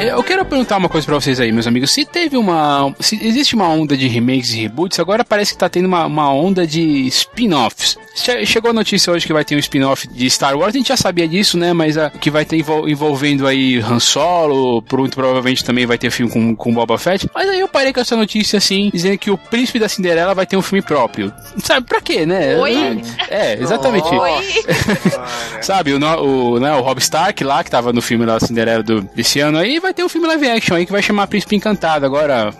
[0.00, 1.90] Eu quero perguntar uma coisa pra vocês aí, meus amigos.
[1.90, 2.94] Se teve uma.
[3.00, 6.32] Se existe uma onda de remakes e reboots, agora parece que tá tendo uma, uma
[6.32, 7.98] onda de spin-offs.
[8.44, 10.96] Chegou a notícia hoje que vai ter um spin-off de Star Wars, a gente já
[10.96, 11.72] sabia disso, né?
[11.72, 16.10] Mas a, que vai ter envol, envolvendo aí Han Solo, muito provavelmente também vai ter
[16.10, 17.28] filme com, com Boba Fett.
[17.34, 20.46] Mas aí eu parei com essa notícia assim, dizendo que o Príncipe da Cinderela vai
[20.46, 21.32] ter um filme próprio.
[21.58, 22.56] Sabe, pra quê, né?
[22.56, 23.02] Oi?
[23.28, 24.08] É, exatamente.
[24.08, 24.64] Oi?
[25.62, 29.02] Sabe, o, o, né, o Rob Stark lá, que tava no filme da Cinderela do,
[29.14, 32.06] desse ano aí, vai ter um filme live action aí que vai chamar Príncipe Encantado.
[32.06, 32.52] Agora,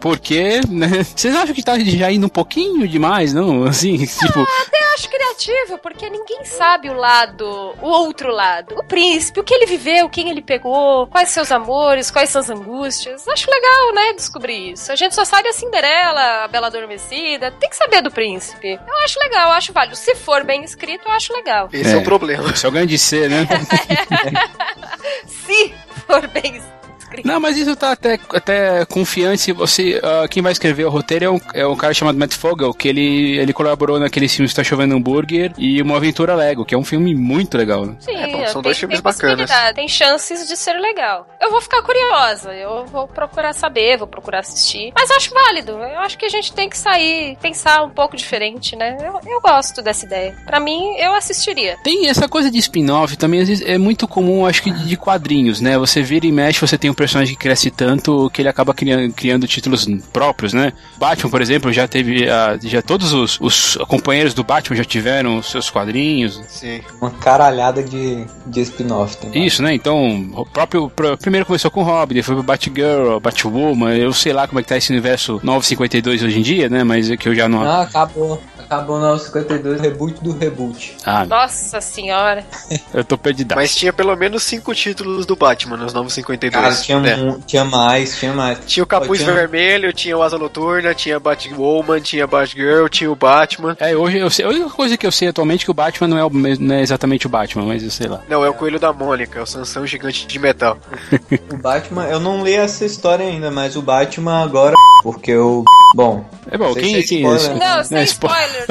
[0.00, 1.04] porque, né?
[1.04, 3.64] Vocês acham que tá já indo um pouquinho demais, não?
[3.68, 4.40] Assim, tipo.
[4.40, 7.44] Ah, até acho criativo, porque ninguém sabe o lado,
[7.80, 8.74] o outro lado.
[8.78, 13.28] O príncipe, o que ele viveu, quem ele pegou, quais seus amores, quais suas angústias.
[13.28, 14.90] Acho legal, né, descobrir isso.
[14.90, 17.50] A gente só sabe a Cinderela, a Bela Adormecida.
[17.52, 18.68] Tem que saber do príncipe.
[18.68, 19.96] Eu acho legal, eu acho válido.
[19.96, 21.68] Se for bem escrito, eu acho legal.
[21.72, 22.50] Esse é, é o problema.
[22.50, 23.46] Esse é o grande ser, né?
[25.26, 25.74] Se
[26.10, 26.60] for bem
[27.24, 29.52] Não, mas isso tá até, até confiante.
[29.52, 32.72] Você, uh, quem vai escrever o roteiro é um, é um cara chamado Matt Fogel,
[32.74, 36.78] que ele, ele colaborou naquele filme Está Chovendo Hambúrguer e Uma Aventura Lego, que é
[36.78, 37.86] um filme muito legal.
[37.86, 37.96] Né?
[38.00, 39.50] Sim, é, bom, são tem, dois filmes tem bacanas.
[39.74, 41.26] Tem chances de ser legal.
[41.40, 44.92] Eu vou ficar curiosa, eu vou procurar saber, vou procurar assistir.
[44.94, 45.72] Mas eu acho válido.
[45.72, 48.96] Eu acho que a gente tem que sair, pensar um pouco diferente, né?
[49.00, 50.36] Eu, eu gosto dessa ideia.
[50.44, 51.76] Para mim, eu assistiria.
[51.82, 55.60] Tem essa coisa de spin-off também, às vezes é muito comum, acho que de quadrinhos,
[55.60, 55.78] né?
[55.78, 59.10] Você vira e mexe, você tem um personagem que cresce tanto que ele acaba criando,
[59.14, 60.74] criando títulos próprios, né?
[60.98, 62.24] Batman, por exemplo, já teve.
[62.24, 66.42] Uh, já todos os, os, companheiros do Batman já tiveram seus quadrinhos.
[66.46, 66.82] Sim.
[67.00, 69.46] Uma caralhada de, de spin-off também.
[69.46, 69.72] Isso, né?
[69.72, 70.92] Então, o próprio.
[71.18, 73.96] Primeiro começou com o Robin, depois o Batgirl, Batwoman.
[73.96, 76.84] Eu sei lá como é que tá esse universo 952 hoje em dia, né?
[76.84, 77.62] Mas é que eu já não.
[77.62, 78.40] Ah, acabou.
[78.70, 80.96] Acabou no 52, reboot do reboot.
[81.04, 82.44] Ah, Nossa senhora.
[82.94, 83.52] eu tô perdido.
[83.56, 86.52] Mas tinha pelo menos cinco títulos do Batman nos 952.
[86.52, 87.36] Cara, tinha, né?
[87.46, 88.58] tinha mais, tinha mais.
[88.66, 89.32] Tinha o Capuz tinha...
[89.32, 93.76] Vermelho, tinha o Asa Noturna, tinha Batwoman, tinha Batgirl, tinha o Batman.
[93.78, 94.44] É, hoje eu sei.
[94.44, 96.74] A única coisa que eu sei atualmente é que o Batman não é, o, não
[96.74, 98.20] é exatamente o Batman, mas eu sei lá.
[98.28, 100.78] Não, é o Coelho da Mônica, é o Sansão Gigante de Metal.
[101.52, 104.74] o Batman, eu não li essa história ainda, mas o Batman agora.
[105.02, 105.64] Porque o.
[105.94, 106.24] Bom.
[106.50, 106.96] É bom, quem.
[106.96, 108.66] É quem é não, sem spoiler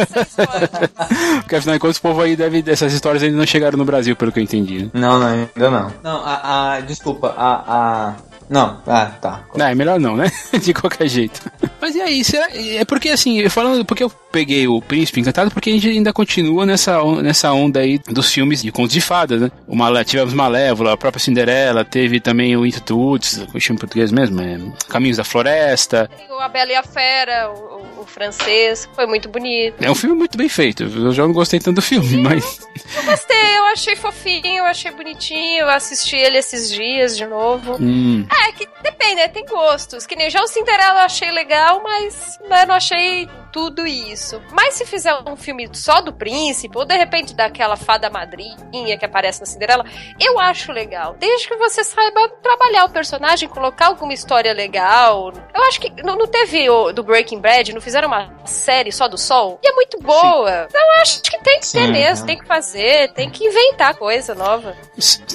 [1.42, 2.64] porque afinal de contas, o povo aí deve.
[2.68, 4.84] Essas histórias ainda não chegaram no Brasil, pelo que eu entendi.
[4.84, 4.90] Né?
[4.94, 5.94] Não, não, ainda não.
[6.04, 6.74] Não, a.
[6.74, 8.09] a desculpa, a, a
[8.50, 9.44] não, ah, tá.
[9.56, 10.32] Não, é melhor não, né?
[10.60, 11.40] De qualquer jeito.
[11.80, 12.48] Mas e aí, será...
[12.52, 16.66] é porque assim, falando, porque eu peguei o Príncipe Encantado, porque a gente ainda continua
[16.66, 19.52] nessa, nessa onda aí dos filmes de contos de fadas, né?
[19.68, 23.80] O Malé, tivemos Malévola, a própria Cinderela, teve também o Into the Woods, o filme
[23.80, 26.10] português mesmo, é Caminhos da Floresta.
[26.30, 29.76] O A Bela e a Fera, o, o, francês, foi muito bonito.
[29.82, 32.60] É um filme muito bem feito, eu já não gostei tanto do filme, Sim, mas...
[32.96, 37.78] Eu gostei, eu achei fofinho, eu achei bonitinho, eu assisti ele esses dias de novo.
[37.80, 38.26] Hum.
[38.30, 39.28] É, que depende, né?
[39.28, 40.06] Tem gostos.
[40.06, 44.42] Que nem já o Cinderela eu achei legal, mas né, não achei tudo isso.
[44.52, 49.06] Mas se fizer um filme só do príncipe, ou de repente daquela fada madrinha que
[49.06, 49.86] aparece na Cinderela,
[50.20, 51.16] eu acho legal.
[51.20, 55.34] Desde que você saiba trabalhar o personagem, colocar alguma história legal.
[55.54, 59.08] Eu acho que não, não teve o do Breaking Bad, não fizeram uma série só
[59.08, 59.60] do Sol?
[59.64, 60.62] E é muito boa.
[60.62, 60.68] Sim.
[60.70, 63.96] Então eu acho que tem que ter Sim, mesmo, tem que fazer, tem que inventar
[63.96, 64.76] coisa nova.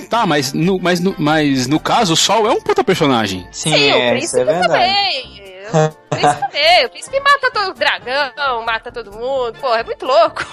[0.09, 3.47] Tá, mas no, mas no, mas no caso, o Sol é um puta personagem.
[3.51, 5.44] Sim, Sim é, o príncipe é também.
[5.71, 6.87] O príncipe também.
[6.87, 9.59] O príncipe mata todo o dragão, mata todo mundo.
[9.61, 10.45] Pô, é muito louco.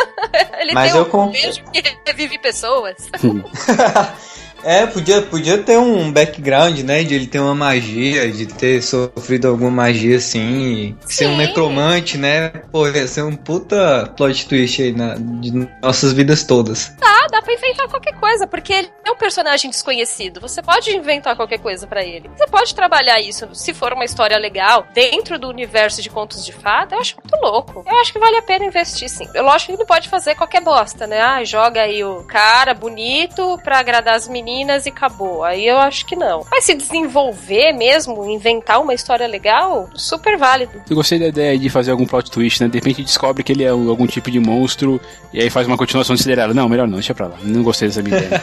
[0.58, 1.32] Ele Mas tem um comp...
[1.32, 2.96] beijo que revive pessoas.
[4.66, 7.04] É, podia, podia ter um background, né?
[7.04, 12.48] De ele ter uma magia, de ter sofrido alguma magia assim, ser um necromante, né?
[12.72, 16.88] Pô, ia ser um puta plot twist aí na, de nossas vidas todas.
[16.98, 20.40] Tá, dá pra inventar qualquer coisa, porque ele é um personagem desconhecido.
[20.40, 22.28] Você pode inventar qualquer coisa para ele.
[22.36, 26.50] Você pode trabalhar isso, se for uma história legal, dentro do universo de contos de
[26.50, 27.84] fada, eu acho muito louco.
[27.86, 29.28] Eu acho que vale a pena investir, sim.
[29.32, 31.20] Eu lógico que não pode fazer qualquer bosta, né?
[31.20, 35.44] Ah, joga aí o cara bonito pra agradar as meninas meninas e acabou.
[35.44, 36.44] Aí eu acho que não.
[36.50, 40.72] Mas se desenvolver mesmo, inventar uma história legal, super válido.
[40.88, 42.68] Eu gostei da ideia de fazer algum plot twist, né?
[42.68, 45.00] De repente descobre que ele é algum tipo de monstro
[45.32, 46.54] e aí faz uma continuação de Cinderela.
[46.54, 47.36] Não, melhor não, deixa pra lá.
[47.42, 48.42] Não gostei dessa minha ideia.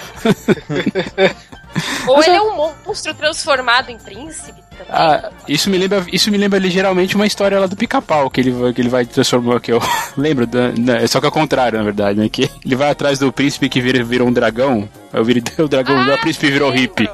[2.08, 2.40] Ou Mas ele é...
[2.40, 4.86] é um monstro transformado em príncipe também.
[4.90, 8.74] Ah, isso me lembra, isso me lembra ligeiramente uma história lá do pica-pau, que ele,
[8.74, 9.82] que ele vai transformar, que eu
[10.18, 12.30] lembro, da, da, só que ao contrário, na verdade, né?
[12.30, 15.26] Que ele vai atrás do príncipe que vira, virou um dragão, aí o,
[15.64, 17.10] o dragão, ah, o príncipe virou hippie.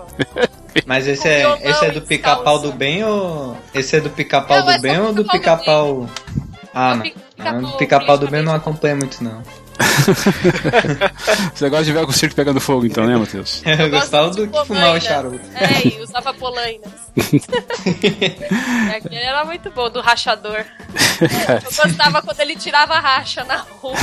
[0.85, 3.57] Mas esse O é, esse é do pica-pau do bem ou.
[3.73, 6.09] Esse é do pica-pau do é bem do ou do pica-pau.
[6.73, 7.01] Ah, É o não.
[7.01, 9.41] pica-pau do pica-pau do bem eu não acompanha muito, não.
[11.55, 13.61] Você gosta de ver o circo pegando fogo, então, né, Matheus?
[13.65, 15.03] Eu, Eu gostava gosto do de que fumava polainas.
[15.03, 15.45] charuto.
[15.55, 16.91] É, e usava polainas.
[18.95, 20.65] Aquele era muito bom, do rachador.
[21.21, 23.95] Eu gostava quando ele tirava a racha na rua.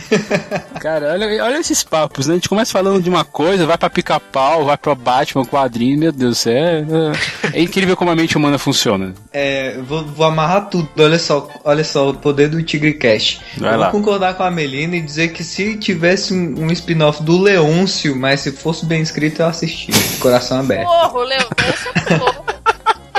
[0.80, 2.34] Cara, olha, olha esses papos, né?
[2.34, 6.12] A gente começa falando de uma coisa, vai pra pica-pau, vai pra Batman, quadrinho, meu
[6.12, 9.14] Deus, do céu, é, é incrível como a mente humana funciona.
[9.32, 10.88] É, vou, vou amarrar tudo.
[10.98, 13.40] Olha só, olha só o poder do Tigre Cash.
[13.56, 13.90] Vai eu lá.
[13.90, 18.16] vou concordar com a Melina e dizer que se tivesse um, um spin-off do Leôncio,
[18.16, 19.94] mas se fosse bem escrito, eu assistia.
[19.94, 20.86] de Coração aberto.
[20.86, 21.48] Porra, o Leôncio
[22.10, 22.45] é louco.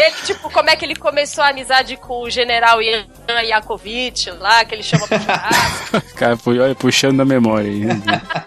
[0.08, 3.06] Ele, tipo, como é que ele começou a amizade com o general Ian
[3.44, 6.02] Yakovitch lá, que ele chama pro churrasco.
[6.16, 7.86] Cara, pu- olha, puxando da memória aí.
[7.86, 8.02] né?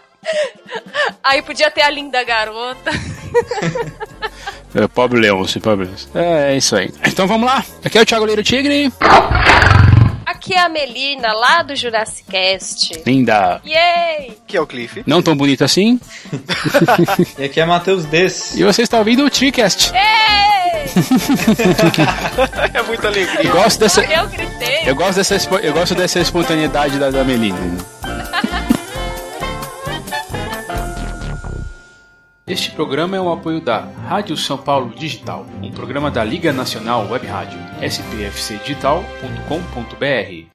[1.25, 2.91] Aí podia ter a linda garota.
[4.73, 6.09] É, pobre Leôncio, pobre Leôncio.
[6.15, 6.93] É, é isso aí.
[7.05, 7.65] Então vamos lá.
[7.85, 8.93] Aqui é o Thiago Leiro Tigre.
[10.25, 13.03] Aqui é a Melina, lá do Jurassic Cast.
[13.05, 13.61] Linda.
[13.67, 14.39] Yay!
[14.47, 15.03] Que é o Cliff.
[15.09, 15.99] Não tão bonita assim.
[17.37, 18.61] E aqui é Matheus Desse.
[18.61, 19.93] E você está ouvindo o Tricast.
[19.93, 20.60] Yay!
[22.75, 23.51] é muita alegria.
[23.51, 24.03] Eu gosto dessa.
[24.03, 24.83] Eu gritei.
[24.87, 27.59] Eu gosto dessa, eu gosto dessa espontaneidade da, da Melina.
[32.51, 37.09] Este programa é um apoio da Rádio São Paulo Digital, um programa da Liga Nacional
[37.09, 40.50] Web Rádio, spfcdigital.com.br.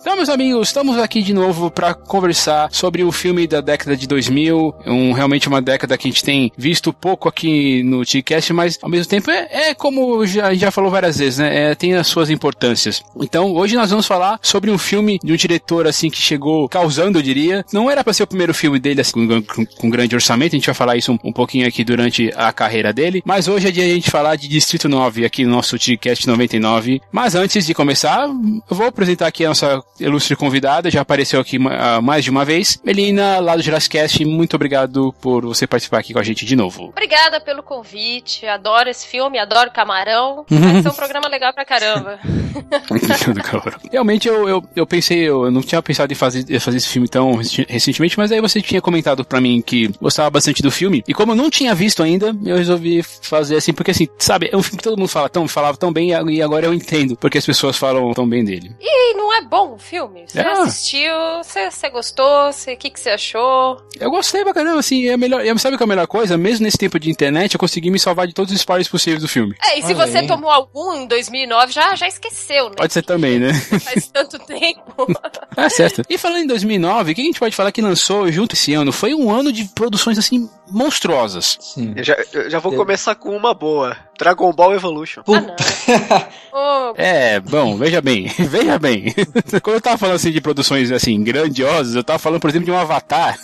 [0.00, 4.06] Então, meus amigos, estamos aqui de novo para conversar sobre o filme da década de
[4.06, 8.78] 2000, um, realmente uma década que a gente tem visto pouco aqui no TCast, mas
[8.80, 11.72] ao mesmo tempo é, é como já, já falou várias vezes, né?
[11.72, 13.02] É, tem as suas importâncias.
[13.20, 17.18] Então, hoje nós vamos falar sobre um filme de um diretor assim que chegou causando,
[17.18, 17.64] eu diria.
[17.72, 20.58] Não era para ser o primeiro filme dele assim, com, com- com grande orçamento, a
[20.58, 23.70] gente vai falar isso um, um pouquinho aqui durante a carreira dele, mas hoje é
[23.70, 27.02] dia de a gente falar de Distrito 9 aqui no nosso TCast 99.
[27.12, 31.58] Mas antes de começar, eu vou apresentar aqui a nossa ilustre convidada, já apareceu aqui
[31.70, 32.80] ah, mais de uma vez.
[32.84, 36.88] Melina, lá do Jurassicast, muito obrigado por você participar aqui com a gente de novo.
[36.88, 38.46] Obrigada pelo convite.
[38.46, 40.44] Adoro esse filme, adoro camarão.
[40.48, 42.18] Vai ser um programa legal pra caramba.
[43.90, 47.08] Realmente eu, eu, eu pensei, eu não tinha pensado em fazer, em fazer esse filme
[47.08, 47.34] tão
[47.68, 51.32] recentemente, mas aí você tinha comentado pra mim que gostava bastante do filme, e como
[51.32, 54.78] eu não tinha visto ainda, eu resolvi fazer assim, porque assim, sabe, é um filme
[54.78, 57.76] que todo mundo fala tão, falava tão bem, e agora eu entendo porque as pessoas
[57.76, 58.74] falam tão bem dele.
[58.80, 60.24] E não é bom o filme?
[60.26, 60.62] Você Ah.
[60.62, 61.12] assistiu,
[61.42, 63.82] você, você gostou, o que, que você achou?
[63.98, 66.36] Eu gostei pra caramba, assim, é melhor, e sabe qual é a melhor coisa?
[66.36, 69.28] Mesmo nesse tempo de internet, eu consegui me salvar de todos os spoilers possíveis do
[69.28, 69.54] filme.
[69.62, 70.26] É, e se Olha você aí.
[70.26, 72.74] tomou algum em 2009, já, já esqueceu, né?
[72.76, 73.52] Pode ser também, né?
[73.80, 75.06] Faz tanto tempo.
[75.56, 76.02] Ah, certo.
[76.08, 78.92] E falando em 2009, o que a gente pode falar que lançou junto esse ano?
[78.92, 81.56] Foi um ano de produções, assim, monstruosas.
[81.60, 81.92] Sim.
[81.96, 83.96] Eu já, eu já vou Eu- começar com uma boa.
[84.18, 85.22] Dragon Ball Evolution.
[85.28, 85.54] Ah, não.
[86.90, 89.14] Ô, É, bom, veja bem, veja bem.
[89.62, 92.72] Quando eu tava falando assim de produções assim grandiosas, eu tava falando, por exemplo, de
[92.72, 93.38] um Avatar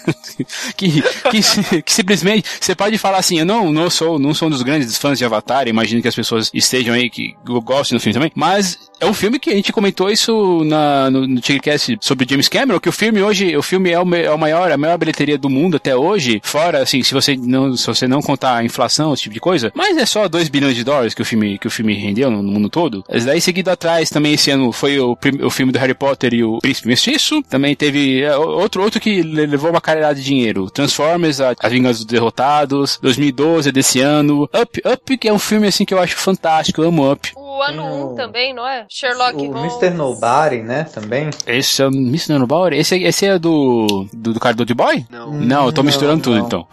[0.76, 1.00] que,
[1.30, 4.62] que, que simplesmente você pode falar assim, eu não, não sou, não sou um dos
[4.62, 8.32] grandes fãs de Avatar, imagino que as pessoas estejam aí que gostem do filme também,
[8.34, 12.48] mas é um filme que a gente comentou isso na, no, no Tigrecast sobre James
[12.48, 15.36] Cameron, que o filme hoje, o filme é o, é o maior, a maior bilheteria
[15.36, 19.12] do mundo até hoje, fora assim, se você não, se você não contar a inflação,
[19.12, 21.66] esse tipo de coisa, mas é só 2 bilhões de dólares que o filme, que
[21.66, 23.04] o filme rendeu no, no mundo todo.
[23.10, 26.44] Mas daí seguido atrás também esse ano foi o, o filme do Harry Potter e
[26.44, 30.70] o Príncipe Mestiço, também teve é, outro, outro que le- levou uma caralhada de dinheiro,
[30.70, 35.38] Transformers, a- As Vingas dos Derrotados, 2012 é desse ano, Up, Up que é um
[35.38, 37.32] filme assim que eu acho fantástico, eu amo Up.
[37.56, 38.86] O ano Tem 1 o- também, não é?
[38.88, 39.72] Sherlock O Holmes.
[39.74, 39.90] Mr.
[39.90, 41.30] Nobody, né, também.
[41.46, 42.38] Esse é o Mr.
[42.38, 42.76] Nobody?
[42.76, 45.06] Esse, esse é do, do, do cara do Old Boy?
[45.10, 45.30] Não.
[45.32, 46.46] Não, eu tô Não, misturando tudo não.
[46.46, 46.66] então.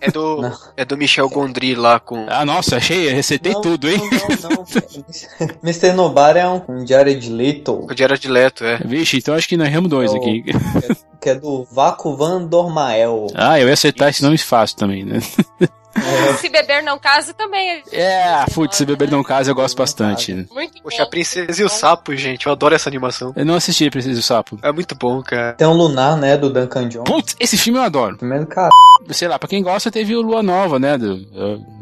[0.00, 0.52] É do, Não.
[0.76, 2.26] é do Michel Gondry lá com.
[2.28, 3.98] Ah, nossa, achei, recetei Não, tudo, hein?
[3.98, 4.64] Não, não, não.
[5.62, 5.92] Mr.
[5.92, 8.78] Nobody é um, um Jared Leto, O Jared Leto, é.
[8.84, 10.42] Vixe, então acho que nós erramos dois É o- aqui.
[10.42, 13.26] que é, que é do Vaco Van Dormael.
[13.34, 15.18] Ah, eu ia acertar esse nome fácil também, né?
[16.40, 17.82] Se beber não case também.
[17.92, 20.32] É, putz, se beber não casa eu gosto bastante.
[20.52, 21.02] Muito Poxa, bom.
[21.04, 22.46] a Princesa e o Sapo, gente.
[22.46, 23.32] Eu adoro essa animação.
[23.36, 24.58] Eu não assisti Preciso Sapo.
[24.62, 25.52] É muito bom, cara.
[25.54, 27.08] Tem um Lunar, né, do Duncan Jones.
[27.10, 28.16] Putz, esse filme eu adoro.
[28.16, 28.70] Primeiro cara.
[29.10, 30.96] Sei lá, pra quem gosta, teve o Lua Nova, né?
[30.96, 31.26] Do,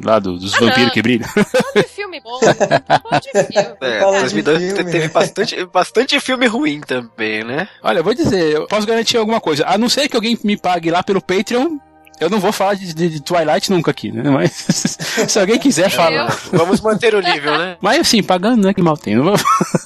[0.02, 0.90] lá do- dos Ah, vampiros não.
[0.90, 1.28] que brilham.
[1.74, 2.38] De filme bom.
[2.40, 3.76] De filme.
[3.80, 7.68] É, Fala de 2002 filme, teve bastante, bastante filme ruim também, né?
[7.82, 9.64] Olha, eu vou dizer, eu posso garantir alguma coisa.
[9.66, 11.78] A não ser que alguém me pague lá pelo Patreon,
[12.22, 14.22] Eu não vou falar de, de- de Twilight nunca aqui, né?
[14.30, 14.52] Mas
[15.28, 16.28] se alguém quiser falar.
[16.52, 17.76] Vamos manter o nível, né?
[17.80, 18.72] Mas assim, pagando, né?
[18.74, 19.16] Que mal tem.
[19.16, 19.34] Não vou...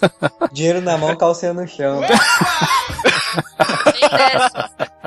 [0.52, 2.00] Dinheiro na mão, calcinha no chão.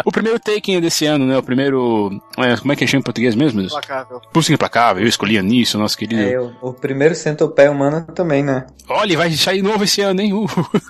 [0.05, 1.38] O primeiro Taken desse ano, né?
[1.38, 2.09] O primeiro.
[2.38, 3.62] é, como é que chama em português mesmo?
[3.62, 4.21] Implacável.
[4.31, 6.21] Pulso Implacável, eu escolhi nisso, nosso querido.
[6.21, 8.65] É, o, o primeiro centopeia humano também, né?
[8.88, 10.33] Olha, vai sair novo esse ano, hein?
[10.33, 10.48] Uh.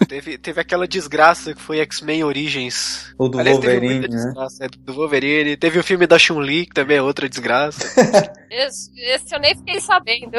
[0.07, 3.13] Teve, teve aquela desgraça que foi X-Men Origins.
[3.17, 4.07] O do Aliás, Wolverine, né?
[4.07, 5.57] desgraça, é, do Wolverine.
[5.57, 7.83] Teve o filme da Chun-Li, que também é outra desgraça.
[8.49, 10.31] Esse, esse eu nem fiquei sabendo.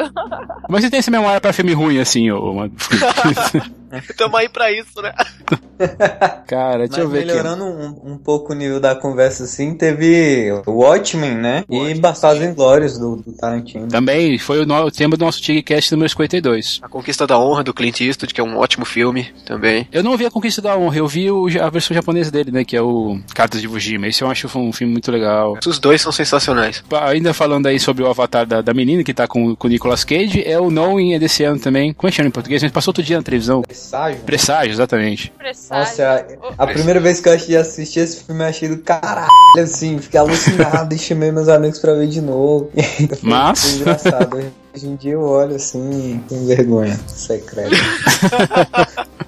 [0.69, 2.53] Mas você tem essa memória pra filme ruim, assim, ô.
[2.53, 2.73] mano?
[4.17, 5.13] Tamo aí pra isso, né?
[6.47, 7.27] Cara, deixa Mas eu ver aqui.
[7.27, 11.63] melhorando um, um pouco o nível da conversa assim, teve o Watchmen, né?
[11.69, 13.87] E Bastardos Inglórios do, do Tarantino.
[13.87, 16.79] Também foi o, no- o tema do nosso Tigcast número 52.
[16.83, 19.87] A Conquista da Honra, do Clint Eastwood, que é um ótimo filme também.
[19.91, 22.63] Eu não vi a Conquista da Honra, eu vi o- a versão japonesa dele, né?
[22.63, 24.07] Que é o Cartas de Fujima.
[24.07, 25.57] Esse eu acho um filme muito legal.
[25.65, 26.83] Os dois são sensacionais.
[27.07, 30.03] Ainda falando aí sobre o avatar da, da menina que tá com, com o Nicolas
[30.03, 31.93] Cage, é o Knowing é desse ano também.
[31.93, 32.61] Como é que chama em português?
[32.61, 33.63] A gente passou outro dia na televisão.
[33.81, 34.21] Presságio?
[34.23, 35.33] Presságio, exatamente.
[35.37, 36.05] Presságio.
[36.05, 36.25] Nossa,
[36.57, 39.27] a, a primeira vez que eu achei- assisti esse filme, eu achei do caralho,
[39.61, 42.71] assim, fiquei alucinado e chamei meus amigos pra ver de novo.
[42.73, 44.51] Foi- Mas- Foi engraçado.
[44.73, 46.97] Hoje em dia eu olho assim, com vergonha.
[47.07, 47.71] Secreto.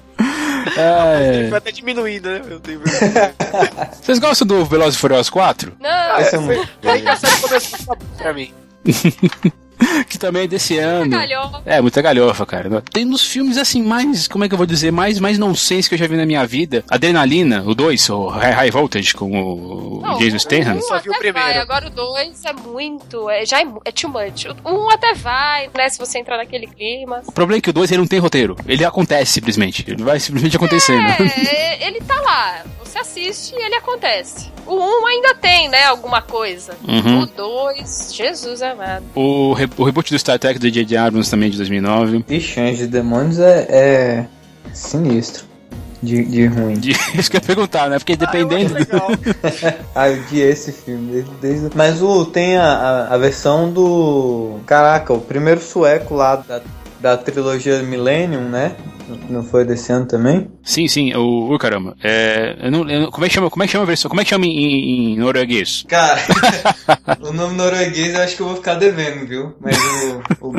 [0.76, 1.48] É.
[1.50, 2.42] Vai até diminuindo, né?
[2.48, 3.34] Eu tenho vergonha.
[4.02, 5.72] Vocês gostam do Velozes e Furiosos 4?
[5.78, 6.56] Não, Esse é Foi
[7.16, 8.52] série começou a ficar boa pra mim.
[10.08, 11.10] Que também é desse ano.
[11.10, 11.62] calhou.
[11.64, 12.82] É, muita galhofa, cara.
[12.92, 15.94] Tem nos filmes assim, mais, como é que eu vou dizer, mais, mais nonsense que
[15.94, 16.84] eu já vi na minha vida.
[16.88, 20.76] Adrenalina, o 2, o High, High Voltage com o, Não, Jason Statham.
[20.76, 21.38] Um Só vi o primeiro.
[21.48, 24.46] vai, agora o dois é muito, é, já é, é too much.
[24.64, 27.22] O um até vai, né, se você entrar naquele clima.
[27.26, 28.56] O problema é que o 2 ele não tem roteiro.
[28.66, 29.84] Ele acontece simplesmente.
[29.86, 31.04] Ele vai simplesmente acontecendo.
[31.46, 32.62] É, ele tá lá,
[32.94, 34.50] você assiste e ele acontece.
[34.66, 36.74] O um ainda tem, né, alguma coisa.
[36.86, 37.22] Uhum.
[37.22, 39.04] O dois, Jesus amado.
[39.14, 40.96] O, re- o reboot do Star Trek do J.J.
[40.96, 42.24] Abrams também de 2009.
[42.28, 44.26] Ixi, Anjos e Demônios é, é
[44.72, 45.44] sinistro.
[46.02, 46.74] De, de ruim.
[46.74, 47.98] De- Isso que eu ia perguntar, né?
[47.98, 48.74] Porque dependendo.
[48.74, 49.08] Legal.
[49.94, 51.12] Ah, eu odiei esse filme.
[51.12, 52.64] Desde, desde- Mas o, tem a,
[53.08, 54.58] a, a versão do.
[54.66, 56.60] Caraca, o primeiro sueco lá da,
[57.00, 58.72] da trilogia Millennium, né?
[59.28, 60.48] Não foi desse ano também?
[60.62, 61.54] Sim, sim, o.
[61.54, 61.96] Uh, caramba.
[62.02, 64.08] É, eu não, eu como, é que chama, como é que chama a versão?
[64.08, 65.84] Como é que chama em, em, em norueguês?
[65.88, 66.20] Cara,
[67.20, 69.54] o nome norueguês eu acho que eu vou ficar devendo, viu?
[69.60, 69.76] Mas
[70.40, 70.52] o, o,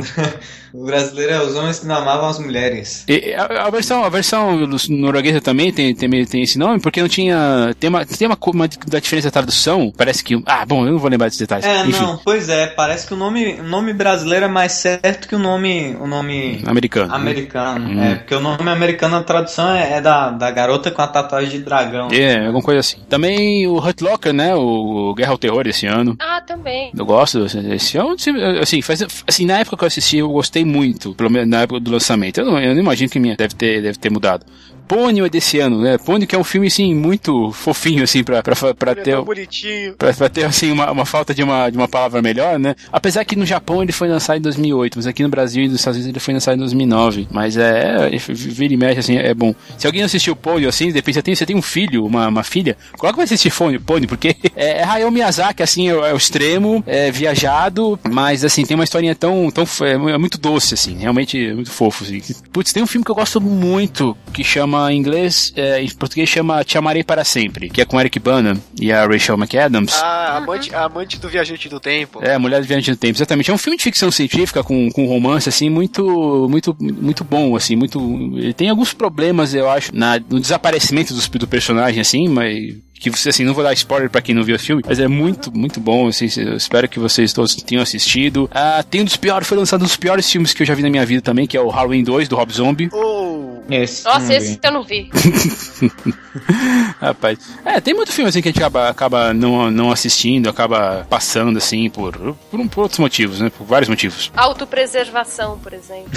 [0.74, 3.06] o brasileiro é os homens que não amavam as mulheres.
[3.08, 7.10] E a, a versão, a versão norueguesa também tem, tem, tem esse nome, porque não
[7.10, 7.74] tinha.
[7.80, 9.92] Tem uma, tem uma, uma da diferença da tradução.
[9.96, 10.42] Parece que.
[10.46, 11.66] Ah, bom, eu não vou lembrar desses detalhes.
[11.66, 15.28] É, Enfim, não, pois é, parece que o nome, o nome brasileiro é mais certo
[15.28, 17.14] que o nome, o nome americano.
[17.14, 17.88] americano.
[17.88, 18.04] Hum.
[18.04, 21.52] É, porque o nome americano, a tradução é, é da, da garota com a tatuagem
[21.52, 22.10] de dragão.
[22.12, 22.98] É, alguma coisa assim.
[23.10, 24.56] Também o Hurt Locker, né?
[24.56, 26.16] O, Guerra ao Terror esse ano.
[26.20, 26.92] Ah, também.
[26.98, 28.16] Eu gosto desse esse ano.
[28.62, 31.80] Assim, faz, assim, na época que eu assisti, eu gostei muito, pelo menos na época
[31.80, 32.40] do lançamento.
[32.40, 34.46] Eu não, eu não imagino que minha deve ter, deve ter mudado.
[34.88, 35.98] Pônio é desse ano, né?
[35.98, 39.12] Pônio que é um filme, assim, muito fofinho, assim, pra, pra, pra Ele é ter.
[39.12, 39.94] tão bonitinho.
[39.96, 42.76] Pra, pra ter, assim, uma, uma falta de uma, de uma palavra melhor, né?
[42.92, 45.78] Apesar que no Japão ele foi lançado em 2008, mas aqui no Brasil e nos
[45.78, 47.28] Estados Unidos ele foi lançado em 2009.
[47.32, 49.54] Mas é, é vira e mexe, assim, é bom.
[49.78, 52.44] Se alguém assistiu Pônio, assim, de repente você tem, você tem um filho, uma, uma
[52.44, 56.18] filha, coloca pra assistir Pônio, Pônio porque é, é Hayao Miyazaki, assim, é, é o
[56.18, 60.98] extremo, é viajado, mas, assim, tem uma historinha tão, tão é, é muito doce, assim,
[60.98, 62.22] realmente é muito fofo, assim.
[62.52, 66.30] Putz, tem um filme que eu gosto muito, que chama, em inglês, é, em português
[66.30, 69.94] chama Te Amarei Para Sempre, que é com Eric Bana e a Rachel McAdams.
[70.02, 72.20] A amante, a amante do viajante do tempo.
[72.24, 73.52] É, Mulher do Viajante do Tempo, exatamente.
[73.52, 77.76] É um filme de ficção científica com, com romance, assim, muito, muito, muito bom, assim,
[77.76, 78.00] muito...
[78.38, 82.76] Ele tem alguns problemas, eu acho, na, no desaparecimento dos, do personagem, assim, mas...
[82.98, 85.08] Que você, assim, não vou dar spoiler pra quem não viu o filme, mas é
[85.08, 88.50] muito, muito bom, assim, eu espero que vocês todos tenham assistido.
[88.54, 90.82] Ah, tem um dos piores, foi lançado um dos piores filmes que eu já vi
[90.82, 92.90] na minha vida também, que é o Halloween 2, do Rob Zombie.
[92.94, 93.25] Oh,
[93.70, 94.38] Esse Nossa, também.
[94.38, 95.10] esse eu não vi.
[97.02, 101.06] Rapaz, é, tem muito filme assim que a gente acaba, acaba não, não assistindo, acaba
[101.10, 102.16] passando assim por,
[102.52, 103.50] por, um- por outros motivos, né?
[103.56, 104.32] Por vários motivos.
[104.36, 106.10] Autopreservação, por exemplo.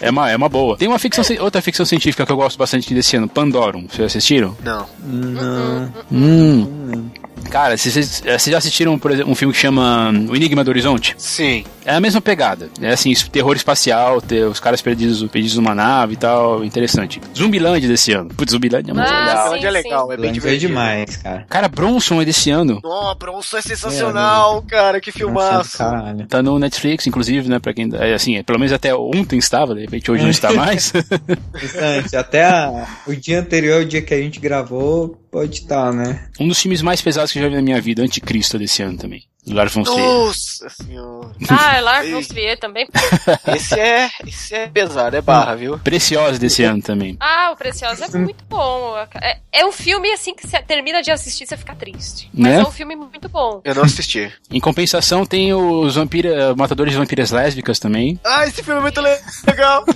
[0.00, 0.76] É uma, é uma boa.
[0.76, 3.86] Tem uma ficção, outra ficção científica que eu gosto bastante desse ano, Pandorum.
[3.88, 4.56] Vocês assistiram?
[4.62, 4.86] não.
[5.02, 5.92] Não.
[6.10, 7.10] Hum.
[7.50, 11.14] Cara, vocês, vocês já assistiram, por exemplo, um filme que chama O Enigma do Horizonte?
[11.18, 11.64] Sim.
[11.84, 12.70] É a mesma pegada.
[12.80, 16.64] É assim, terror espacial, ter os caras perdidos, perdidos numa nave e tal.
[16.64, 17.20] Interessante.
[17.36, 18.28] Zumbilândia desse ano.
[18.30, 19.52] Putz, Zumbilândia é muito Ah, legal.
[19.52, 20.68] Onde é legal, é bem é divertido.
[20.68, 21.44] demais, cara.
[21.48, 22.80] Cara, Bronson é desse ano.
[22.82, 25.78] Nossa, Bronson é sensacional, cara, que filmaço.
[25.78, 26.26] Caralho.
[26.26, 27.58] Tá no Netflix, inclusive, né?
[27.58, 27.90] Pra quem.
[27.94, 30.92] É, assim, é, pelo menos até ontem estava, de repente hoje não está mais.
[31.54, 32.16] Interessante.
[32.16, 36.26] Até a- o dia anterior, o dia que a gente gravou, pode estar, né?
[36.38, 39.31] um dos filmes mais pesados que já vi na minha vida, Anticristo desse ano também.
[39.46, 39.98] Lars von Trier.
[39.98, 41.32] Nossa senhora.
[41.48, 42.12] Ah, Lars Ei.
[42.12, 42.86] von Trier também.
[43.54, 45.78] Esse é, esse é pesado, é barra, viu?
[45.78, 47.16] Preciosa desse ano também.
[47.18, 48.94] Ah, o Preciosa é muito bom.
[49.20, 52.30] É, é um filme assim que você termina de assistir você fica triste.
[52.32, 52.60] Mas Né?
[52.60, 53.60] é um filme muito bom.
[53.64, 54.32] Eu não assisti.
[54.50, 58.20] Em compensação, tem os vampira, matadores de vampiras lésbicas também.
[58.24, 59.84] Ah, esse filme é muito legal.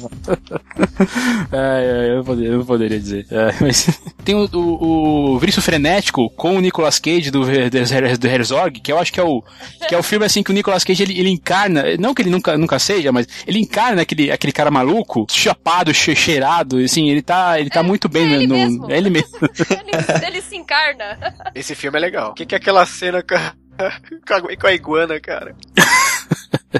[1.52, 3.26] É, é, eu, não poderia, eu poderia dizer.
[3.30, 3.86] É, mas
[4.24, 8.90] tem o, o, o Vício Frenético com o Nicolas Cage do, do do Herzog, que
[8.92, 9.35] eu acho que é o
[9.88, 12.30] que é o filme assim que o Nicolas Cage ele, ele encarna, não que ele
[12.30, 17.22] nunca, nunca seja, mas ele encarna aquele, aquele cara maluco, chapado, che- cheirado, assim, ele
[17.22, 18.90] tá, ele tá muito bem é ele no, mesmo.
[18.92, 19.26] é ele mesmo.
[19.70, 21.18] Ele, ele se encarna.
[21.54, 22.30] Esse filme é legal.
[22.30, 23.52] O que, que é aquela cena com a,
[24.60, 25.54] com a- iguana, cara?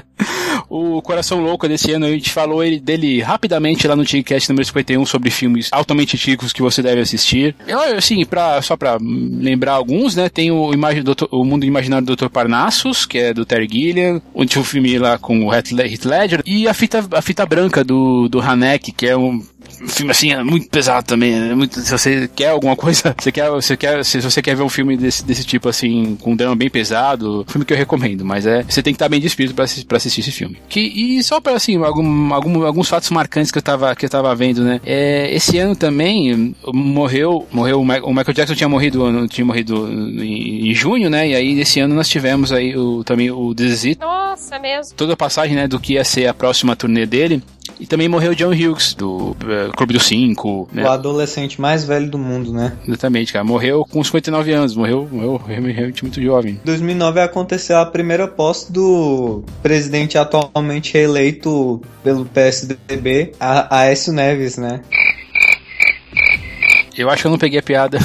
[0.69, 4.65] O Coração Louco desse ano, a gente falou ele, dele rapidamente lá no TickCast número
[4.65, 7.55] 51 sobre filmes altamente antigos que você deve assistir.
[7.65, 10.27] Eu, assim, pra, só pra lembrar alguns, né?
[10.29, 10.71] Tem o,
[11.03, 12.27] Doutor- o Mundo Imaginário do Dr.
[12.29, 16.41] Parnassus, que é do Terry Gilliam, onde tinha um filme lá com o Heath Ledger,
[16.45, 19.41] e a Fita, a fita Branca do, do Haneck, que é um
[19.87, 21.33] filme assim, é muito pesado também.
[21.33, 24.63] É muito, se você quer alguma coisa, você quer, você quer, se você quer ver
[24.63, 28.25] um filme desse, desse tipo assim, com um drama bem pesado, filme que eu recomendo,
[28.25, 30.57] mas é, você tem que estar bem de espírito pra assistir esse filme.
[30.69, 34.09] Que, e só para assim, algum, algum, alguns fatos marcantes que eu tava, que eu
[34.09, 34.79] tava vendo, né?
[34.85, 40.73] É, esse ano também morreu, morreu o, Michael Jackson tinha morrido, tinha morrido em, em
[40.73, 41.29] junho, né?
[41.29, 44.95] E aí esse ano nós tivemos aí o, também o This Nossa, mesmo.
[44.95, 47.41] toda a passagem, né, do que ia ser a próxima turnê dele.
[47.79, 50.83] E também morreu o John Hughes, do eh, Clube dos Cinco, né?
[50.83, 52.73] O adolescente mais velho do mundo, né?
[52.87, 53.45] Exatamente, cara.
[53.45, 56.53] Morreu com 59 anos, morreu, morreu realmente muito jovem.
[56.53, 64.57] Em 2009 aconteceu a primeira posse do presidente atualmente reeleito pelo PSDB, a Aécio Neves,
[64.57, 64.81] né?
[66.97, 67.99] Eu acho que eu não peguei a piada.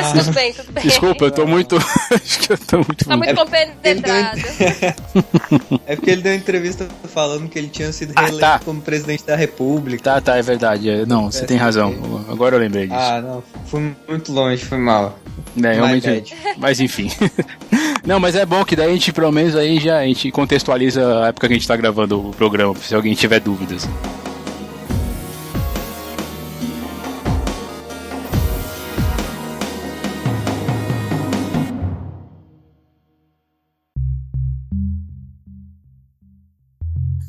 [0.00, 0.84] Mas tudo bem, tudo bem.
[0.84, 1.76] Desculpa, eu tô muito.
[2.14, 3.04] acho que eu tô muito.
[3.04, 4.40] Tá muito compenetrado.
[5.86, 8.58] É porque ele deu entrevista falando que ele tinha sido Ah, reeleito tá.
[8.62, 10.02] como presidente da República.
[10.02, 10.88] Tá, tá, é verdade.
[10.90, 11.94] é, Não, você tem razão.
[12.28, 12.98] Agora eu lembrei disso.
[13.00, 15.18] Ah, não, fui muito longe, foi mal.
[15.62, 16.34] É, realmente.
[16.58, 17.10] Mas enfim.
[18.04, 21.24] Não, mas é bom que daí a gente, pelo menos, aí já a gente contextualiza
[21.24, 23.86] a época que a gente tá gravando o programa, se alguém tiver dúvidas.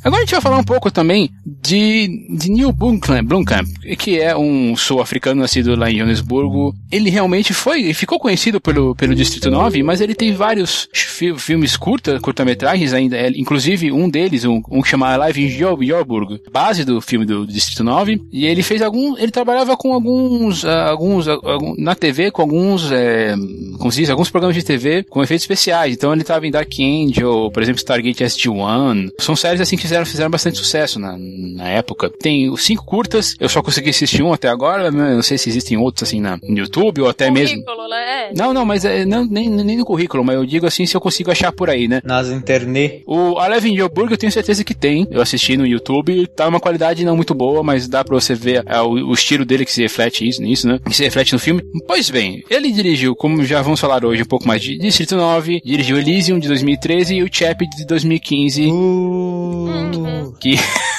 [0.09, 3.67] Agora a gente vai falar um pouco também de, de Neil Blomkamp, Blomkamp,
[3.97, 6.73] que é um sul-africano nascido lá em Johannesburgo.
[6.91, 11.75] Ele realmente foi, ficou conhecido pelo, pelo Distrito 9, mas ele tem vários fi- filmes
[11.77, 16.83] curta, curta-metragens ainda, inclusive um deles, um, um que chama Live in Jo- Joburg, base
[16.85, 21.27] do filme do Distrito 9, e ele fez algum, ele trabalhava com alguns, ah, alguns,
[21.27, 23.35] ah, algum- na TV com alguns, é,
[23.77, 25.93] como se diz, alguns programas de TV com efeitos especiais.
[25.93, 29.09] Então ele estava em Dark Angel, por exemplo, Stargate SG-1.
[29.19, 31.17] São séries assim que fizeram, fizeram bastante sucesso na,
[31.55, 32.09] na época.
[32.09, 35.15] Tem os cinco curtas, eu só consegui assistir um até agora, né?
[35.15, 37.63] não sei se existem outros assim na, no YouTube ou até mesmo.
[37.63, 38.31] Currículo, né?
[38.35, 41.01] Não, não, mas é, não, nem, nem no currículo, mas eu digo assim se eu
[41.01, 42.01] consigo achar por aí, né?
[42.03, 43.03] Nas internet.
[43.05, 45.07] O Eleven Joburg eu tenho certeza que tem.
[45.11, 48.63] Eu assisti no YouTube, tá uma qualidade não muito boa, mas dá pra você ver
[48.65, 50.79] é, o, o estilo dele que se reflete isso, nisso, né?
[50.85, 51.61] Que se reflete no filme.
[51.87, 55.61] Pois bem, ele dirigiu, como já vamos falar hoje, um pouco mais de Distrito 9,
[55.63, 60.55] dirigiu Elysium de 2013 e o Chap de 2015, Uh, que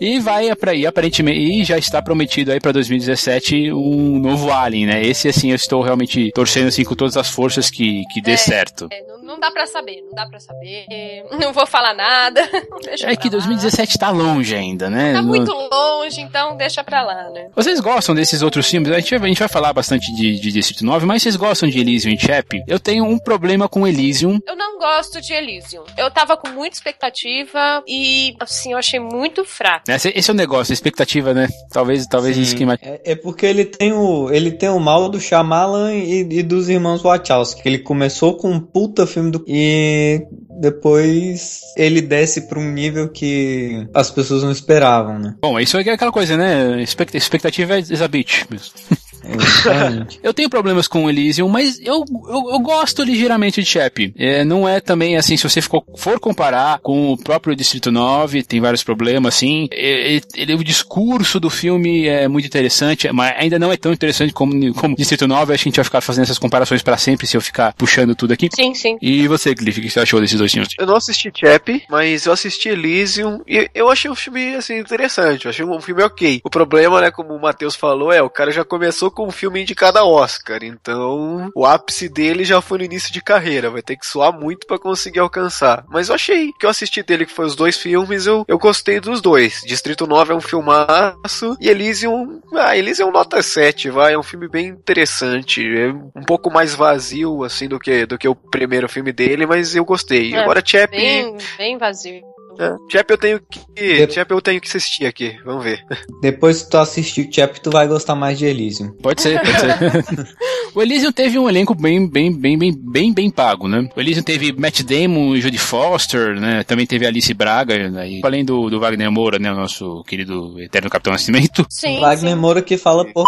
[0.00, 4.86] e vai para aí aparentemente e já está prometido aí pra 2017 um novo Alien,
[4.86, 5.02] né?
[5.02, 8.36] Esse assim eu estou realmente torcendo assim com todas as forças que que dê É.
[8.36, 8.88] certo.
[8.90, 10.84] É, não, não dá pra saber, não dá pra saber.
[11.40, 12.40] Não vou falar nada.
[13.04, 13.32] É que lá.
[13.32, 15.14] 2017 tá longe ainda, né?
[15.14, 17.48] Tá muito longe, então deixa pra lá, né?
[17.54, 18.90] Vocês gostam desses outros filmes?
[18.90, 21.68] A gente, vai- a gente vai falar bastante de, de Distrito 9, mas vocês gostam
[21.68, 22.62] de Elysium e Chap?
[22.66, 24.38] Eu tenho um problema com Elysium.
[24.46, 25.82] Eu não gosto de Elysium.
[25.96, 29.90] Eu tava com muita expectativa e, assim, eu achei muito fraco.
[29.90, 31.48] Esse, esse é o negócio, a expectativa, né?
[31.70, 32.78] Talvez, talvez isso que mais...
[32.82, 36.68] é, é porque ele tem o ele tem o mal do Shyamalan e, e dos
[36.68, 40.22] irmãos Wachowski, que ele começou com um puta filme do e
[40.60, 45.34] depois ele desce pra um nível que as pessoas não esperavam, né?
[45.40, 46.82] Bom, isso é aquela coisa, né?
[46.82, 48.44] Expect- Expectativa é is a bitch.
[48.50, 48.72] mesmo.
[49.28, 50.20] Exatamente.
[50.22, 54.12] Eu tenho problemas com o Elysium, mas eu, eu, eu gosto ligeiramente de Chap.
[54.16, 58.42] É, não é também assim, se você for, for comparar com o próprio Distrito 9,
[58.42, 59.68] tem vários problemas, assim.
[59.72, 63.92] É, é, ele- o discurso do filme é muito interessante, mas ainda não é tão
[63.92, 65.52] interessante como, como Distrito 9.
[65.52, 68.14] Acho que a gente vai ficar fazendo essas comparações pra sempre se eu ficar puxando
[68.14, 68.48] tudo aqui.
[68.54, 68.96] Sim, sim.
[69.00, 70.70] E você, Cliff, o que você achou desses dois filmes?
[70.78, 75.44] Eu não assisti Chap, mas eu assisti Elysium e eu achei um filme, assim, interessante.
[75.44, 76.40] Eu achei um filme ok.
[76.44, 79.62] O problema, né, como o Matheus falou, é o cara já começou com um filme
[79.62, 80.62] indicado a Oscar.
[80.62, 83.70] Então, o ápice dele já foi no início de carreira.
[83.70, 85.84] Vai ter que suar muito pra conseguir alcançar.
[85.88, 89.00] Mas eu achei que eu assisti dele, que foi os dois filmes, eu, eu gostei
[89.00, 89.62] dos dois.
[89.64, 94.14] Distrito 9 é um filmaço e Elysium, ah, Elysium nota 7, vai.
[94.14, 95.62] É um filme bem interessante.
[95.62, 99.74] É um pouco mais vazio, assim, do que, do que o primeiro filme dele, mas
[99.74, 100.34] eu gostei.
[100.34, 100.90] É, Agora, Chap.
[100.90, 102.33] Bem, bem vazio.
[102.58, 103.60] É, Chap eu tenho que.
[103.74, 105.84] De- Chap eu tenho que assistir aqui, vamos ver.
[106.20, 108.90] Depois que tu assistir o Chap, tu vai gostar mais de Elysium.
[109.02, 110.34] Pode ser, pode ser.
[110.74, 113.88] o Elysium teve um elenco bem, bem, bem, bem, bem, bem pago, né?
[113.96, 116.62] O Elysium teve Matt Damon, Jodie Foster, né?
[116.64, 118.08] Também teve Alice Braga, né?
[118.08, 119.52] E além do, do Wagner Moura, né?
[119.52, 121.66] O nosso querido eterno Capitão Nascimento.
[121.68, 122.00] Sim.
[122.00, 122.40] Wagner sim.
[122.40, 123.24] Moura que fala por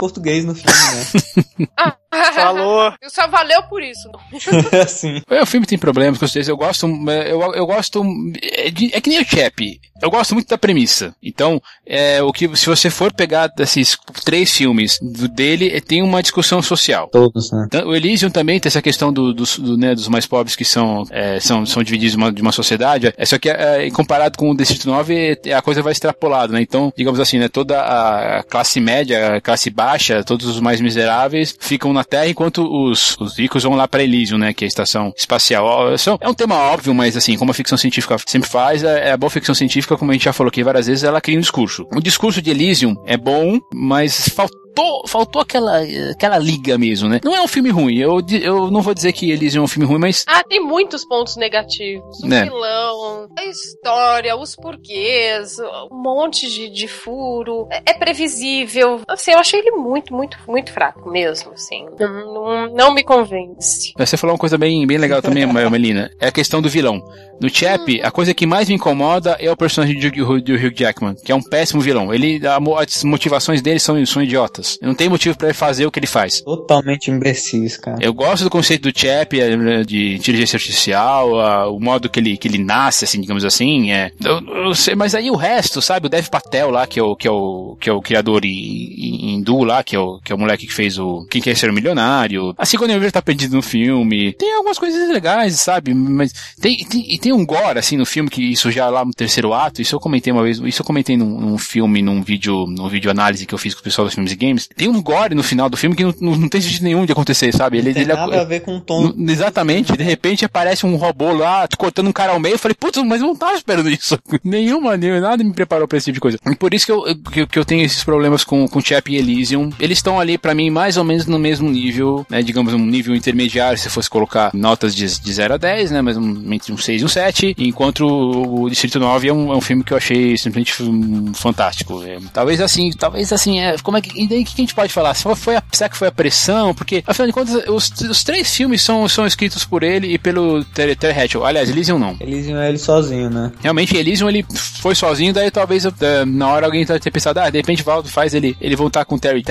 [0.00, 1.68] português no filme, né?
[1.78, 1.96] Ah,
[2.34, 2.92] Falou!
[3.08, 4.08] Só valeu por isso.
[4.82, 5.20] assim.
[5.30, 6.50] É, o filme tem problemas, com certeza.
[6.50, 8.02] Eu gosto, é, eu, eu gosto,
[8.42, 9.80] é, de- é que nem o Chap.
[10.00, 11.14] Eu gosto muito da premissa.
[11.22, 16.02] Então, é, o que, se você for pegar desses três filmes do, dele, é, tem
[16.02, 17.08] uma discussão social.
[17.08, 17.64] Todos, né?
[17.66, 20.64] Então, O Elysium também tem essa questão do- dos, do, né, dos mais pobres que
[20.64, 23.12] são, é, são, são divididos de uma, de uma sociedade.
[23.16, 26.60] É só que é, comparado com o Distrito 9, é, a coisa vai extrapolada, né?
[26.60, 31.56] Então, digamos assim, né, toda a classe média, a classe baixa, todos os mais miseráveis
[31.60, 34.52] ficam na Terra, enquanto os, os ricos vão lá para Elysium, né?
[34.52, 35.64] Que é a estação espacial.
[35.64, 39.08] Ó, são- É um tema óbvio, mas assim, como a ficção científica sempre faz, é,
[39.08, 41.36] é a boa ficção científica, como a gente já falou aqui várias vezes, ela cria
[41.38, 41.86] um discurso.
[41.94, 45.80] O discurso de Elysium é bom, mas faltou faltou, faltou aquela,
[46.10, 47.20] aquela liga mesmo, né?
[47.24, 47.98] Não é um filme ruim.
[47.98, 51.04] Eu, eu não vou dizer que Elysium é um filme ruim, mas Ah, tem muitos
[51.04, 52.20] pontos negativos.
[52.22, 52.44] O Né.
[52.44, 55.58] vilão, a história, os porquês,
[55.90, 57.66] um monte de, de furo.
[57.70, 59.00] É, é previsível.
[59.08, 61.86] Assim, eu achei ele muito, muito, muito fraco mesmo, assim.
[61.98, 63.92] Não, não, não me convence.
[63.96, 66.10] você falou uma coisa bem, bem legal também, Melina.
[66.20, 67.02] É a questão do vilão.
[67.40, 70.72] No Chap, a coisa que mais me incomoda é o personagem do, Hugh- do Hugh
[70.74, 72.12] Jackman, que é um péssimo vilão.
[72.12, 74.61] Ele, a as motivações dele são, são idiotas.
[74.80, 76.40] Não tem motivo pra ele fazer o que ele faz.
[76.40, 77.98] Totalmente imbecis, cara.
[78.00, 82.48] Eu gosto do conceito do Chap, eh, de inteligência artificial, o modo que ele, que
[82.48, 83.92] ele nasce, assim, digamos assim.
[83.92, 86.06] É, eu, eu sei, mas aí o resto, sabe?
[86.06, 89.64] O Dev Patel lá, que é o, que é o, que é o criador hindu
[89.64, 91.74] lá, que é, o, que é o moleque que fez o Quem Quer Ser um
[91.74, 92.54] Milionário.
[92.56, 94.32] A Sigourney Weaver tá perdido no filme.
[94.34, 95.94] Tem algumas coisas legais, sabe?
[95.94, 99.12] Mas tem, tem, e tem um gore, assim, no filme, que isso já lá no
[99.12, 102.66] terceiro ato, isso eu comentei uma vez, isso eu comentei num, num filme, num vídeo,
[102.66, 104.51] num vídeo análise que eu fiz com o pessoal dos filmes e games.
[104.76, 107.52] Tem um gore no final do filme que não, não, tem sentido nenhum de acontecer,
[107.54, 107.78] sabe?
[107.78, 109.12] Ele, Não tem ele- nada a ver com o tom.
[109.28, 113.02] Exatamente, de repente aparece um robô lá, cortando um cara ao meio, eu falei, putz,
[113.02, 114.18] mas eu não tava esperando isso.
[114.44, 116.38] Nenhuma, nem, nada me preparou pra esse tipo de coisa.
[116.50, 119.16] E por isso que eu, que, que eu tenho esses problemas com, com Chap e
[119.16, 119.70] Elysium.
[119.78, 123.14] Eles estão ali, pra mim, mais ou menos no mesmo nível, né, digamos, um nível
[123.14, 126.76] intermediário, se fosse colocar notas de, de 0 a 10, né, mas um, entre um
[126.76, 129.92] 6 e um 7, enquanto o, o Distrito 9 é um, é um filme que
[129.92, 132.02] eu achei simplesmente hum, fantástico.
[132.04, 135.14] É, talvez assim, talvez assim, é, como é que, o que a gente pode falar?
[135.14, 136.74] Só foi a, será que foi a pressão?
[136.74, 140.64] Porque, afinal de contas, os, os três filmes são, são escritos por ele e pelo
[140.64, 141.42] Terry, Terry Hatcher.
[141.42, 142.16] Aliás, Elysium não.
[142.20, 143.52] Elysium é ele sozinho, né?
[143.60, 144.44] Realmente, Elysium ele
[144.80, 148.34] foi sozinho, daí talvez eh, na hora alguém tenha pensado, ah, de repente Valdo faz
[148.34, 149.42] ele, ele voltar com o Terry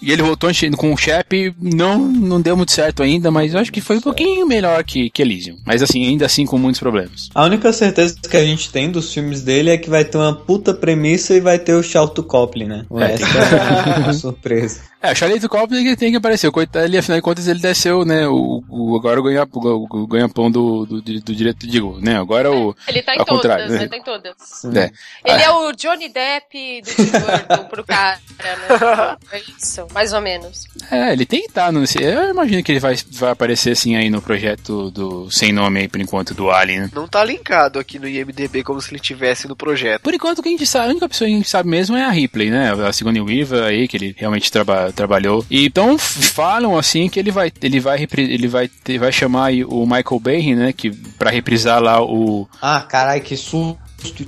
[0.00, 3.72] E ele voltou com o Shep, não, não deu muito certo ainda, mas eu acho
[3.72, 5.56] que foi um pouquinho melhor que, que Elysium.
[5.64, 7.28] Mas assim, ainda assim com muitos problemas.
[7.34, 10.34] A única certeza que a gente tem dos filmes dele é que vai ter uma
[10.34, 12.84] puta premissa e vai ter o Charlton Copley, né?
[12.88, 14.80] O resto é uma surpresa.
[15.02, 16.50] É, o Charlie Copley que tem que aparecer.
[16.50, 18.26] Coitado, ele, afinal de contas, ele desceu, né?
[18.28, 22.18] O, o- agora o ganha- o- o ganha-pão do, do, do, do direito, digo, né?
[22.18, 22.74] Agora o.
[22.86, 23.76] Ele tá em Ao todas, né?
[23.78, 24.34] ele tá em todas.
[24.76, 24.90] É.
[25.24, 29.16] Ele é o Johnny Depp do Tim Burton pro cara, né?
[29.32, 30.66] É isso, mais ou menos.
[30.90, 31.84] É, ele tem que estar no.
[32.00, 35.88] Eu imagino que ele vai, vai aparecer assim aí no projeto do sem nome aí
[35.88, 36.80] por enquanto do Alien.
[36.80, 36.90] né?
[36.94, 40.02] Não tá linkado aqui no IMDB como se ele tivesse no projeto.
[40.02, 41.96] Por enquanto, o que a gente sabe, a única pessoa que a gente sabe mesmo
[41.96, 42.72] é a Ripley, né?
[42.86, 44.50] A Sigourney Weaver aí, que ele realmente
[44.92, 45.44] traba, trabalhou.
[45.50, 49.64] E, então, falam assim que ele vai, ele vai, ele vai, ter- vai chamar aí
[49.64, 50.72] o Michael Bay, né?
[50.72, 52.48] Que, pra reprisar lá o.
[52.60, 53.78] Ah, caralho, que susto,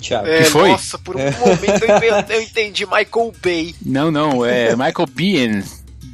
[0.01, 0.27] Thiago.
[0.27, 0.68] É, que foi?
[0.70, 3.75] Nossa, por um momento eu entendi, eu entendi Michael Bay.
[3.85, 5.62] Não, não, é Michael Biehn.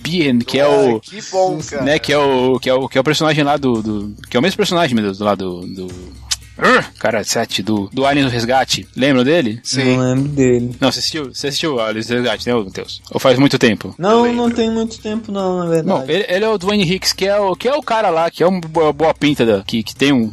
[0.02, 1.00] Biehn, que é o.
[1.00, 1.82] Que bom, cara.
[1.82, 4.36] Né, que é o, que é o, que é o personagem lá do, do- que
[4.36, 5.94] é o mesmo personagem, meu Deus, do lado do, do
[6.98, 8.86] Cara, 7 do, do Alien do Resgate.
[8.96, 9.60] Lembram dele?
[9.62, 9.96] Sim.
[9.96, 10.76] Não lembro dele.
[10.80, 11.24] Não, você assistiu?
[11.32, 13.00] Você assistiu Alien do Resgate, né, Matheus?
[13.10, 13.94] Ou faz muito tempo?
[13.98, 16.12] Não, não tem muito tempo não, na Bom, verdade.
[16.12, 18.42] ele, ele é o Dwayne Hicks, que é o, que é o cara lá, que
[18.42, 20.32] é um boa, boa pinta, da, que, que tem um.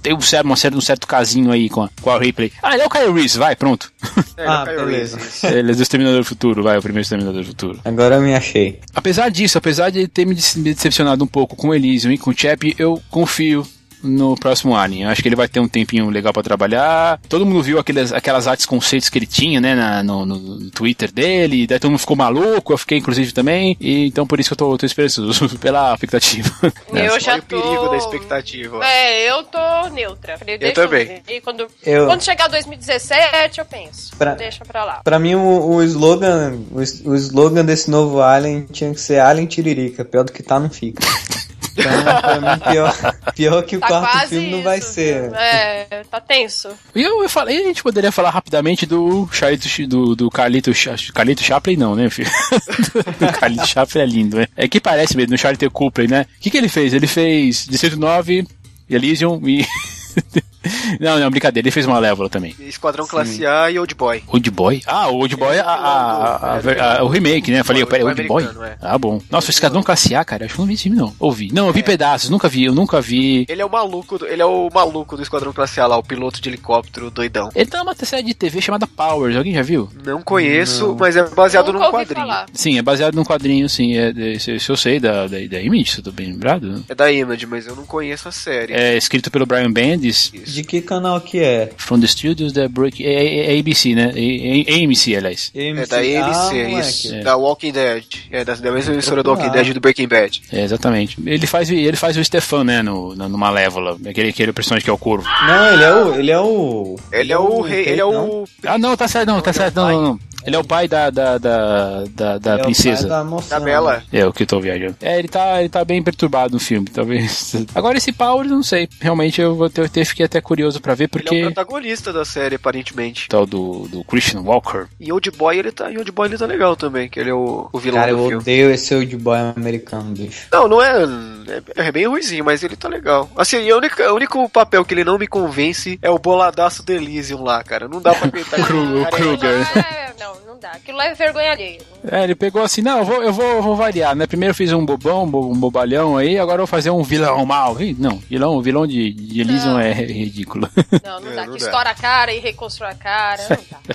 [0.00, 2.50] Tem um certo, um certo, um certo casinho aí com a, com a Ripley.
[2.62, 3.92] Ah, ele é o Kyle Reese, vai, pronto.
[4.34, 5.18] É, Ah, o Kyle beleza.
[5.54, 7.78] Ele é do Exterminador do Futuro, vai, o primeiro Exterminador do Futuro.
[7.84, 8.80] Agora eu me achei.
[8.94, 12.30] Apesar disso, apesar de ele ter me decepcionado um pouco com o Elysium e com
[12.30, 13.64] o Chap, eu confio
[14.02, 15.04] no próximo Alien.
[15.04, 17.20] Eu acho que ele vai ter um tempinho legal pra trabalhar.
[17.28, 21.10] Todo mundo viu aquelas, aquelas artes conceitos que ele tinha, né, na- no, no- Twitter
[21.12, 21.66] dele.
[21.66, 23.76] Daí todo mundo ficou maluco, eu fiquei inclusive também.
[23.80, 26.50] E, então por isso que eu tô, tô esperançoso pela expectativa.
[26.92, 27.60] Eu já Olha o tô.
[27.62, 28.84] perigo da expectativa.
[28.84, 29.58] É, eu tô
[29.92, 30.36] neutra.
[30.38, 31.22] Falei, deixa também.
[31.28, 34.16] E quando, Eu- quando chegar 2017, eu penso.
[34.16, 35.00] Pra- Deixa pra lá.
[35.04, 36.78] Pra mim, o, o slogan o,
[37.10, 40.04] o slogan desse novo Alien tinha que ser Alien Tiririca.
[40.04, 41.02] Pior do que tá, não fica.
[41.74, 45.22] Então, pra mim, pior, pior que o Tá quarto filme não isso, vai ser.
[45.22, 45.34] viu?
[45.36, 46.68] É, tá tenso.
[46.94, 50.70] E eu, eu falei, a gente poderia falar rapidamente do Charlito, Ch- do, do Carlito,
[51.14, 52.30] Carlito Chaplin, não, né, filho?
[53.18, 54.46] do Carlito Chaplin é lindo, né?
[54.56, 56.26] É que parece mesmo, no Charlito Copley, né?
[56.38, 56.92] O que, que ele fez?
[56.92, 58.46] Ele fez Distrito 9,
[58.90, 59.64] Elysium e.
[61.00, 62.54] não, não, brincadeira, ele fez uma Malévola também.
[62.60, 64.22] Esquadrão Classe A e Old Boy.
[64.26, 64.82] Old Boy?
[64.86, 67.60] Ah, o Old Boy, a, a- a- a- a- o remake, né?
[67.60, 68.66] Eu falei, Old peraí, Boy Old Boy?
[68.68, 68.76] é.
[68.80, 69.20] Ah, bom.
[69.30, 71.14] Nossa, o Esquadrão Classe A, cara, acho que eu não vi esse filme, não.
[71.18, 71.50] Ouvi.
[71.52, 73.44] Não, eu vi pedaços, nunca vi, eu nunca vi.
[73.48, 76.02] Ele é o maluco, do, ele é o maluco do Esquadrão Classe A lá, o
[76.02, 77.50] piloto de helicóptero doidão.
[77.54, 79.88] Ele tá numa série de TV chamada Powers, alguém já viu?
[80.04, 82.26] Não conheço, mas é baseado num quadrinho.
[82.26, 82.46] falar.
[82.52, 83.96] Sim, é baseado num quadrinho, sim.
[83.96, 86.84] É, é, se, se eu sei da, da, da Image, se eu tô bem lembrado.
[86.88, 88.72] É da Image, mas eu não conheço a série.
[88.72, 91.70] É escrito pelo Brian Bendis, De que canal que é?
[91.76, 93.04] from the studios da Break...
[93.04, 93.12] É,
[93.50, 94.12] é, é ABC, né?
[94.14, 95.50] É, é AMC, aliás.
[95.54, 96.88] É da ABC, Ah, é moleque.
[96.88, 97.14] isso.
[97.14, 97.20] É.
[97.20, 98.04] Da Walking Dead.
[98.30, 99.50] É da, da mesma emissora do Walking.
[99.50, 100.42] Dead e do Breaking Bad.
[100.52, 101.16] É, exatamente.
[101.24, 102.82] Ele faz, ele faz o Stefan, né?
[102.82, 103.96] No, no, no Malévola.
[104.06, 105.26] Aquele, aquele personagem que é o corvo.
[105.46, 106.14] Não, ele é o.
[106.14, 106.96] Ele é o.
[107.12, 108.44] Ele é o rei, ele é o.
[108.64, 109.76] Ah, não, tá certo, não, tá certo.
[109.76, 110.20] Não, não, não.
[110.46, 113.08] Ele é o pai da, da, da, da, da Ele é o princesa.
[113.08, 114.02] pai da Da Bela.
[114.12, 114.96] É, o que eu tô viajando.
[115.00, 117.54] É, ele tá, ele tá bem perturbado no filme, talvez.
[117.74, 118.88] Agora esse Power, eu não sei.
[119.00, 121.40] Realmente eu vou ter, ter fiquei até curioso pra ver, Ele é porque.
[121.42, 123.28] o protagonista da série, aparentemente.
[123.28, 124.86] Tal do, do Christian Walker.
[125.00, 125.90] Em Old Boy ele tá.
[125.90, 128.18] Em Old Boy ele tá legal também, que ele é o, o vilão Cara, do
[128.18, 128.36] eu filme.
[128.42, 130.46] odeio esse old boy americano, bicho.
[130.52, 131.06] Não, não é,
[131.50, 131.88] é.
[131.88, 133.30] é bem ruizinho, mas ele tá legal.
[133.36, 136.92] Assim, a única, o único papel que ele não me convence é o boladaço do
[136.92, 137.88] Elysium lá, cara.
[137.88, 138.28] Não dá pra
[138.74, 139.76] o é- Kruger.
[139.76, 140.70] É, não, não dá.
[140.70, 141.80] Aquilo lá é vergonha alheia.
[142.10, 144.26] É, ele pegou assim, não, eu vou, eu vou, eu vou variar, né?
[144.26, 147.44] Primeiro eu fiz um bobão, um bo- bobalhão aí, agora eu vou fazer um vilão
[147.46, 147.80] mal.
[147.80, 149.80] Ih, Não, vilão, vilão de, de Elysium Não.
[149.80, 150.68] é ridículo.
[151.04, 151.46] Não, não É, dá.
[151.46, 151.64] não que dá.
[151.66, 153.42] estoura a cara e reconstrói a cara.
[153.48, 153.82] Não dá.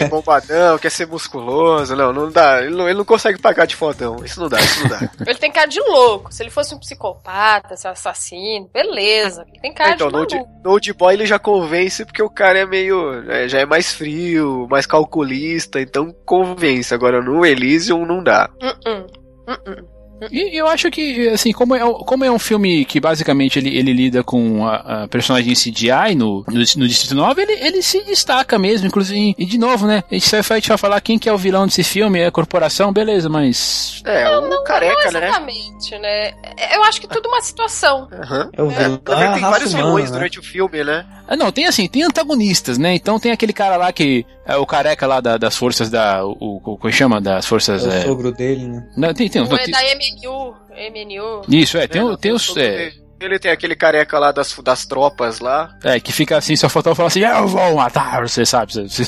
[0.00, 1.94] É Ah, bombadão, quer ser musculoso.
[1.96, 2.60] Não, não dá.
[2.62, 4.16] Ele não, ele não consegue pagar de fodão.
[4.24, 5.10] Isso não dá, isso não dá.
[5.26, 6.32] ele tem cara de louco.
[6.34, 9.44] Se ele fosse um psicopata, se assassino, beleza.
[9.50, 10.50] Ele tem cara então, de old, maluco.
[10.64, 13.30] no old Boy ele já convence porque o cara é meio.
[13.30, 16.92] é, já é mais frio, mais calculista, então convence.
[16.94, 18.48] Agora no Elysium não dá.
[18.62, 19.06] Uh-uh.
[19.46, 19.94] Uh-uh.
[20.30, 23.92] E eu acho que, assim, como é, como é um filme que basicamente ele, ele
[23.92, 28.58] lida com a, a personagem CGI no, no, no Distrito 9, ele, ele se destaca
[28.58, 29.34] mesmo, inclusive.
[29.36, 30.02] E de novo, né?
[30.10, 33.28] A gente vai, falar quem que é o vilão desse filme, é a corporação, beleza,
[33.28, 34.02] mas.
[34.06, 35.28] É, o Não, careca, não né?
[35.28, 36.32] exatamente, né?
[36.74, 38.08] Eu acho que tudo uma situação.
[38.08, 40.16] O É, é verdade, a tem vários vilões né?
[40.16, 41.04] durante o filme, né?
[41.26, 42.94] Ah, não, tem assim, tem antagonistas, né?
[42.94, 46.24] Então tem aquele cara lá que é o careca lá da- das forças da.
[46.24, 47.20] O, o, como chama?
[47.20, 47.84] Das forças.
[47.84, 48.86] É o É, sogro dele, né?
[48.96, 50.54] não, tem, tem, Um não, é tem- da MNU.
[50.90, 51.42] MNU.
[51.48, 52.56] Isso, é, tem, É, tem os.
[52.56, 52.92] É.
[53.20, 55.70] Ele tem aquele careca lá das, das tropas lá.
[55.82, 58.72] É, que fica assim, só faltava falar assim, eu vou matar você, sabe?
[58.74, 59.04] Você,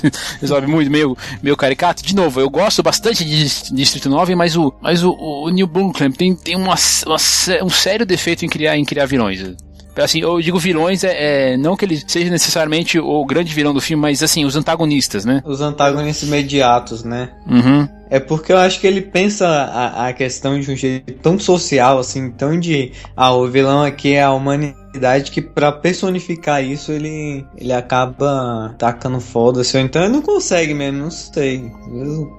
[0.46, 2.02] sabe, muito, meio, meio caricato.
[2.02, 5.66] De novo, eu gosto bastante de Dis- Distrito 9, mas o, mas o, o Neil
[5.66, 7.16] Blomkamp tem, tem uma, uma
[7.62, 9.42] um sério defeito em criar, em criar vilões.
[9.96, 13.80] Assim, eu digo vilões, é, é, não que ele seja necessariamente o grande vilão do
[13.80, 15.42] filme, mas assim, os antagonistas, né?
[15.44, 17.30] Os antagonistas imediatos, né?
[17.46, 17.88] Uhum.
[18.08, 21.98] É porque eu acho que ele pensa a, a questão de um jeito tão social,
[21.98, 22.92] assim, tão de.
[23.16, 29.20] Ah, o vilão aqui é a humanidade que pra personificar isso ele, ele acaba tacando
[29.20, 29.76] foda-se.
[29.76, 31.68] Ou então ele não consegue mesmo, não sei.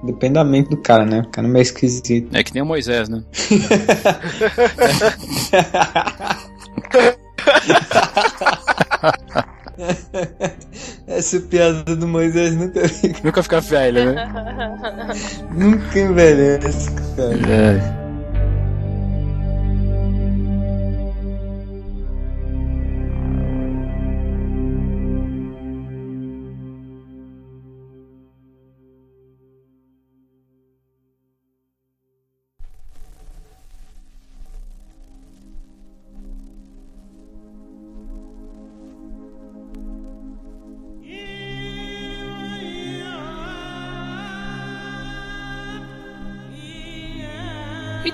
[0.04, 1.20] Depende da mente do cara, né?
[1.20, 2.34] O cara é meio esquisito.
[2.34, 3.22] É que nem o Moisés, né?
[11.06, 12.80] Essa piada do Moisés nunca,
[13.22, 14.28] Nunca fica velho, né?
[15.52, 17.34] nunca envelhece, cara.
[17.48, 18.07] É.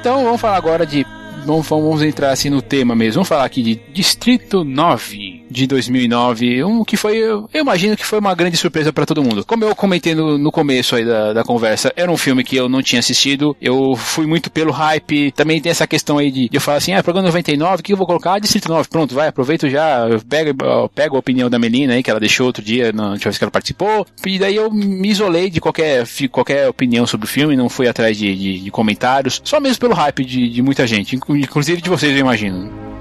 [0.04, 1.06] Então vamos falar agora de
[1.46, 3.14] vamos, vamos entrar assim no tema mesmo.
[3.14, 8.18] Vamos falar aqui de Distrito 9 de 2009, um que foi, eu imagino que foi
[8.18, 9.44] uma grande surpresa para todo mundo.
[9.44, 12.68] Como eu comentei no, no começo aí da, da, conversa, era um filme que eu
[12.68, 16.56] não tinha assistido, eu fui muito pelo hype, também tem essa questão aí de, de
[16.56, 18.34] eu falar assim, ah, programa 99, o que eu vou colocar?
[18.34, 22.18] Ah, Distrito 9, pronto, vai, aproveito já, pego, a opinião da Melina aí, que ela
[22.18, 25.60] deixou outro dia, na última vez que ela participou, e daí eu me isolei de
[25.60, 29.78] qualquer, qualquer opinião sobre o filme, não fui atrás de, de, de comentários, só mesmo
[29.78, 32.93] pelo hype de, de muita gente, inclusive de vocês, eu imagino.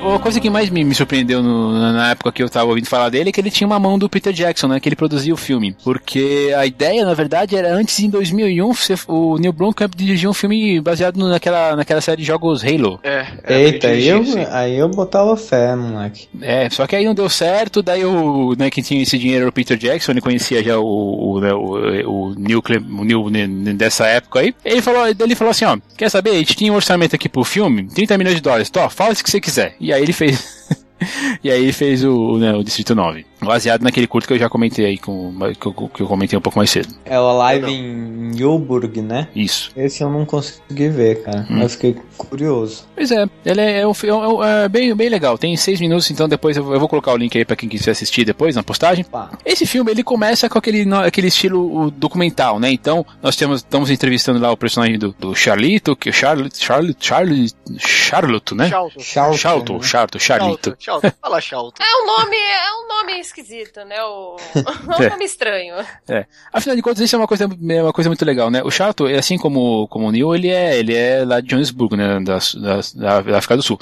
[0.00, 3.08] A coisa que mais me, me surpreendeu no, na época que eu tava ouvindo falar
[3.08, 4.80] dele é que ele tinha uma mão do Peter Jackson, né?
[4.80, 5.76] Que ele produzia o filme.
[5.84, 8.72] Porque a ideia, na verdade, era antes, em 2001,
[9.08, 13.00] o Neil Blomkamp dirigiu um filme baseado naquela, naquela série de jogos Halo.
[13.02, 13.26] É.
[13.44, 16.28] é Eita, aí eu, aí eu botava fé, moleque.
[16.40, 19.50] É, só que aí não deu certo, daí o, né, quem tinha esse dinheiro era
[19.50, 23.72] o Peter Jackson, ele conhecia já o, o, né, o, o, Neil, o Neil né,
[23.74, 24.54] dessa época aí.
[24.64, 27.44] Ele falou, ele falou assim, ó, quer saber, a gente tinha um orçamento aqui pro
[27.44, 29.74] filme, 30 milhões de dólares, tó, fala o que você quiser.
[29.80, 30.68] E aí ele fez
[31.42, 33.24] e aí ele fez o, né, o Distrito 9.
[33.40, 36.42] Baseado naquele curto que eu já comentei aí, com, que, eu, que eu comentei um
[36.42, 36.88] pouco mais cedo.
[37.04, 39.28] É o Live em Newburgh, né?
[39.34, 39.70] Isso.
[39.76, 41.46] Esse eu não consegui ver, cara.
[41.50, 41.58] Hum.
[41.58, 42.86] Mas fiquei curioso.
[42.94, 45.38] Pois é, ele é, é, é, é, bem, bem legal.
[45.38, 47.92] Tem seis minutos, então depois eu, eu, vou colocar o link aí pra quem quiser
[47.92, 49.04] assistir depois na postagem.
[49.04, 49.30] Pá.
[49.44, 52.70] Esse filme, ele começa com aquele, aquele estilo documental, né?
[52.70, 57.06] Então, nós temos, estamos entrevistando lá o personagem do, do Charlito, que é Charlotte, Charlotte,
[57.06, 58.68] Charlotte, Charlotte, né?
[58.68, 59.02] Charlotte.
[59.02, 60.76] Charlotte, Charlotte, Charlotte, Charlito.
[61.20, 61.80] Fala Charlotte.
[61.80, 64.02] É um nome, é um nome esquisito, né?
[64.02, 64.36] O...
[64.98, 65.74] é um nome estranho.
[66.08, 66.26] É.
[66.52, 68.62] Afinal de contas, isso é uma coisa, é uma coisa muito legal, né?
[68.62, 72.20] O Chato, assim como, como o Neil, ele é, ele é lá de Johannesburg, né?
[72.20, 73.78] Da, da, da África do Sul.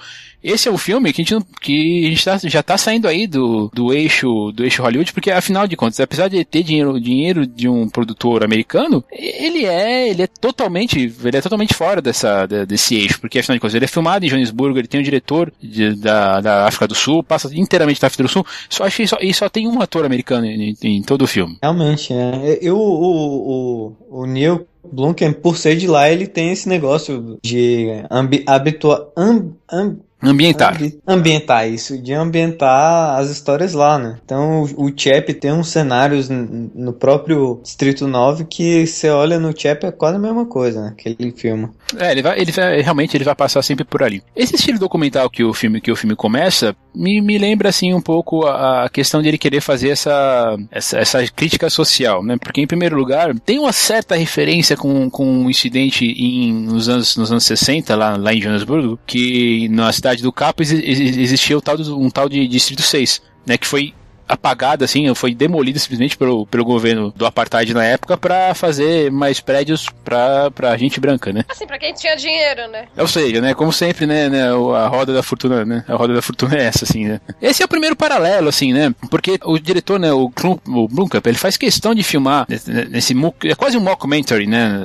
[0.47, 3.27] Esse é um filme que a gente, que a gente tá, já tá saindo aí
[3.27, 7.45] do, do eixo do eixo Hollywood, porque afinal de contas, apesar de ter dinheiro, dinheiro
[7.45, 12.95] de um produtor americano, ele é, ele é totalmente, ele é totalmente fora dessa, desse
[12.95, 15.97] eixo, porque afinal de contas, ele é filmado em Johannesburg, ele tem um diretor de,
[15.97, 19.19] da, da África do Sul, passa inteiramente da África do Sul, só acho que só,
[19.21, 21.59] e só tem um ator americano em, em todo o filme.
[21.63, 22.59] Realmente, é.
[22.61, 27.89] Eu, o, o, o Neil Blomkamp, por ser de lá, ele tem esse negócio de
[28.11, 30.77] ambi, habitua, amb, amb, Ambientar.
[30.77, 34.19] Ambi ambientar isso, de ambientar as histórias lá, né?
[34.25, 39.57] Então o, o Chap tem uns cenários no próprio Distrito 9 que você olha no
[39.57, 40.95] Chap é quase a mesma coisa, né?
[40.97, 41.71] Que ele filma.
[41.99, 44.23] É, ele vai, ele vai, realmente ele vai passar sempre por ali.
[44.35, 48.01] Esse estilo documental que o filme, que o filme começa, me, me lembra assim um
[48.01, 52.37] pouco a, a questão de ele querer fazer essa, essa, essa, crítica social, né?
[52.39, 57.17] Porque em primeiro lugar, tem uma certa referência com, com um incidente em, nos, anos,
[57.17, 61.77] nos anos 60, lá, lá em Johannesburgo, que na cidade do Capo existia o tal,
[61.77, 63.57] um tal de Distrito 6, né?
[63.57, 63.95] Que foi
[64.29, 69.41] apagada, assim, foi demolida simplesmente pelo, pelo governo do apartheid na época para fazer mais
[69.41, 71.45] prédios pra, pra gente branca, né?
[71.49, 72.87] Assim, pra quem tinha dinheiro, né?
[72.97, 76.23] Ou seja, né, como sempre, né, né, a roda da fortuna, né, a roda da
[76.23, 77.21] fortuna é essa, assim, né?
[77.41, 80.31] Esse é o primeiro paralelo, assim, né, porque o diretor, né, o,
[80.67, 84.83] o Blumkamp, ele faz questão de filmar nesse, é quase um mockumentary, né,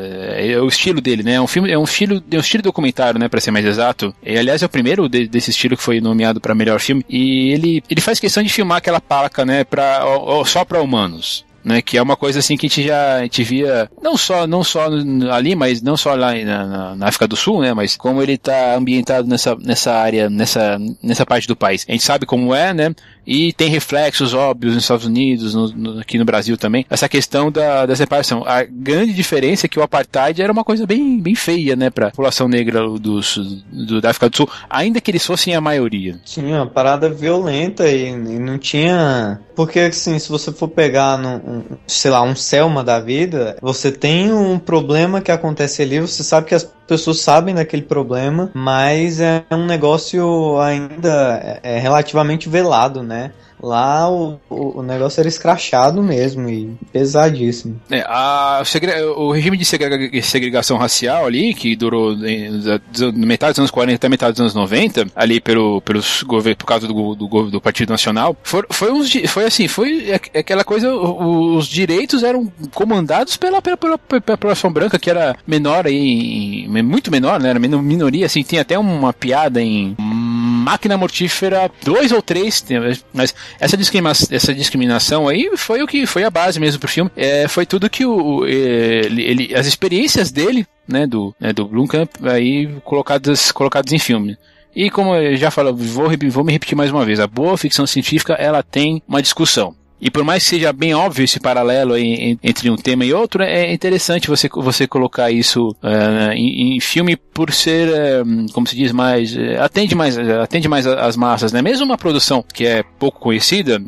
[0.52, 3.20] é o estilo dele, né, é um filme, é um estilo, é um estilo documentário,
[3.20, 6.00] né, para ser mais exato, e aliás é o primeiro de, desse estilo que foi
[6.00, 10.02] nomeado para melhor filme, e ele, ele faz questão de filmar aquela pala né, pra,
[10.46, 11.82] só para humanos né?
[11.82, 14.64] Que é uma coisa assim que a gente já a gente via não só não
[14.64, 14.88] só
[15.32, 17.74] ali, mas não só lá na, na África do Sul, né?
[17.74, 21.86] Mas como ele está ambientado nessa, nessa área, nessa, nessa parte do país.
[21.88, 22.94] A gente sabe como é, né?
[23.26, 26.86] E tem reflexos óbvios nos Estados Unidos, no, no, aqui no Brasil também.
[26.90, 28.44] Essa questão da, da separação.
[28.46, 31.90] A grande diferença é que o apartheid era uma coisa bem, bem feia, né?
[31.90, 33.38] Para a população negra dos,
[33.72, 36.20] do, da África do Sul, ainda que eles fossem a maioria.
[36.26, 39.40] Tinha uma parada violenta e, e não tinha.
[39.56, 44.34] Porque assim, se você for pegar no, sei lá, um Selma da vida, você tem
[44.34, 49.44] um problema que acontece ali, você sabe que as pessoas sabem daquele problema, mas é
[49.52, 53.32] um negócio ainda é, é relativamente velado, né?
[53.62, 57.80] Lá o, o, negócio era escrachado mesmo e pesadíssimo.
[57.90, 58.64] É, a,
[59.16, 62.16] o regime de segregação racial ali, que durou
[63.14, 66.88] metade dos anos 40 até metade dos anos 90, ali pelo, pelos governos, por causa
[66.88, 72.24] do, do, do Partido Nacional, foi, foi, uns, foi assim, foi aquela coisa, os direitos
[72.24, 77.52] eram comandados pela, pela, pela, pela população branca, que era menor aí, muito menor, né?
[77.52, 79.96] Era minoria, assim, tem até uma piada em
[80.62, 82.66] máquina mortífera 2 ou 3,
[83.14, 87.12] mas essa, discrimina essa discriminação aí foi o que foi a base mesmo pro filme.
[87.16, 92.10] É, foi tudo que o, ele, ele, as experiências dele, né, do, né, do Blomkamp
[92.24, 94.38] aí colocadas, colocadas em filme.
[94.76, 97.86] E como eu já falei, vou, vou me repetir mais uma vez, a boa ficção
[97.86, 99.76] científica ela tem uma discussão.
[100.02, 103.44] E por mais que seja bem óbvio esse paralelo em, entre um tema e outro,
[103.44, 108.76] é interessante você, você colocar isso uh, em, em, filme por ser, uh, como se
[108.76, 109.36] diz, mais.
[109.36, 111.62] Uh, atende mais atende mais as massas, né?
[111.62, 113.80] Mesmo uma produção que é pouco conhecida,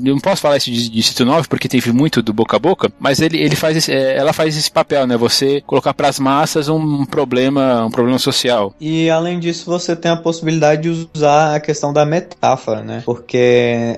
[0.00, 3.20] não posso falar isso de Distrito 9 porque teve muito do boca a boca, mas
[3.20, 5.16] ele, ele faz esse, ela faz esse papel, né?
[5.18, 8.74] Você colocar para as massas um problema, um problema social.
[8.80, 13.02] E além disso, você tem a possibilidade de usar a questão da metáfora, né?
[13.04, 13.96] Porque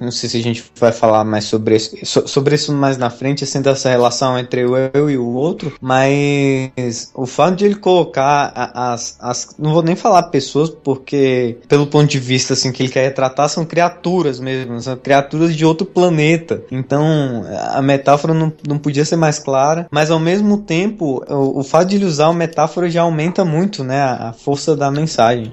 [0.00, 3.44] não sei se a gente vai falar mais sobre isso, sobre isso mais na frente,
[3.44, 8.52] assim, dessa relação entre o eu e o outro, mas o fato de ele colocar
[8.74, 12.92] as, as não vou nem falar pessoas, porque pelo ponto de vista assim que ele
[12.92, 16.62] quer retratar são criaturas mesmo, são criaturas de outro planeta.
[16.70, 21.62] Então a metáfora não, não podia ser mais clara, mas ao mesmo tempo o, o
[21.64, 25.52] fato de ele usar a metáfora já aumenta muito, né, a força da mensagem.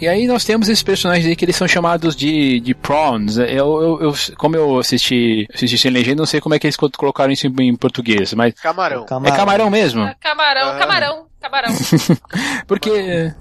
[0.00, 3.36] E aí nós temos esses personagens aí que eles são chamados de, de prawns.
[3.36, 6.76] Eu, eu, eu como eu assisti, assisti sem legenda, não sei como é que eles
[6.76, 8.54] colocaram isso em, em português, mas...
[8.54, 9.04] Camarão.
[9.24, 10.02] É camarão mesmo?
[10.02, 10.78] É camarão, ah.
[10.78, 11.27] camarão.
[11.40, 11.72] Camarão.
[12.66, 12.90] porque,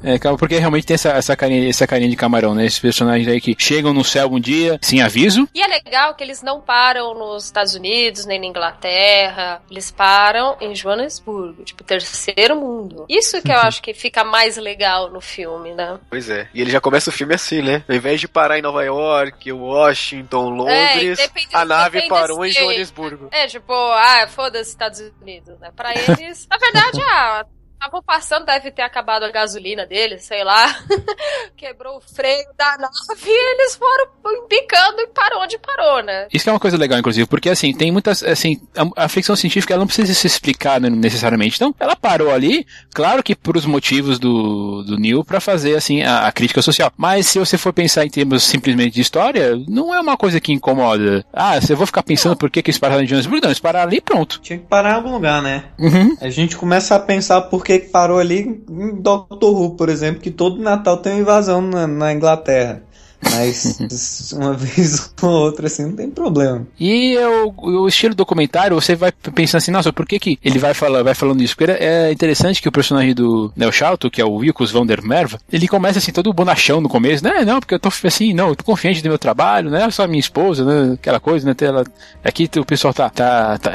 [0.04, 2.66] é, porque realmente tem essa, essa, carinha, essa carinha de camarão, né?
[2.66, 5.48] Esses personagens aí que chegam no céu um dia sem aviso.
[5.54, 9.62] E é legal que eles não param nos Estados Unidos, nem na Inglaterra.
[9.70, 13.06] Eles param em Joanesburgo, tipo, terceiro mundo.
[13.10, 16.00] Isso que eu acho que fica mais legal no filme, né?
[16.10, 16.48] Pois é.
[16.54, 17.84] E ele já começa o filme assim, né?
[17.88, 23.30] Ao invés de parar em Nova York, Washington, Londres, é, a nave parou em Joanesburgo.
[23.32, 25.72] É, tipo, ah, foda-se Estados Unidos, né?
[25.76, 27.46] Pra eles, na verdade, ah,
[27.80, 30.76] Estavam passando, deve ter acabado a gasolina deles, sei lá.
[31.56, 34.08] Quebrou o freio da nave e eles foram
[34.48, 36.28] picando e parou onde parou, né?
[36.34, 38.24] Isso é uma coisa legal, inclusive, porque assim, tem muitas.
[38.24, 41.56] Assim, a, a ficção científica ela não precisa se explicar né, necessariamente.
[41.56, 46.02] Então, ela parou ali, claro que por os motivos do, do Neil para fazer assim
[46.02, 46.92] a, a, crítica social.
[46.98, 50.52] Mas se você for pensar em termos simplesmente de história, não é uma coisa que
[50.52, 51.24] incomoda.
[51.32, 52.38] Ah, você vou ficar pensando não.
[52.38, 53.42] por que, que eles pararam em Johannesburg?
[53.42, 54.40] Não, eles pararam ali pronto.
[54.42, 55.66] Tinha que parar em algum lugar, né?
[55.78, 56.18] Uhum.
[56.20, 60.32] A gente começa a pensar por que parou ali em Doctor Who, por exemplo, que
[60.32, 62.84] todo Natal tem uma invasão na, na Inglaterra.
[63.22, 66.68] Mas uma vez ou outra assim não tem problema.
[66.80, 70.74] E o, o estilo documentário, você vai pensando assim, nossa, por que, que ele vai,
[70.74, 71.56] falar, vai falando isso?
[71.56, 75.02] Porque é interessante que o personagem do Neo Shalto, que é o Wilkos van der
[75.02, 77.44] Merve, ele começa assim, todo bonachão no começo, né?
[77.44, 80.08] Não, porque eu tô assim, não, eu tô confiante do meu trabalho, não é só
[80.08, 80.94] minha esposa, né?
[80.94, 81.56] Aquela coisa, né?
[81.60, 81.84] Ela,
[82.24, 83.10] aqui o pessoal tá.
[83.10, 83.72] tá, tá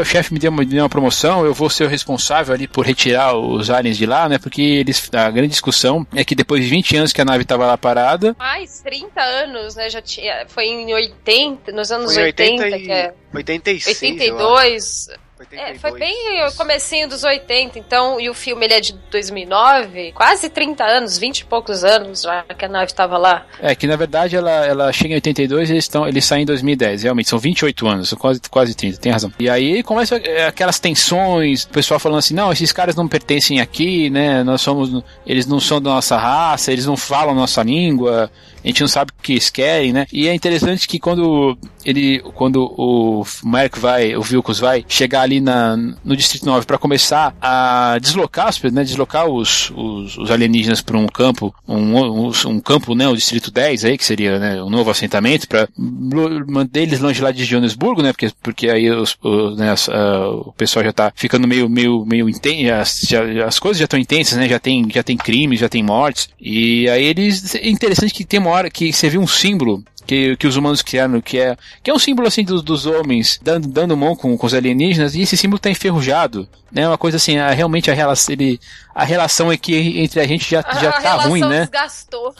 [0.00, 2.68] o chefe me deu uma, me deu uma promoção, eu vou ser o responsável ali
[2.68, 4.38] por retirar os aliens de lá, né?
[4.38, 5.10] Porque eles.
[5.12, 8.36] A grande discussão é que depois de 20 anos que a nave tava lá parada.
[8.38, 9.88] Mais 30 anos, né?
[9.88, 12.82] Já tinha, foi em 80, nos anos foi 80, 80 e...
[12.84, 15.08] que é 86, 82.
[15.52, 20.12] É, foi bem o comecinho dos 80, então, e o filme ele é de 2009,
[20.12, 23.46] quase 30 anos, 20 e poucos anos já que a nave estava lá.
[23.60, 26.46] É, que na verdade ela, ela chega em 82 e eles, estão, eles saem em
[26.46, 29.32] 2010, realmente, são 28 anos, são quase, quase 30, tem razão.
[29.38, 33.60] E aí começa é, aquelas tensões, o pessoal falando assim, não, esses caras não pertencem
[33.60, 38.30] aqui, né, nós somos, eles não são da nossa raça, eles não falam nossa língua,
[38.64, 40.06] a gente não sabe o que eles querem, né?
[40.10, 45.40] E é interessante que quando ele, quando o Mark vai, o Vilcos vai chegar ali
[45.40, 50.96] na, no Distrito 9 para começar a deslocar, né, deslocar os, os, os alienígenas para
[50.96, 54.70] um campo, um, um, um, campo, né, o Distrito 10 aí, que seria né, um
[54.70, 59.56] novo assentamento, para manter eles longe lá de Johannesburgo, né, porque, porque aí os, os,
[59.56, 63.12] né, as, o pessoal já tá ficando meio, meio, meio intenso, as,
[63.46, 66.88] as coisas já estão intensas, né, já tem, já tem crimes, já tem mortes, e
[66.88, 70.46] aí eles, é interessante que tem uma hora que você viu um símbolo que, que
[70.46, 73.96] os humanos criaram, que é, que é um símbolo assim dos, dos homens dando, dando
[73.96, 76.48] mão com, com os alienígenas, e esse símbolo está enferrujado.
[76.72, 76.86] Né?
[76.88, 78.60] Uma coisa assim, a, realmente a relação, ele,
[78.94, 81.60] a relação é que entre a gente já, a, já tá ruim, né?
[81.60, 82.34] Desgastou.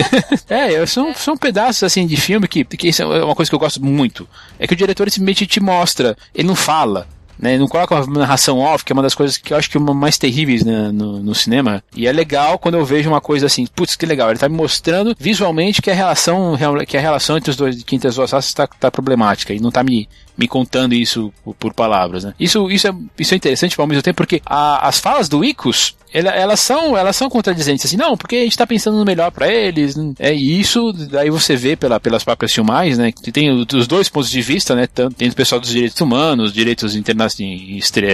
[0.48, 3.58] é, são, são pedaços assim de filme que, que isso é uma coisa que eu
[3.58, 4.28] gosto muito.
[4.58, 7.06] É que o diretor simplesmente te mostra, ele não fala
[7.40, 7.56] né?
[7.58, 9.80] Não coloca uma narração off, que é uma das coisas que eu acho que é
[9.80, 11.82] uma mais terríveis né, no, no cinema.
[11.96, 14.56] E é legal quando eu vejo uma coisa assim, putz, que legal, ele tá me
[14.56, 18.52] mostrando visualmente que a relação, que a relação entre os dois, entre as duas raças
[18.52, 22.34] tá, tá problemática e não tá me, me contando isso por, palavras, né?
[22.38, 25.96] Isso, isso, é, isso é interessante ao mesmo tempo porque a, as falas do Icos,
[26.12, 29.46] elas são elas são contradizentes assim não porque a gente está pensando no melhor para
[29.46, 30.12] eles né?
[30.18, 33.12] é isso daí você vê pela, pelas próprias filmagens né?
[33.12, 34.88] Que tem os dois pontos de vista né?
[34.88, 37.40] Tanto tem o pessoal dos direitos humanos direitos internacionais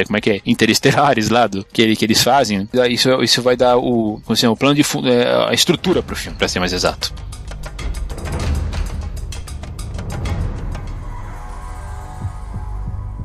[0.07, 0.41] como é que é?
[0.45, 2.69] Interestelares lá do que, que eles fazem.
[2.91, 6.37] Isso isso vai dar o assim, o plano de é, a estrutura para o filme
[6.37, 7.13] para ser mais exato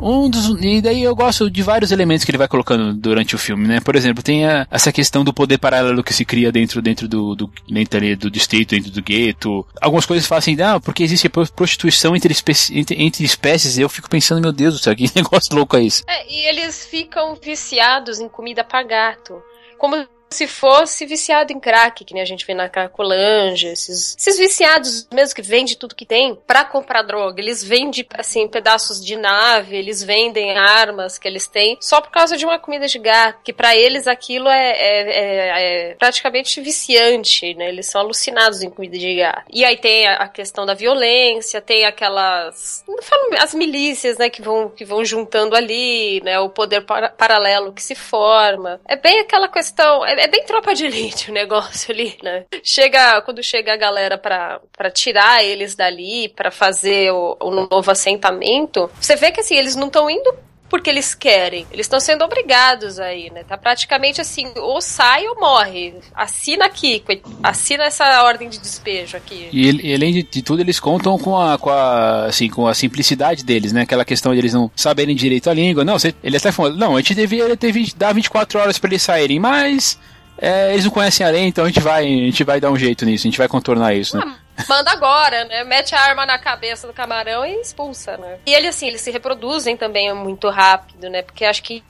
[0.02, 3.38] Um dos, e daí eu gosto de vários elementos que ele vai colocando durante o
[3.38, 3.80] filme, né?
[3.80, 7.36] Por exemplo, tem a, essa questão do poder paralelo que se cria dentro, dentro do,
[7.36, 9.66] do, dentro ali, do distrito, dentro do gueto.
[9.80, 13.78] Algumas coisas falam assim, ah, porque existe prostituição entre, espécies, entre, entre espécies.
[13.78, 16.04] Eu fico pensando, meu Deus do céu, que negócio louco é esse?
[16.08, 19.42] É, e eles ficam viciados em comida pra gato.
[19.78, 19.96] Como
[20.32, 25.08] se fosse viciado em crack, que nem a gente vê na Cracolândia, esses, esses viciados
[25.14, 27.42] mesmo que vendem tudo que tem para comprar droga.
[27.42, 32.38] Eles vendem, assim, pedaços de nave, eles vendem armas que eles têm só por causa
[32.38, 37.54] de uma comida de gato, que para eles aquilo é, é, é, é, praticamente viciante,
[37.56, 37.70] né?
[37.70, 39.46] Eles são alucinados em comida de gato.
[39.52, 42.84] E aí tem a, a questão da violência, tem aquelas.
[42.88, 46.40] Não falo, as milícias, né, que vão, que vão juntando ali, né?
[46.40, 48.80] O poder para, paralelo que se forma.
[48.88, 50.06] É bem aquela questão.
[50.06, 52.46] É, é bem tropa de elite o negócio ali, né?
[52.64, 57.90] Chega, quando chega a galera pra, pra tirar eles dali, para fazer o, o novo
[57.90, 60.34] assentamento, você vê que assim, eles não estão indo
[60.72, 61.68] porque eles querem.
[61.70, 63.44] Eles estão sendo obrigados aí, né?
[63.44, 65.96] Tá praticamente assim, ou sai ou morre.
[66.16, 67.04] Assina aqui,
[67.44, 69.50] assina essa ordem de despejo aqui.
[69.52, 72.74] E, e além de, de, tudo, eles contam com a, com a, assim, com a
[72.74, 73.82] simplicidade deles, né?
[73.82, 75.84] Aquela questão de eles não saberem direito a língua.
[75.84, 78.92] Não, você, ele até falou, não, a gente devia ter 20, dar 24 horas para
[78.92, 80.00] eles saírem, mas
[80.38, 82.78] é, eles não conhecem a lei, então a gente vai, a gente vai dar um
[82.78, 84.36] jeito nisso, a gente vai contornar isso, né?
[84.68, 85.64] Manda agora, né?
[85.64, 88.38] Mete a arma na cabeça do camarão e expulsa, né?
[88.46, 91.22] E ele, assim, eles se reproduzem também muito rápido, né?
[91.22, 91.84] Porque acho que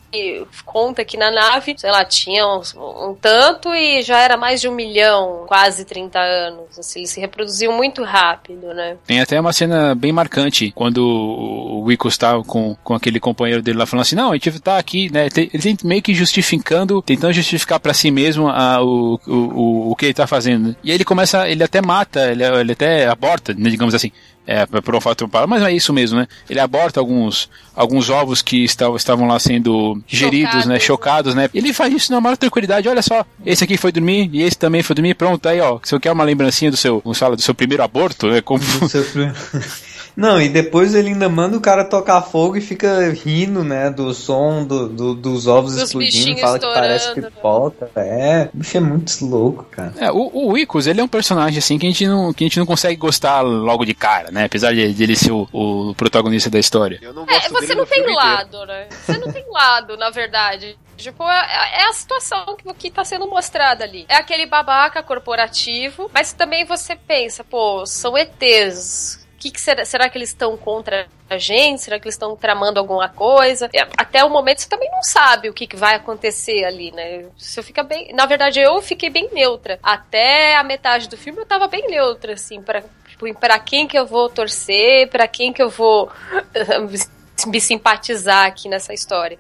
[0.66, 4.74] conta que na nave, sei lá, tinha um, tanto e já era mais de um
[4.74, 6.78] milhão, quase 30 anos.
[6.78, 8.98] Assim, eles se reproduziam muito rápido, né?
[9.06, 13.78] Tem até uma cena bem marcante quando o Wico está com, com aquele companheiro dele
[13.78, 15.28] lá falando assim: não, a gente tá aqui, né?
[15.36, 20.06] Ele tem meio que justificando, tentando justificar para si mesmo a, o, o, o, que
[20.06, 20.76] ele tá fazendo.
[20.84, 24.12] E aí ele começa, ele até mata, ele, ele até aborta, né, digamos assim.
[24.46, 26.28] É, por um fato mas é isso mesmo, né?
[26.50, 30.66] Ele aborta alguns, alguns ovos que estavam, estavam lá sendo geridos, Chocados.
[30.66, 30.80] né?
[30.80, 31.50] Chocados, né?
[31.54, 32.90] Ele faz isso na maior tranquilidade.
[32.90, 35.14] Olha só, esse aqui foi dormir e esse também foi dormir.
[35.14, 35.80] Pronto, aí ó.
[35.84, 38.42] Se você quer uma lembrancinha do seu, fala, do seu primeiro aborto, né?
[38.42, 38.64] Como...
[40.16, 44.14] Não, e depois ele ainda manda o cara tocar fogo e fica rindo, né, do
[44.14, 47.90] som do, do dos ovos dos explodindo, fala que parece pipoca.
[47.96, 49.94] É, o bicho é muito louco, cara.
[49.98, 52.48] É, o, o Icos, ele é um personagem assim que a gente não, que a
[52.48, 54.46] gente não consegue gostar logo de cara, né?
[54.46, 57.00] Apesar de, de ele ser o, o protagonista da história.
[57.30, 58.88] é, você não tem lado, né?
[58.90, 60.78] Você não tem lado, na verdade.
[60.98, 64.06] Tipo, é, é, a situação que, que tá sendo mostrada ali.
[64.08, 70.08] É aquele babaca corporativo, mas também você pensa, pô, são ETs que, que será, será
[70.08, 71.82] que eles estão contra a gente?
[71.82, 73.70] Será que eles estão tramando alguma coisa?
[73.98, 77.26] Até o momento você também não sabe o que, que vai acontecer ali, né?
[77.36, 78.14] Você fica bem.
[78.14, 79.80] Na verdade, eu fiquei bem neutra.
[79.82, 83.98] Até a metade do filme eu tava bem neutra, assim, para tipo, pra quem que
[83.98, 86.12] eu vou torcer, para quem que eu vou
[87.46, 89.38] me simpatizar aqui nessa história.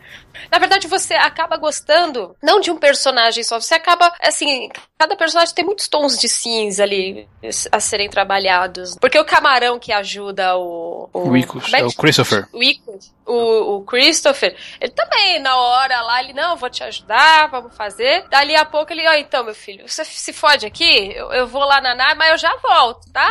[0.51, 5.53] Na verdade, você acaba gostando não de um personagem só, você acaba, assim, cada personagem
[5.53, 7.27] tem muitos tons de cinza ali
[7.71, 8.95] a serem trabalhados.
[8.99, 11.09] Porque o camarão que ajuda o.
[11.13, 12.47] O, o, Icos, é, é o Christopher.
[12.53, 17.49] O Icos, o, o Christopher, ele também, na hora lá, ele, não, vou te ajudar,
[17.49, 18.25] vamos fazer.
[18.29, 21.47] Dali a pouco ele, ó, oh, então, meu filho, você se fode aqui, eu, eu
[21.47, 23.29] vou lá na nave, mas eu já volto, tá?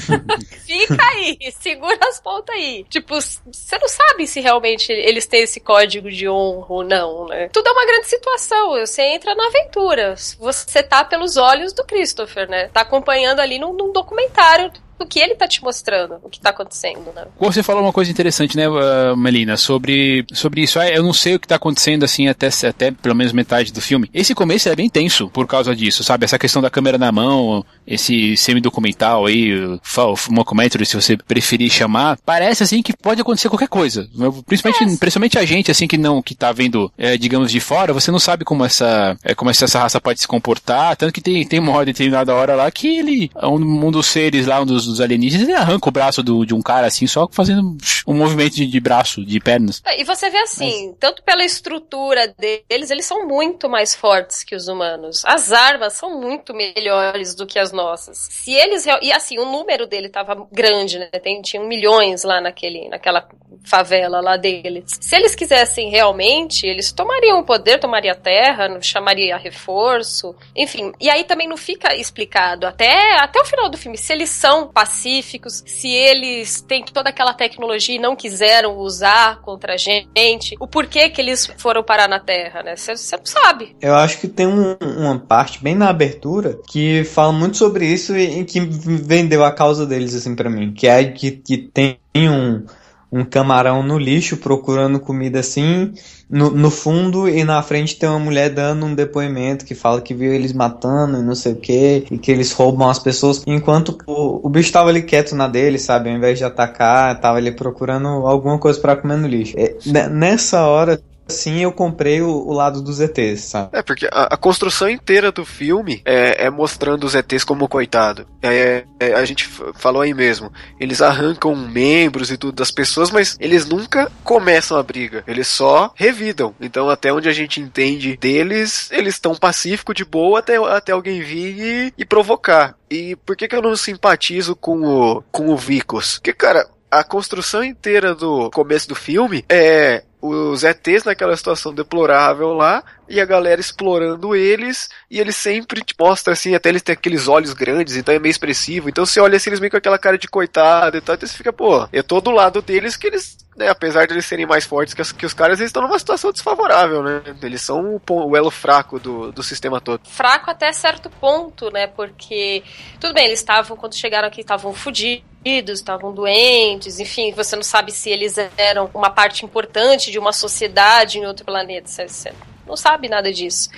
[0.66, 2.84] Fica aí, segura as pontas aí.
[2.88, 7.48] Tipo, você não sabe se realmente eles têm esse código de honra ou não, né?
[7.48, 12.48] Tudo é uma grande situação, você entra na aventura, você tá pelos olhos do Christopher,
[12.48, 12.68] né?
[12.68, 14.70] Tá acompanhando ali num, num documentário
[15.00, 17.24] do que ele tá te mostrando, o que tá acontecendo, né?
[17.38, 20.78] Você falou uma coisa interessante, né, uh, Melina, sobre, sobre isso.
[20.78, 23.80] Ah, eu não sei o que tá acontecendo, assim, até, até pelo menos metade do
[23.80, 24.10] filme.
[24.12, 26.26] Esse começo é bem tenso por causa disso, sabe?
[26.26, 32.18] Essa questão da câmera na mão, esse semi-documental aí, um documentary, se você preferir chamar,
[32.24, 34.06] parece, assim, que pode acontecer qualquer coisa.
[34.46, 34.96] Principalmente, é.
[34.98, 38.18] principalmente a gente, assim, que não, que tá vendo, é, digamos, de fora, você não
[38.18, 41.72] sabe como essa, é, como essa raça pode se comportar, tanto que tem, tem uma
[41.72, 45.48] hora determinada hora lá que ele, um, um dos seres lá, um dos dos alienígenas,
[45.48, 47.76] ele arranca o braço do, de um cara assim, só fazendo
[48.06, 49.82] um movimento de, de braço, de pernas.
[49.84, 50.96] É, e você vê assim, Mas...
[50.98, 55.24] tanto pela estrutura deles, eles são muito mais fortes que os humanos.
[55.24, 58.18] As armas são muito melhores do que as nossas.
[58.30, 58.84] Se eles.
[59.02, 61.06] E assim, o número dele tava grande, né?
[61.22, 63.28] Tem, tinham milhões lá naquele, naquela
[63.64, 64.84] favela lá deles.
[65.00, 70.92] Se eles quisessem realmente, eles tomariam o poder, tomariam a terra, chamaria reforço, enfim.
[71.00, 74.68] E aí também não fica explicado até, até o final do filme se eles são
[74.80, 80.66] pacíficos, se eles têm toda aquela tecnologia e não quiseram usar contra a gente, o
[80.66, 82.76] porquê que eles foram parar na Terra, né?
[82.76, 83.76] Você não sabe.
[83.78, 88.16] Eu acho que tem um, uma parte bem na abertura que fala muito sobre isso
[88.16, 90.72] e, e que vendeu a causa deles, assim, para mim.
[90.72, 92.64] Que é que, que tem um
[93.12, 95.92] um camarão no lixo procurando comida assim,
[96.28, 100.14] no, no fundo e na frente tem uma mulher dando um depoimento que fala que
[100.14, 103.98] viu eles matando e não sei o que, e que eles roubam as pessoas, enquanto
[104.06, 107.50] o, o bicho tava ali quieto na dele, sabe, ao invés de atacar, tava ali
[107.50, 109.56] procurando alguma coisa para comer no lixo.
[109.58, 109.74] É,
[110.08, 111.00] nessa hora
[111.30, 113.70] Sim, eu comprei o, o, lado dos ETs, sabe?
[113.72, 118.26] É, porque a, a construção inteira do filme é, é, mostrando os ETs como coitado.
[118.42, 120.52] É, é, a gente falou aí mesmo.
[120.78, 125.24] Eles arrancam membros e tudo das pessoas, mas eles nunca começam a briga.
[125.26, 126.54] Eles só revidam.
[126.60, 131.22] Então, até onde a gente entende deles, eles estão pacíficos, de boa, até, até alguém
[131.22, 132.76] vir e, e provocar.
[132.90, 136.14] E por que, que eu não simpatizo com o, com o Vicos?
[136.14, 142.52] Porque, cara, a construção inteira do começo do filme é os ETs naquela situação deplorável
[142.52, 146.92] lá, e a galera explorando eles, e eles sempre te mostram assim, até eles têm
[146.92, 148.88] aqueles olhos grandes, então é meio expressivo.
[148.88, 151.36] Então você olha assim, eles meio com aquela cara de coitado e tal, então você
[151.36, 154.64] fica, pô, eu tô do lado deles que eles, né, apesar de eles serem mais
[154.64, 157.20] fortes que, que os caras, eles estão numa situação desfavorável, né?
[157.42, 160.02] Eles são o, o elo fraco do, do sistema todo.
[160.08, 161.88] Fraco até certo ponto, né?
[161.88, 162.62] Porque,
[163.00, 167.92] tudo bem, eles estavam, quando chegaram aqui, estavam fodidos estavam doentes, enfim, você não sabe
[167.92, 171.88] se eles eram uma parte importante de uma sociedade em outro planeta.
[171.88, 172.30] Você
[172.70, 173.68] não sabe nada disso.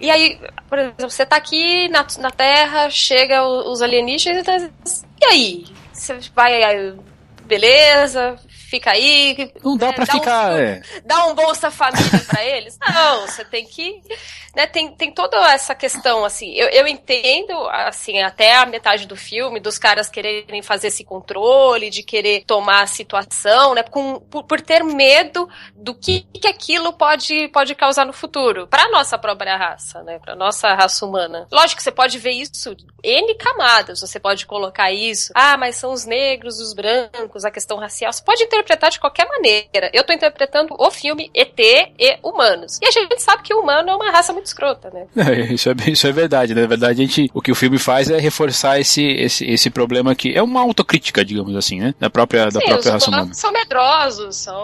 [0.00, 0.38] E aí,
[0.68, 4.46] por exemplo, você tá aqui na, na Terra, chega os alienígenas
[5.20, 5.64] e aí?
[5.92, 6.94] Você vai.
[7.44, 8.38] Beleza,
[8.72, 9.52] fica aí.
[9.62, 10.52] Não dá é, pra dá ficar.
[10.52, 10.82] Um, é.
[11.04, 12.78] Dá um Bolsa Família pra eles?
[12.92, 14.00] Não, você tem que.
[14.56, 16.52] Né, tem, tem toda essa questão, assim.
[16.54, 21.88] Eu, eu entendo, assim, até a metade do filme, dos caras quererem fazer esse controle,
[21.88, 23.82] de querer tomar a situação, né?
[23.82, 28.66] Com, por, por ter medo do que, que aquilo pode, pode causar no futuro.
[28.66, 30.18] Pra nossa própria raça, né?
[30.18, 31.46] Pra nossa raça humana.
[31.50, 34.00] Lógico que você pode ver isso N camadas.
[34.00, 35.32] Você pode colocar isso.
[35.34, 38.12] Ah, mas são os negros, os brancos, a questão racial.
[38.12, 39.90] Você pode interpretar de qualquer maneira.
[39.92, 42.78] Eu tô interpretando o filme ET e humanos.
[42.80, 45.06] E a gente sabe que o humano é uma raça muito escrota, né?
[45.32, 46.54] É, isso, é, isso é verdade.
[46.54, 46.62] Né?
[46.62, 50.14] Na verdade, a gente, o que o filme faz é reforçar esse, esse, esse problema
[50.14, 51.94] que é uma autocrítica, digamos assim, né?
[51.98, 53.34] Da própria, da Sim, própria raça humana.
[53.34, 54.56] são medrosos, são...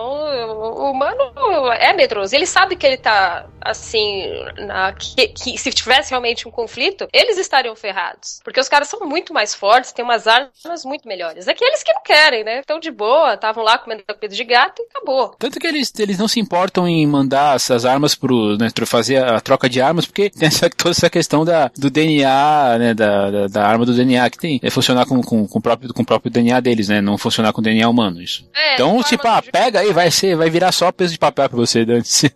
[0.78, 1.32] O humano
[1.72, 2.34] é medroso.
[2.34, 4.26] Ele sabe que ele tá, assim,
[4.58, 8.40] na, que, que se tivesse realmente um conflito, eles estariam ferrados.
[8.44, 11.48] Porque os caras são muito mais fortes, têm umas armas muito melhores.
[11.48, 12.60] Aqueles que não querem, né?
[12.60, 15.34] Estão de boa, estavam lá comendo comida de gato e acabou.
[15.38, 19.40] Tanto que eles, eles não se importam em mandar essas armas pro, né, fazer a
[19.40, 23.46] troca de armas, porque tem essa, toda essa questão da, do DNA, né, da, da,
[23.46, 26.06] da arma do DNA, que tem, é funcionar com, com, com, o próprio, com o
[26.06, 28.46] próprio DNA deles, né, não funcionar com o DNA humano, isso.
[28.54, 31.56] É, então, tipo, ah, pega aí, vai ser, vai virar só peso de papel pra
[31.56, 32.24] você, antes.
[32.24, 32.30] É,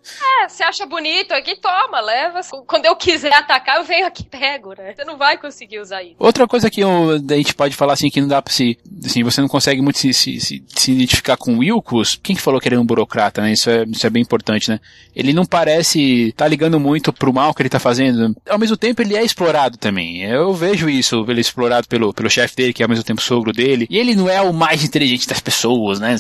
[0.49, 2.41] você acha bonito aqui, toma, leva.
[2.67, 4.95] Quando eu quiser atacar, eu venho aqui e pego, né?
[4.95, 6.17] Você não vai conseguir usar isso.
[6.19, 9.23] Outra coisa que eu, a gente pode falar assim, que não dá pra se, assim,
[9.23, 12.61] você não consegue muito se, se, se, se identificar com o Wilkos, quem que falou
[12.61, 13.53] que ele é um burocrata, né?
[13.53, 14.81] Isso é, isso é bem importante, né?
[15.15, 18.35] Ele não parece tá ligando muito pro mal que ele tá fazendo.
[18.49, 20.23] Ao mesmo tempo, ele é explorado também.
[20.23, 23.21] Eu vejo isso, ele é explorado pelo, pelo chefe dele, que é ao mesmo tempo
[23.21, 23.87] sogro dele.
[23.91, 26.17] E ele não é o mais inteligente das pessoas, né?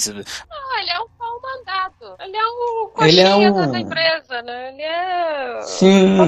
[0.51, 1.92] Ah, ele é um pau mandado.
[2.21, 3.71] Ele é o coxinha ele é um...
[3.71, 4.73] da empresa, né?
[4.73, 5.61] Ele é...
[5.63, 6.19] Sim.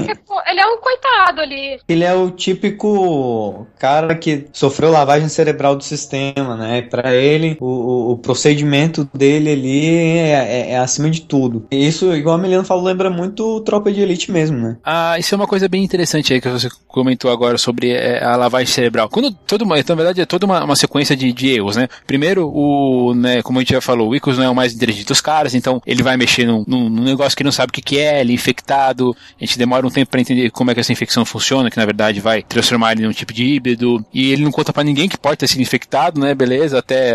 [0.47, 1.79] Ele é um coitado ali.
[1.87, 6.81] Ele é o típico cara que sofreu lavagem cerebral do sistema, né?
[6.81, 9.85] Para ele, o, o, procedimento dele ali
[10.17, 11.65] é, é, é, acima de tudo.
[11.71, 14.77] E isso, igual a Melina falou, lembra muito Tropa de Elite mesmo, né?
[14.83, 18.35] Ah, isso é uma coisa bem interessante aí que você comentou agora sobre é, a
[18.35, 19.09] lavagem cerebral.
[19.09, 21.87] Quando toda uma, então, na verdade, é toda uma, uma sequência de, de, erros, né?
[22.07, 25.07] Primeiro, o, né, como a gente já falou, o Icos não é o mais inteligente
[25.07, 27.81] dos caras, então ele vai mexer num, num, num negócio que não sabe o que,
[27.81, 30.79] que é, ele é infectado, a gente demora um tempo para entender como é que
[30.79, 34.43] essa infecção funciona, que na verdade vai transformar ele num tipo de híbrido, e ele
[34.43, 36.35] não conta para ninguém que pode ter sido infectado, né?
[36.35, 37.13] Beleza, até,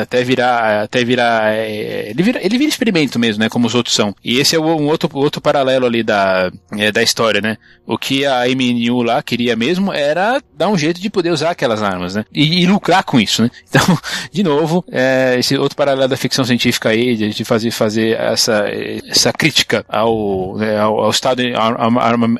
[0.00, 3.50] até virar, até virar, é, ele vira, ele vira experimento mesmo, né?
[3.50, 4.14] Como os outros são.
[4.24, 7.58] E esse é um outro, outro paralelo ali da, é, da história, né?
[7.86, 11.82] O que a MNU lá queria mesmo era dar um jeito de poder usar aquelas
[11.82, 12.24] armas, né?
[12.32, 13.50] E, e lucrar com isso, né?
[13.70, 13.98] Então,
[14.32, 18.64] de novo, é, esse outro paralelo da ficção científica aí, de fazer, fazer essa,
[19.08, 21.42] essa crítica ao, né, ao, ao, Estado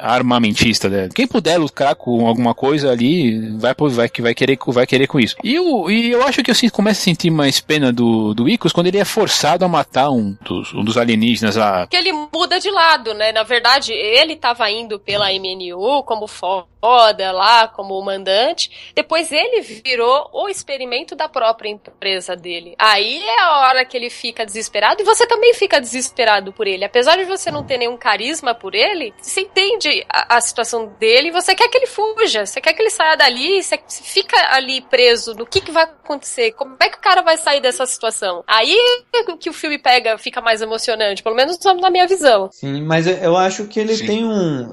[0.00, 1.08] armamentista, né?
[1.14, 5.36] Quem puder lucrar com alguma coisa ali, vai, vai, vai, querer, vai querer com isso.
[5.42, 8.72] E eu, e eu acho que eu começo a sentir mais pena do, do Icos
[8.72, 11.86] quando ele é forçado a matar um dos, um dos alienígenas lá.
[11.86, 13.32] Que ele muda de lado, né?
[13.32, 18.92] Na verdade, ele estava indo pela MNU como foda lá, como mandante.
[18.94, 22.74] Depois ele virou o experimento da própria empresa dele.
[22.78, 25.00] Aí é a hora que ele fica desesperado.
[25.00, 26.84] E você também também fica desesperado por ele.
[26.84, 31.28] Apesar de você não ter nenhum carisma por ele, você entende a, a situação dele
[31.28, 34.82] e você quer que ele fuja, você quer que ele saia dali, você fica ali
[34.82, 38.44] preso no que, que vai acontecer, como é que o cara vai sair dessa situação.
[38.46, 38.76] Aí
[39.38, 42.50] que o filme pega, fica mais emocionante, pelo menos na minha visão.
[42.52, 44.06] Sim, mas eu acho que ele Sim.
[44.06, 44.70] tem um.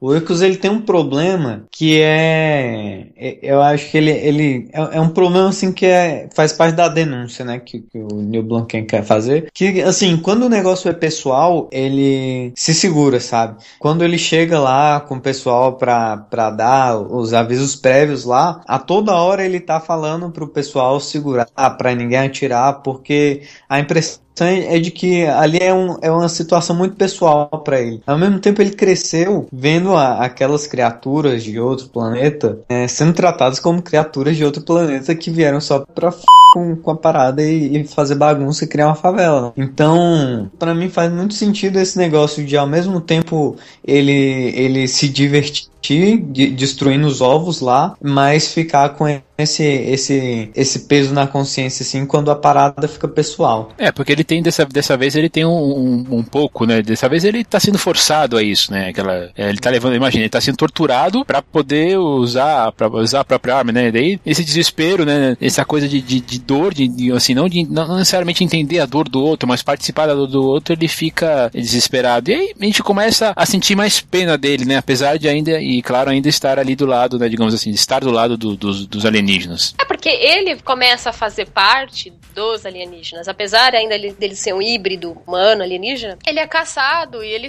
[0.00, 4.96] O Ecos ele tem um problema que é, é, eu acho que ele, ele é,
[4.96, 8.42] é, um problema assim que é, faz parte da denúncia, né, que, que o Neil
[8.42, 13.62] Blomkamp quer fazer, que assim, quando o negócio é pessoal, ele se segura, sabe?
[13.78, 16.16] Quando ele chega lá com o pessoal pra,
[16.56, 21.46] dar os avisos prévios lá, a toda hora ele tá falando pro pessoal segurar,
[21.76, 26.74] pra ninguém atirar, porque a impressão é de que ali é, um, é uma situação
[26.76, 28.02] muito pessoal para ele.
[28.06, 33.58] Ao mesmo tempo, ele cresceu vendo a, aquelas criaturas de outro planeta é, sendo tratadas
[33.58, 37.76] como criaturas de outro planeta que vieram só pra f com, com a parada e,
[37.76, 39.52] e, fazer bagunça e criar uma favela.
[39.56, 45.08] Então, para mim faz muito sentido esse negócio de ao mesmo tempo ele, ele se
[45.08, 49.06] divertir de, destruindo os ovos lá, mas ficar com
[49.42, 53.70] esse, esse, esse peso na consciência, assim, quando a parada fica pessoal.
[53.78, 56.82] É, porque ele tem, dessa, dessa vez, ele tem um, um, um pouco, né?
[56.82, 58.88] Dessa vez ele tá sendo forçado a isso, né?
[58.88, 63.20] Aquela, é, ele tá levando, imagina, ele tá sendo torturado para poder usar, para usar
[63.20, 63.90] a própria arma, né?
[63.90, 65.36] Daí, esse desespero, né?
[65.40, 68.86] Essa coisa de, de, de dor, de, de, assim, não, de, não necessariamente entender a
[68.86, 72.30] dor do outro, mas participar da dor do outro, ele fica desesperado.
[72.30, 74.76] E aí a gente começa a sentir mais pena dele, né?
[74.76, 78.10] Apesar de ainda e claro, ainda estar ali do lado, né, digamos assim, estar do
[78.10, 79.74] lado do, dos, dos alienígenas.
[79.78, 85.12] É porque ele começa a fazer parte dos alienígenas, apesar ainda dele ser um híbrido
[85.26, 87.48] humano alienígena, ele é caçado e ele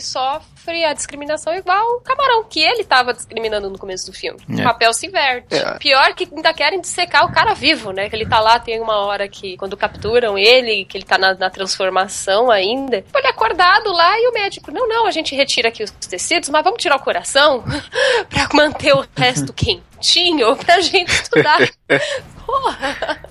[0.61, 4.39] sofre a discriminação igual o camarão, que ele estava discriminando no começo do filme.
[4.49, 4.61] É.
[4.61, 5.55] O papel se inverte.
[5.55, 5.77] É.
[5.79, 8.09] Pior que ainda querem dissecar o cara vivo, né?
[8.09, 11.33] Que ele tá lá, tem uma hora que, quando capturam ele, que ele tá na,
[11.33, 15.69] na transformação ainda, ele é acordado lá e o médico, não, não, a gente retira
[15.69, 17.63] aqui os tecidos, mas vamos tirar o coração
[18.29, 19.51] pra manter o resto
[20.01, 21.59] quentinho pra gente estudar.
[22.45, 23.21] Porra!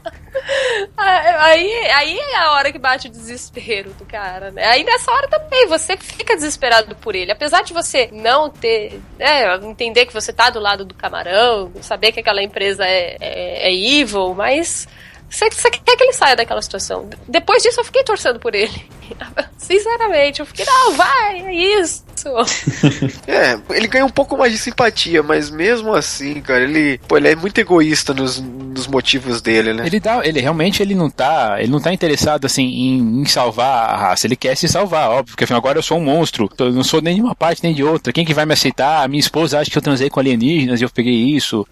[0.96, 4.64] Aí, aí é a hora que bate o desespero do cara, né?
[4.66, 7.32] Aí nessa hora também você fica desesperado por ele.
[7.32, 12.12] Apesar de você não ter, né, entender que você tá do lado do camarão, saber
[12.12, 14.88] que aquela empresa é, é, é evil, mas
[15.28, 17.08] você quer que ele saia daquela situação.
[17.28, 18.88] Depois disso eu fiquei torcendo por ele.
[19.58, 22.04] Sinceramente, eu fiquei, não, vai, é isso.
[23.26, 27.28] é, ele ganha um pouco mais de simpatia, mas mesmo assim, cara, ele, pô, ele
[27.28, 29.86] é muito egoísta nos, nos motivos dele, né?
[29.86, 33.90] Ele dá, ele realmente ele não tá, ele não tá interessado assim em, em, salvar
[33.90, 36.72] a raça, ele quer se salvar, óbvio, porque afinal agora eu sou um monstro, eu
[36.72, 38.12] não sou nem de uma parte nem de outra.
[38.12, 39.04] Quem que vai me aceitar?
[39.04, 41.66] A minha esposa acha que eu transei com alienígenas e eu peguei isso.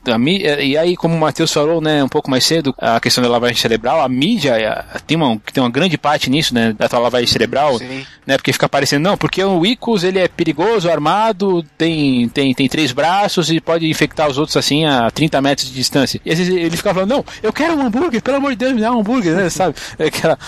[0.60, 3.56] e aí, como o Matheus falou, né, um pouco mais cedo, a questão da lavagem
[3.56, 7.78] cerebral, a mídia tem uma, tem uma grande parte nisso, né, da tua lavagem cerebral,
[7.78, 8.06] Sim.
[8.26, 12.68] né, porque fica parecendo, não, porque o Icos, ele é perigoso, armado, tem, tem, tem
[12.68, 16.20] três braços e pode infectar os outros assim a 30 metros de distância.
[16.24, 18.72] E às vezes ele ficava falando, não, eu quero um hambúrguer, pelo amor de Deus,
[18.72, 19.74] me dá um hambúrguer, né, sabe?
[19.98, 20.38] É aquela,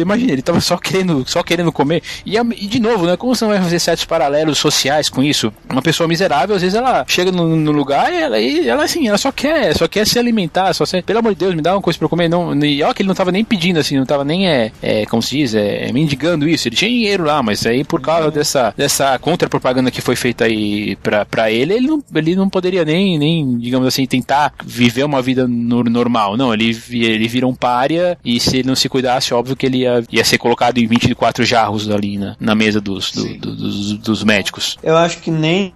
[0.00, 2.02] imagina, ele tava só querendo, só querendo comer.
[2.24, 5.52] E, e, de novo, né, como você não vai fazer certos paralelos sociais com isso?
[5.70, 9.08] Uma pessoa miserável, às vezes ela chega no, no lugar e ela, e ela assim,
[9.08, 11.74] ela só quer, só quer se alimentar, só se, pelo amor de Deus, me dá
[11.74, 14.06] uma coisa pra comer, não, e ó que ele não tava nem pedindo assim, não
[14.06, 16.15] tava nem, é, é como se diz, é, mendigando
[16.48, 20.44] isso, ele tinha dinheiro lá, mas aí por causa dessa, dessa contra-propaganda que foi feita
[20.44, 25.04] aí pra, pra ele, ele não, ele não poderia nem, nem, digamos assim, tentar viver
[25.04, 26.36] uma vida no, normal.
[26.36, 29.78] Não, ele, ele vira um pária e se ele não se cuidasse, óbvio que ele
[29.78, 33.92] ia, ia ser colocado em 24 jarros ali na, na mesa dos, do, do, dos,
[33.98, 34.76] dos médicos.
[34.82, 35.72] Eu acho que nem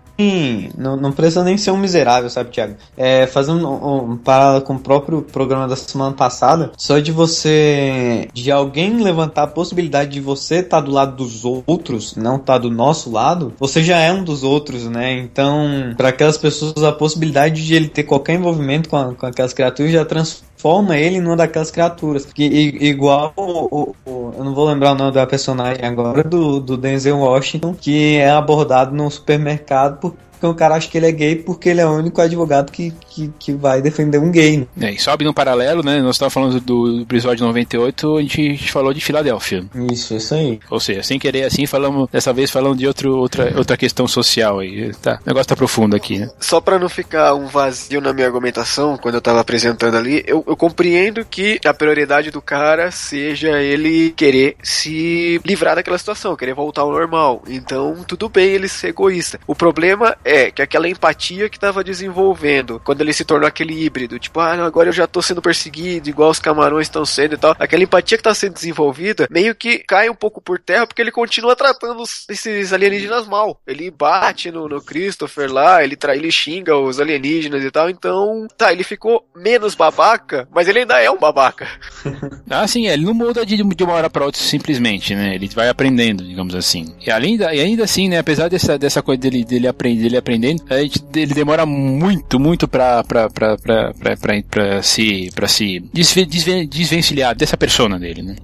[0.77, 2.75] não, não precisa nem ser um miserável, sabe, Thiago?
[2.97, 8.29] É, fazendo um, um paralelo com o próprio programa da semana passada, só de você,
[8.33, 12.55] de alguém levantar a possibilidade de você estar tá do lado dos outros, não estar
[12.55, 15.19] tá do nosso lado, você já é um dos outros, né?
[15.19, 19.53] Então, para aquelas pessoas, a possibilidade de ele ter qualquer envolvimento com, a, com aquelas
[19.53, 20.50] criaturas já transforma
[20.99, 22.25] ele numa daquelas criaturas.
[22.27, 26.77] Que, igual o, o, eu não vou lembrar o nome da personagem agora, do, do
[26.77, 31.13] Denzel Washington, que é abordado num supermercado por porque o cara acha que ele é
[31.13, 34.67] gay porque ele é o único advogado que, que, que vai defender um gay.
[34.75, 34.89] Né?
[34.89, 36.01] É, e sobe no paralelo, né?
[36.01, 39.67] Nós estávamos falando do, episódio 98, a gente, a gente falou de Filadélfia.
[39.93, 40.59] Isso, isso aí.
[40.71, 44.61] Ou seja, sem querer assim, falamos, dessa vez falando de outro, outra, outra questão social
[44.61, 44.95] aí.
[44.95, 46.31] Tá, o negócio tá profundo aqui, né?
[46.41, 50.43] Só para não ficar um vazio na minha argumentação, quando eu tava apresentando ali, eu,
[50.47, 56.55] eu compreendo que a prioridade do cara seja ele querer se livrar daquela situação, querer
[56.55, 57.43] voltar ao normal.
[57.47, 59.39] Então, tudo bem ele ser egoísta.
[59.47, 63.85] O problema é é, que aquela empatia que tava desenvolvendo quando ele se tornou aquele
[63.85, 67.35] híbrido, tipo, ah, não, agora eu já tô sendo perseguido, igual os camarões estão sendo
[67.35, 67.57] e tal.
[67.59, 71.11] Aquela empatia que tá sendo desenvolvida meio que cai um pouco por terra porque ele
[71.11, 73.61] continua tratando esses alienígenas mal.
[73.67, 78.47] Ele bate no, no Christopher lá, ele, tra ele xinga os alienígenas e tal, então,
[78.57, 81.67] tá, ele ficou menos babaca, mas ele ainda é um babaca.
[82.49, 85.35] ah, sim, ele não muda de, de uma hora pra outra simplesmente, né?
[85.35, 86.95] Ele vai aprendendo, digamos assim.
[87.05, 90.20] E, além da, e ainda assim, né, apesar dessa, dessa coisa dele, dele, aprender, dele
[90.21, 95.31] aprendendo, a gente, ele demora muito, muito pra, pra, pra, pra, pra, pra, pra se,
[95.35, 98.37] pra se desvencilhar dessa persona dele, né?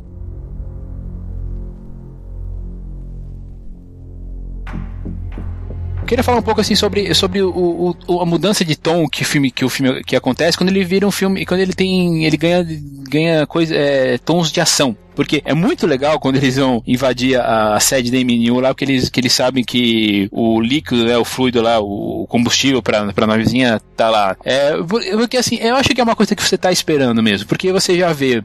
[6.07, 9.27] Queria falar um pouco assim sobre, sobre o, o, a mudança de tom que o
[9.27, 12.37] filme que o filme que acontece quando ele vira um filme quando ele tem ele
[12.37, 12.67] ganha
[13.09, 17.75] ganha coisa é, tons de ação porque é muito legal quando eles vão invadir a,
[17.75, 21.25] a sede da MNU lá, porque eles, que eles sabem que o líquido, né, o
[21.25, 24.37] fluido lá, o combustível pra, pra navezinha tá lá.
[24.45, 24.75] É,
[25.17, 27.97] porque assim, eu acho que é uma coisa que você tá esperando mesmo, porque você
[27.97, 28.45] já vê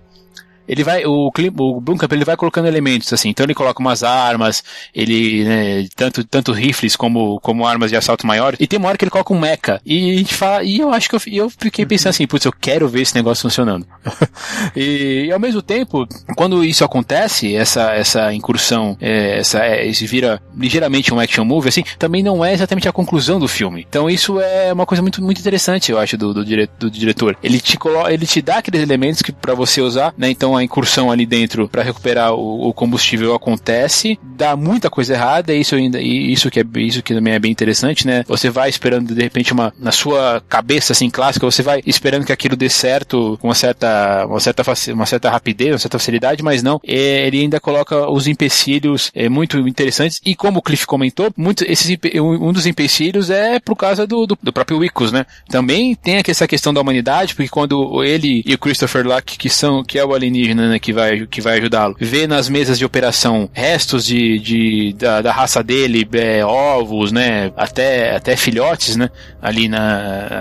[0.68, 4.64] ele vai, o, o Blomkamp, ele vai colocando elementos, assim, então ele coloca umas armas,
[4.94, 8.98] ele, né, tanto, tanto rifles como, como armas de assalto maiores, e tem uma hora
[8.98, 11.50] que ele coloca um mecha, e a gente fala, e eu acho que eu, eu
[11.50, 13.86] fiquei pensando assim, putz, eu quero ver esse negócio funcionando.
[14.76, 20.06] e, e, ao mesmo tempo, quando isso acontece, essa, essa incursão, é, essa, é, esse
[20.06, 23.86] vira ligeiramente um action movie, assim, também não é exatamente a conclusão do filme.
[23.88, 27.38] Então isso é uma coisa muito, muito interessante, eu acho, do, do, dire, do diretor.
[27.44, 30.64] Ele te coloca, ele te dá aqueles elementos que para você usar, né, então a
[30.64, 36.00] incursão ali dentro para recuperar o, o, combustível acontece, dá muita coisa errada, isso ainda
[36.02, 38.24] isso que é isso que também é bem interessante, né?
[38.28, 42.32] Você vai esperando de repente uma na sua cabeça assim clássica, você vai esperando que
[42.32, 46.64] aquilo dê certo com uma certa uma certa uma certa rapidez, uma certa facilidade, mas
[46.64, 51.32] não, é, ele ainda coloca os empecilhos é, muito interessantes e como o Cliff comentou,
[51.38, 55.26] muito esses um dos empecilhos é por causa do, do, do próprio Wicos, né?
[55.50, 59.84] Também tem essa questão da humanidade, porque quando ele e o Christopher Luck, que são
[59.84, 63.50] que é o alienígena né, que vai, que vai ajudá-lo, vê nas mesas de operação
[63.54, 69.10] restos de, de da, da raça dele, é, ovos, né, até, até filhotes, né,
[69.42, 69.70] ali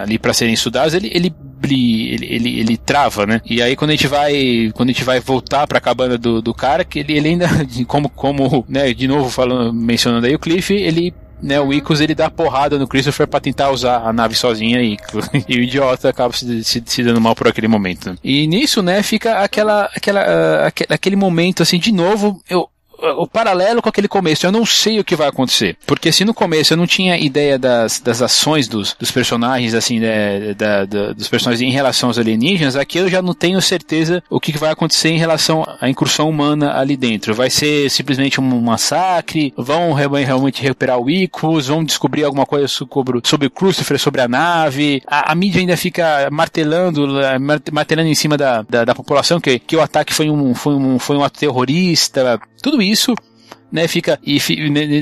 [0.03, 1.33] ali para serem estudados, ele, ele
[1.63, 3.43] ele, ele, ele, trava, né?
[3.45, 6.41] E aí quando a gente vai, quando a gente vai voltar para a cabana do,
[6.41, 7.49] do cara, que ele, ele ainda,
[7.87, 11.13] como, como, né, de novo falando, mencionando aí o Cliff, ele
[11.43, 14.97] né, o Icos ele dá porrada no Christopher para tentar usar a nave sozinha e,
[15.49, 18.17] e o idiota acaba se, se, se, dando mal por aquele momento.
[18.23, 22.69] E nisso, né, fica aquela, aquela, uh, aquele momento assim, de novo, eu,
[23.17, 24.47] o paralelo com aquele começo.
[24.47, 25.77] Eu não sei o que vai acontecer.
[25.87, 29.99] Porque se no começo eu não tinha ideia das, das ações dos, dos personagens, assim,
[29.99, 34.23] né, da, da, dos personagens em relação aos alienígenas, aqui eu já não tenho certeza
[34.29, 37.35] o que vai acontecer em relação à incursão humana ali dentro.
[37.35, 39.53] Vai ser simplesmente um massacre?
[39.57, 41.69] Vão realmente recuperar o Icos?
[41.69, 45.03] Vão descobrir alguma coisa sobre, sobre o Christopher, sobre a nave?
[45.07, 47.07] A, a mídia ainda fica martelando,
[47.73, 50.99] martelando em cima da, da, da população que, que o ataque foi um, foi um,
[50.99, 52.41] foi um ato terrorista.
[52.63, 53.15] Tudo isso
[53.71, 54.41] né, fica e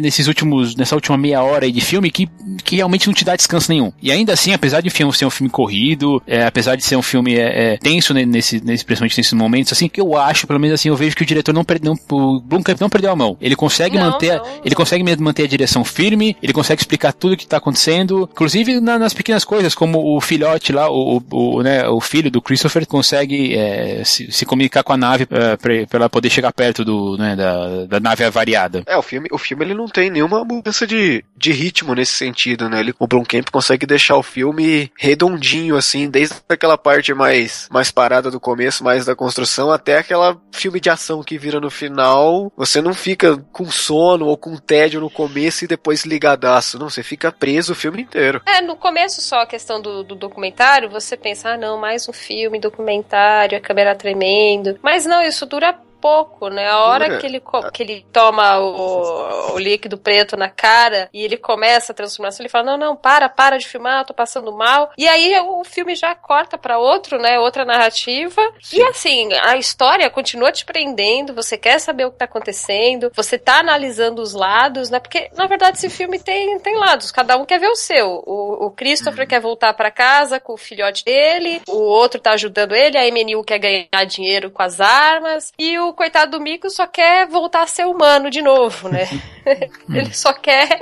[0.00, 2.28] nesses últimos nessa última meia hora aí de filme que,
[2.64, 3.92] que realmente não te dá descanso nenhum.
[4.02, 6.96] E ainda assim, apesar de o filme ser um filme corrido, é, apesar de ser
[6.96, 10.46] um filme é, é, tenso né, nesse, nesse principalmente nesses momentos, assim, que eu acho,
[10.46, 13.16] pelo menos assim, eu vejo que o diretor não perdeu, o Blumkamp não perdeu a
[13.16, 13.36] mão.
[13.40, 14.46] Ele consegue não, manter, não.
[14.64, 18.80] ele consegue manter a direção firme, ele consegue explicar tudo o que está acontecendo, inclusive
[18.80, 22.86] na, nas pequenas coisas, como o filhote lá, o, o, né, o filho do Christopher
[22.86, 25.56] consegue é, se, se, comunicar com a nave é,
[25.86, 29.38] para ela poder chegar perto do, né, da, da nave avariada é, o filme, o
[29.38, 32.80] filme ele não tem nenhuma mudança de, de ritmo nesse sentido, né?
[32.80, 38.30] Ele, o Blomkamp consegue deixar o filme redondinho, assim, desde aquela parte mais, mais parada
[38.30, 42.52] do começo, mais da construção, até aquela filme de ação que vira no final.
[42.56, 46.78] Você não fica com sono ou com tédio no começo e depois ligadaço.
[46.78, 48.42] Não, você fica preso o filme inteiro.
[48.46, 52.12] É, no começo só a questão do, do documentário, você pensa, ah, não, mais um
[52.12, 54.78] filme, documentário, a câmera tremendo.
[54.82, 56.68] Mas não, isso dura pouco, né?
[56.68, 57.42] A hora que ele,
[57.72, 62.48] que ele toma o, o líquido preto na cara e ele começa a transformação, ele
[62.48, 64.90] fala: Não, não, para, para de filmar, eu tô passando mal.
[64.96, 67.38] E aí o filme já corta para outro, né?
[67.38, 68.42] Outra narrativa.
[68.60, 68.78] Sim.
[68.78, 73.38] E assim, a história continua te prendendo, você quer saber o que tá acontecendo, você
[73.38, 74.98] tá analisando os lados, né?
[74.98, 78.22] Porque, na verdade, esse filme tem, tem lados, cada um quer ver o seu.
[78.26, 79.28] O, o Christopher uhum.
[79.28, 83.42] quer voltar para casa com o filhote dele, o outro tá ajudando ele, a MNU
[83.44, 87.62] quer ganhar dinheiro com as armas, e o o coitado do Mico só quer voltar
[87.62, 89.04] a ser humano de novo, né?
[89.88, 90.78] Ele só quer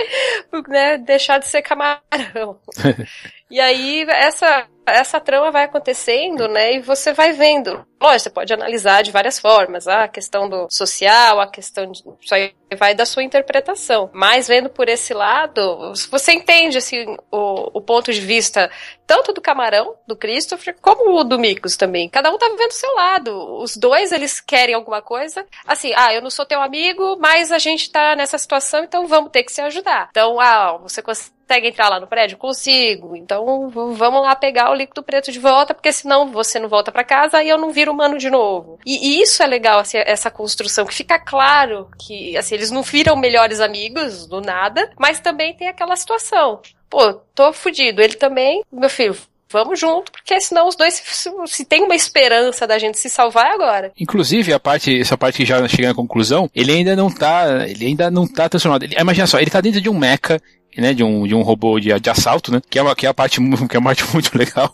[0.68, 2.58] né, deixar de ser camarão.
[3.48, 6.74] E aí, essa, essa trama vai acontecendo, né?
[6.74, 7.84] E você vai vendo.
[8.00, 9.88] Lógico, você pode analisar de várias formas.
[9.88, 12.04] Ah, a questão do social, a questão de.
[12.20, 14.10] Isso aí vai da sua interpretação.
[14.12, 18.70] Mas vendo por esse lado, você entende assim, o, o ponto de vista
[19.06, 22.08] tanto do Camarão, do Christopher, como o do Mikos também.
[22.08, 23.60] Cada um tá vivendo o seu lado.
[23.60, 25.46] Os dois, eles querem alguma coisa.
[25.66, 29.30] Assim, ah, eu não sou teu amigo, mas a gente tá nessa situação, então vamos
[29.30, 30.08] ter que se ajudar.
[30.10, 32.38] Então, ah, você consegue entrar lá no prédio?
[32.38, 33.16] Consigo.
[33.16, 37.04] Então vamos lá pegar o líquido preto de volta, porque senão você não volta para
[37.04, 38.78] casa e eu não viro humano de novo.
[38.84, 42.82] E, e isso é legal, assim, essa construção, que fica claro que assim, eles não
[42.82, 46.60] viram melhores amigos do nada, mas também tem aquela situação.
[46.88, 48.00] Pô, tô fudido.
[48.00, 49.16] Ele também, meu filho,
[49.50, 53.46] vamos junto, porque senão os dois, se, se, tem uma esperança da gente se salvar
[53.46, 53.92] é agora.
[53.98, 57.86] Inclusive, a parte, essa parte que já chega na conclusão, ele ainda não tá, ele
[57.86, 58.84] ainda não tá transformado.
[58.84, 60.40] Ele, imagina só, ele tá dentro de um mecha,
[60.76, 63.08] né, de um, de um robô de, de assalto, né, que é, uma, que é
[63.08, 64.72] a parte, que é uma parte muito legal,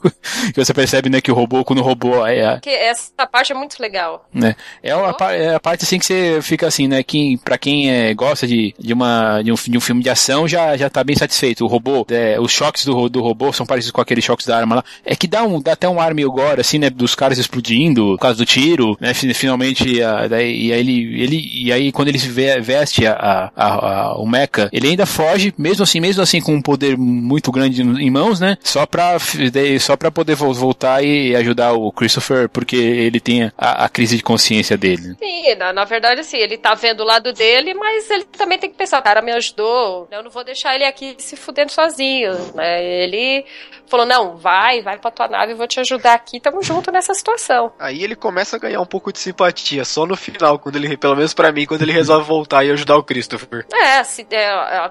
[0.53, 2.59] que você percebe, né, que o robô, quando o robô é...
[2.61, 4.28] Que essa parte é muito legal.
[4.32, 7.90] Né, é, uma, é a parte, assim, que você fica assim, né, que pra quem
[7.90, 11.03] é, gosta de, de, uma, de, um, de um filme de ação, já, já tá
[11.03, 11.64] bem satisfeito.
[11.64, 14.76] O robô, é, os choques do, do robô são parecidos com aqueles choques da arma
[14.76, 17.38] lá, é que dá, um, dá até um ar meio gore, assim, né, dos caras
[17.38, 21.92] explodindo, por causa do tiro, né, finalmente, a, daí, e aí ele, ele, e aí
[21.92, 26.40] quando ele veste a, a, a, o mecha, ele ainda foge, mesmo assim, mesmo assim
[26.40, 28.57] com um poder muito grande em mãos, né?
[28.62, 29.16] Só pra,
[29.80, 34.22] só pra poder voltar e ajudar o Christopher, porque ele tem a, a crise de
[34.22, 35.16] consciência dele.
[35.18, 38.70] Sim, na, na, verdade, assim, ele tá vendo o lado dele, mas ele também tem
[38.70, 42.32] que pensar, o cara me ajudou, eu não vou deixar ele aqui se fudendo sozinho,
[42.55, 42.82] né?
[42.82, 43.45] Ele
[43.86, 47.12] falou, não, vai, vai pra tua nave, eu vou te ajudar aqui, tamo junto nessa
[47.14, 47.72] situação.
[47.78, 51.16] Aí ele começa a ganhar um pouco de simpatia, só no final, quando ele, pelo
[51.16, 53.66] menos para mim, quando ele resolve voltar e ajudar o Christopher.
[53.72, 54.88] É, se, é a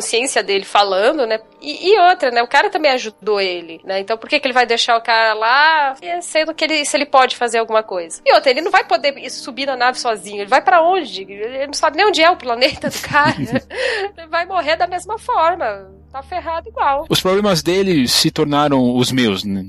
[0.00, 1.38] consciência dele falando, né?
[1.60, 2.42] E, e, outra, né?
[2.42, 4.00] O cara também ajudou ele, né?
[4.00, 7.06] Então por que, que ele vai deixar o cara lá, sendo que ele, se ele
[7.06, 8.22] pode fazer alguma coisa?
[8.24, 11.22] E outra, ele não vai poder subir na nave sozinho, ele vai para onde?
[11.22, 13.36] Ele não sabe nem onde é o planeta do cara.
[14.16, 17.06] ele vai morrer da mesma forma tá ferrado igual.
[17.08, 19.64] Os problemas dele se tornaram os meus, né?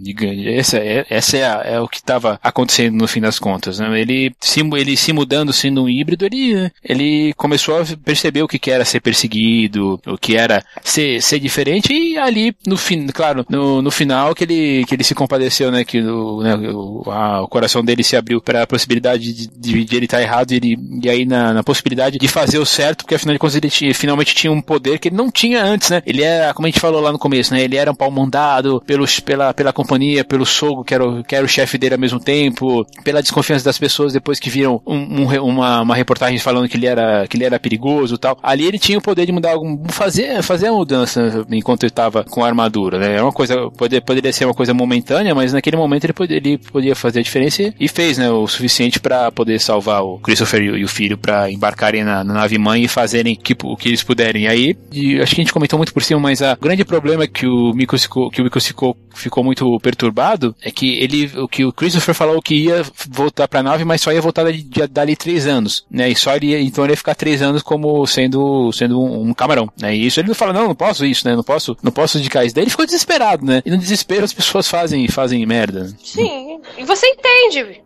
[0.45, 3.99] Essa, é, essa é, a, é o que estava acontecendo no fim das contas, né?
[3.99, 8.71] Ele se, ele se mudando, sendo um híbrido, ele, ele começou a perceber o que
[8.71, 13.81] era ser perseguido, o que era ser, ser diferente, e ali, no fim, claro, no,
[13.81, 15.83] no final que ele, que ele se compadeceu, né?
[15.83, 19.95] Que né, o, a, o coração dele se abriu para a possibilidade de, de, de
[19.95, 23.03] ele estar tá errado, e, ele, e aí na, na possibilidade de fazer o certo,
[23.03, 25.89] porque afinal de contas ele tinha, finalmente tinha um poder que ele não tinha antes,
[25.89, 26.01] né?
[26.05, 27.61] Ele era, como a gente falou lá no começo, né?
[27.61, 31.35] Ele era um pau mandado pelos, pela, pela companhia, pelo sogro, que era o, que
[31.35, 34.95] era o chefe dele ao mesmo tempo, pela desconfiança das pessoas depois que viram um,
[34.95, 38.37] um, uma, uma reportagem falando que ele era, que ele era perigoso e tal.
[38.41, 42.23] Ali ele tinha o poder de mudar algum, fazer, fazer a mudança enquanto ele estava
[42.23, 43.17] com a armadura, né?
[43.17, 46.57] É uma coisa, poder, poderia ser uma coisa momentânea, mas naquele momento ele, poder, ele
[46.57, 48.29] podia fazer a diferença e fez, né?
[48.29, 52.57] O suficiente para poder salvar o Christopher e o filho para embarcarem na, na, nave
[52.57, 54.47] mãe e fazerem que, o que eles puderem.
[54.47, 54.75] Aí,
[55.21, 57.73] acho que a gente comentou muito por cima, mas a, o grande problema que o
[57.73, 61.73] Mikos ficou, que o Mikos ficou, ficou muito perturbado é que ele, o que o
[61.73, 65.85] Christopher falou que ia voltar pra nave, mas só ia voltar dali, dali três anos,
[65.89, 66.09] né?
[66.09, 69.33] E só ele ia, então ele ia ficar três anos como sendo, sendo um, um,
[69.33, 69.95] camarão, né?
[69.95, 71.35] E isso ele não fala, não, não posso isso, né?
[71.35, 72.55] Não posso, não posso indicar isso.
[72.55, 73.61] Daí ele ficou desesperado, né?
[73.65, 75.93] E no desespero as pessoas fazem, fazem merda.
[76.03, 76.59] Sim.
[76.77, 77.81] E você entende.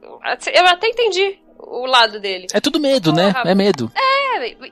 [0.53, 2.47] Eu até entendi o lado dele.
[2.53, 3.31] É tudo medo, né?
[3.31, 3.51] Porra, né?
[3.51, 3.91] É medo.
[3.95, 4.15] É,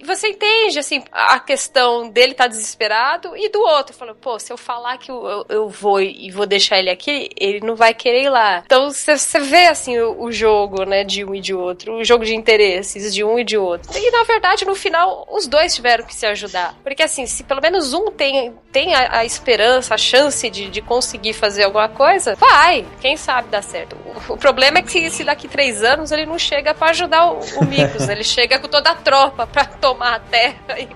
[0.06, 4.58] você entende, assim, a questão dele tá desesperado e do outro, falando, pô, se eu
[4.58, 8.24] falar que eu, eu, eu, vou e vou deixar ele aqui, ele não vai querer
[8.24, 8.64] ir lá.
[8.66, 12.26] Então você vê, assim, o, o, jogo, né, de um e de outro, o jogo
[12.26, 13.98] de interesses de um e de outro.
[13.98, 16.76] E na verdade, no final, os dois tiveram que se ajudar.
[16.84, 20.82] Porque, assim, se pelo menos um tem, tem a, a esperança, a chance de, de
[20.82, 23.96] conseguir fazer alguma coisa, vai, quem sabe dá certo.
[24.30, 27.40] O, o problema é que se daqui três anos ele não chega para ajudar o,
[27.62, 28.10] o Mikos.
[28.10, 30.88] Ele chega com toda a tropa para tomar a terra e,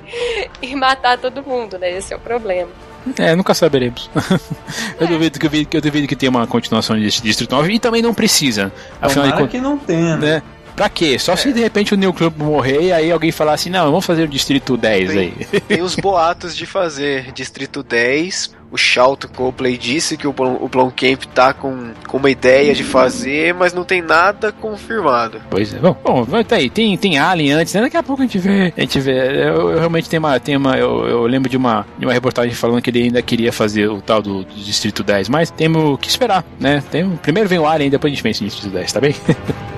[0.62, 1.92] e, matar todo mundo, né?
[1.92, 2.70] Esse é o problema.
[3.18, 4.10] É, nunca saberemos.
[5.00, 5.10] eu, é.
[5.10, 8.72] duvido que, eu duvido que tenha uma continuação de Distrito 9 e também não precisa.
[9.02, 10.18] Afinal Tomara de que não tenha.
[10.18, 10.44] Né?
[10.76, 11.18] Pra quê?
[11.18, 11.36] Só é.
[11.38, 14.24] se de repente o New Club morrer e aí alguém falar assim, não, vamos fazer
[14.24, 15.62] o Distrito 10 tem, aí.
[15.62, 21.24] Tem os boatos de fazer Distrito 10 o Charlton Copley disse que o, o Blomkamp
[21.34, 25.42] tá com, com uma ideia de fazer, mas não tem nada confirmado.
[25.50, 25.80] Pois é.
[25.80, 26.70] Bom, bom tá aí.
[26.70, 27.82] Tem, tem Alien antes, né?
[27.82, 28.74] Daqui a pouco a gente vê.
[28.76, 29.18] A gente vê.
[29.48, 30.40] Eu, eu realmente tenho uma.
[30.40, 33.54] Tenho uma eu, eu, lembro de uma, de uma reportagem falando que ele ainda queria
[33.54, 36.84] fazer o tal do, do Distrito 10, mas temos que esperar, né?
[36.92, 39.16] Tem, primeiro vem o Alien, depois a gente pensa em Distrito 10, tá bem?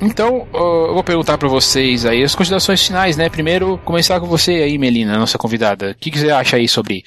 [0.00, 3.28] Então, eu vou perguntar para vocês aí as considerações finais, né?
[3.28, 5.90] Primeiro, começar com você aí, Melina, nossa convidada.
[5.90, 7.04] O que, que você acha aí sobre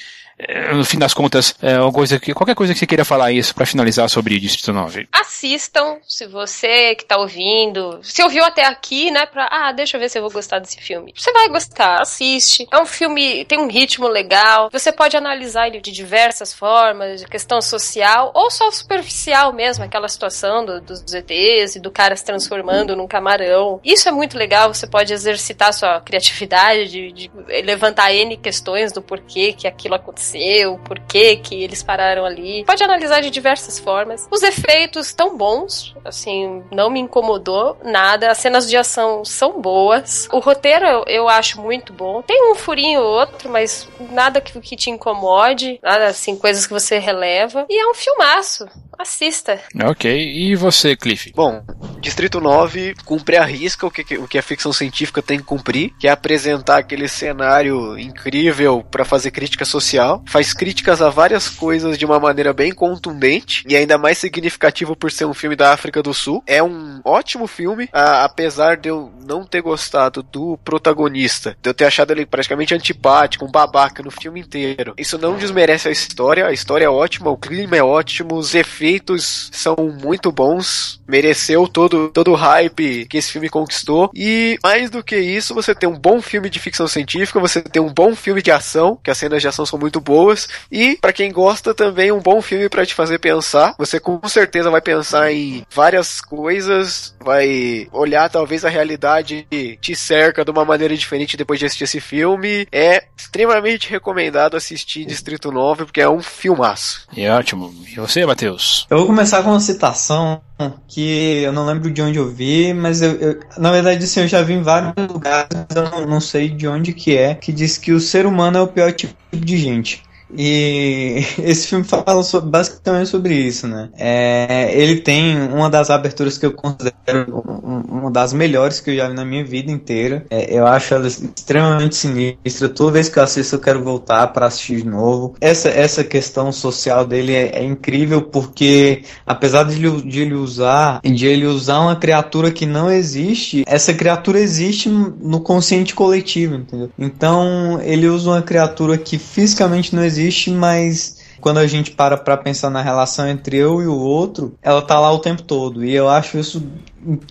[0.74, 3.66] no fim das contas, é coisa que, qualquer coisa que você queira falar isso para
[3.66, 5.08] finalizar sobre Distrito 9.
[5.12, 10.02] Assistam, se você que tá ouvindo, se ouviu até aqui, né, pra, ah, deixa eu
[10.02, 11.14] ver se eu vou gostar desse filme.
[11.16, 12.68] Você vai gostar, assiste.
[12.72, 17.62] É um filme, tem um ritmo legal, você pode analisar ele de diversas formas, questão
[17.62, 22.96] social, ou só superficial mesmo, aquela situação do, dos ETs e do cara se transformando
[22.96, 23.80] num camarão.
[23.84, 27.32] Isso é muito legal, você pode exercitar sua criatividade, de, de
[27.64, 32.64] levantar N questões do porquê que aquilo aconteceu aconteceu, por que que eles pararam ali.
[32.66, 34.28] Pode analisar de diversas formas.
[34.32, 38.32] Os efeitos estão bons, assim, não me incomodou nada.
[38.32, 40.28] As cenas de ação são boas.
[40.32, 42.22] O roteiro eu, eu acho muito bom.
[42.22, 46.74] Tem um furinho ou outro, mas nada que, que te incomode, nada assim, coisas que
[46.74, 47.66] você releva.
[47.70, 48.68] E é um filmaço.
[48.98, 49.60] Assista.
[49.84, 50.12] Ok.
[50.12, 51.32] E você, Cliff?
[51.36, 51.64] Bom,
[52.04, 55.94] Distrito 9 cumpre a risca o que, o que a ficção científica tem que cumprir,
[55.98, 60.12] que é apresentar aquele cenário incrível para fazer crítica social.
[60.26, 65.11] Faz críticas a várias coisas de uma maneira bem contundente e ainda mais significativo por
[65.11, 66.43] ser um filme da África do Sul.
[66.45, 71.74] É um ótimo filme, a, apesar de eu não ter gostado do protagonista, de eu
[71.74, 74.93] ter achado ele praticamente antipático, um babaca no filme inteiro.
[74.97, 78.84] Isso não desmerece a história, a história é ótima, o clima é ótimo, os efeitos
[78.84, 84.09] efeitos são muito bons, mereceu todo, todo o hype que esse filme conquistou.
[84.14, 87.82] E mais do que isso, você tem um bom filme de ficção científica, você tem
[87.82, 90.47] um bom filme de ação, que as cenas de ação são muito boas.
[90.72, 93.74] E para quem gosta também um bom filme para te fazer pensar.
[93.78, 99.47] Você com certeza vai pensar em várias coisas, vai olhar talvez a realidade
[99.80, 102.68] te cerca de uma maneira diferente depois de assistir esse filme.
[102.72, 107.08] É extremamente recomendado assistir Distrito 9 porque é um filmaço.
[107.16, 107.74] É ótimo.
[107.88, 108.86] E você, Matheus?
[108.89, 110.41] Eu vou começar com uma citação
[110.88, 114.28] que eu não lembro de onde eu vi, mas eu, eu na verdade assim, eu
[114.28, 117.78] já vi em vários lugares, eu não, não sei de onde que é, que diz
[117.78, 120.03] que o ser humano é o pior tipo de gente.
[120.38, 123.90] E esse filme fala sobre, basicamente sobre isso, né?
[123.98, 127.44] É, ele tem uma das aberturas que eu considero
[127.90, 130.26] uma das melhores que eu já vi na minha vida inteira.
[130.30, 132.70] É, eu acho ela extremamente sinistra.
[132.70, 135.36] Toda vez que eu assisto, eu quero voltar para assistir de novo.
[135.40, 141.26] Essa, essa questão social dele é, é incrível porque, apesar de de ele usar de
[141.26, 146.90] ele usar uma criatura que não existe, essa criatura existe no consciente coletivo, entendeu?
[146.98, 152.15] Então ele usa uma criatura que fisicamente não existe existe, mas quando a gente para
[152.15, 155.84] para pensar na relação entre eu e o outro, ela tá lá o tempo todo.
[155.84, 156.65] E eu acho isso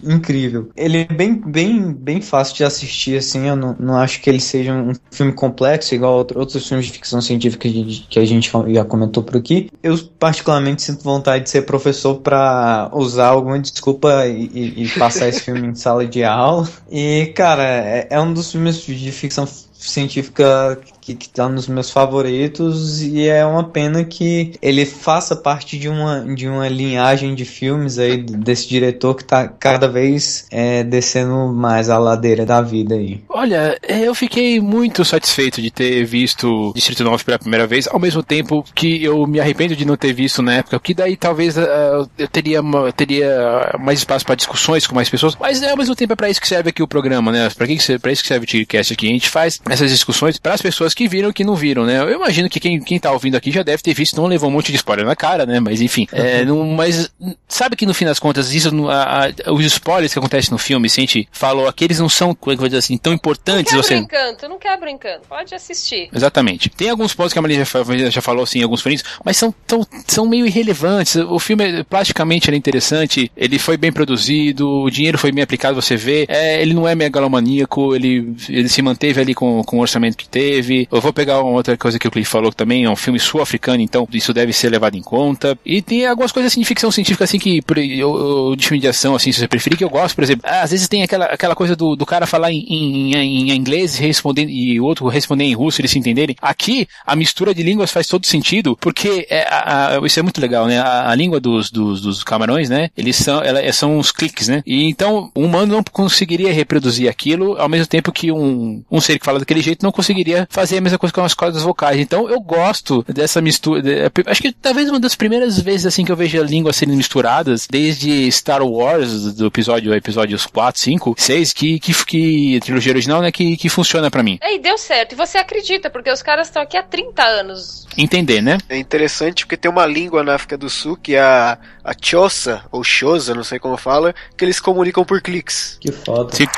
[0.05, 0.70] incrível.
[0.76, 3.49] Ele é bem, bem, bem fácil de assistir, assim.
[3.49, 6.93] Eu não, não acho que ele seja um filme complexo, igual outro, outros filmes de
[6.93, 9.70] ficção científica que a gente já comentou por aqui.
[9.82, 15.40] Eu, particularmente, sinto vontade de ser professor para usar alguma desculpa e, e passar esse
[15.40, 16.68] filme em sala de aula.
[16.90, 21.91] E, cara, é, é um dos filmes de ficção científica que, que tá nos meus
[21.91, 27.45] favoritos e é uma pena que ele faça parte de uma, de uma linhagem de
[27.45, 32.95] filmes aí desse diretor que tá cada vez é, descendo mais a ladeira da vida
[32.95, 33.21] aí.
[33.29, 37.99] Olha, é, eu fiquei muito satisfeito de ter visto Distrito 9 pela primeira vez, ao
[37.99, 41.57] mesmo tempo que eu me arrependo de não ter visto na época, que daí talvez
[41.57, 42.61] uh, eu teria,
[42.97, 46.41] teria mais espaço para discussões com mais pessoas, mas ao mesmo tempo é para isso
[46.41, 47.51] que serve aqui o programa, né?
[47.51, 49.09] Para que, para isso que serve o Tigcast aqui.
[49.09, 52.01] A gente faz essas discussões para as pessoas que viram e que não viram, né?
[52.01, 54.53] Eu imagino que quem, quem tá ouvindo aqui já deve ter visto, não levou um
[54.53, 55.61] monte de spoiler na cara, né?
[55.61, 57.11] Mas enfim, é, não, mas
[57.49, 60.88] sabe que no fim das contas, isso, a, a, os spoilers que acontecem no filme,
[60.88, 63.12] se a gente falou, aqueles não são, como é que eu vou dizer assim, tão
[63.12, 63.72] importantes.
[63.72, 63.95] Não quebra você...
[63.97, 66.09] encanto, não quebra encanto, pode assistir.
[66.14, 66.68] Exatamente.
[66.70, 69.86] Tem alguns pontos que a Maria já, já falou, assim, alguns frentes, mas são, tão,
[70.07, 71.16] são meio irrelevantes.
[71.16, 75.80] O filme, plasticamente, ele é interessante, ele foi bem produzido, o dinheiro foi bem aplicado,
[75.80, 79.80] você vê, é, ele não é megalomaníaco, ele, ele se manteve ali com, com o
[79.80, 80.82] orçamento que teve.
[80.91, 83.83] Eu vou pegar uma outra coisa que o Cliff falou também é um filme sul-africano,
[83.83, 85.59] então isso deve ser levado em conta.
[85.64, 87.62] E tem algumas coisas assim de ficção científica, assim, que
[87.99, 90.49] eu, de filme de ação, assim, se você preferir, que eu gosto, por exemplo.
[90.49, 94.47] Às vezes tem aquela, aquela coisa do, do cara falar em, em, em inglês responder,
[94.49, 96.37] e o outro responder em russo, eles se entenderem.
[96.41, 100.41] Aqui, a mistura de línguas faz todo sentido, porque é, a, a, isso é muito
[100.41, 100.78] legal, né?
[100.78, 102.91] A, a língua dos, dos, dos, camarões, né?
[102.97, 104.62] Eles são, ela, são uns cliques, né?
[104.66, 109.18] E então, o humano não conseguiria reproduzir aquilo, ao mesmo tempo que um, um ser
[109.18, 112.01] que fala daquele jeito não conseguiria fazer fazem a mesma coisa com as cordas vocais.
[112.01, 113.83] Então eu gosto dessa mistura.
[113.83, 116.94] De, acho que talvez uma das primeiras vezes assim que eu vejo a língua sendo
[116.94, 123.20] misturadas, desde Star Wars, do episódio episódios 4, 5, 6, que, que, que trilogia original,
[123.20, 124.39] né, que, que funciona para mim.
[124.43, 125.12] E deu certo.
[125.12, 127.86] E você acredita, porque os caras estão aqui há 30 anos.
[127.97, 128.59] Entender, né?
[128.69, 132.65] É interessante porque tem uma língua na África do Sul que é a, a Chosa,
[132.70, 135.77] ou Xosa, não sei como fala, que eles comunicam por cliques.
[135.81, 136.35] Que foda.
[136.35, 136.49] Se...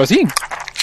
[0.00, 0.24] Assim?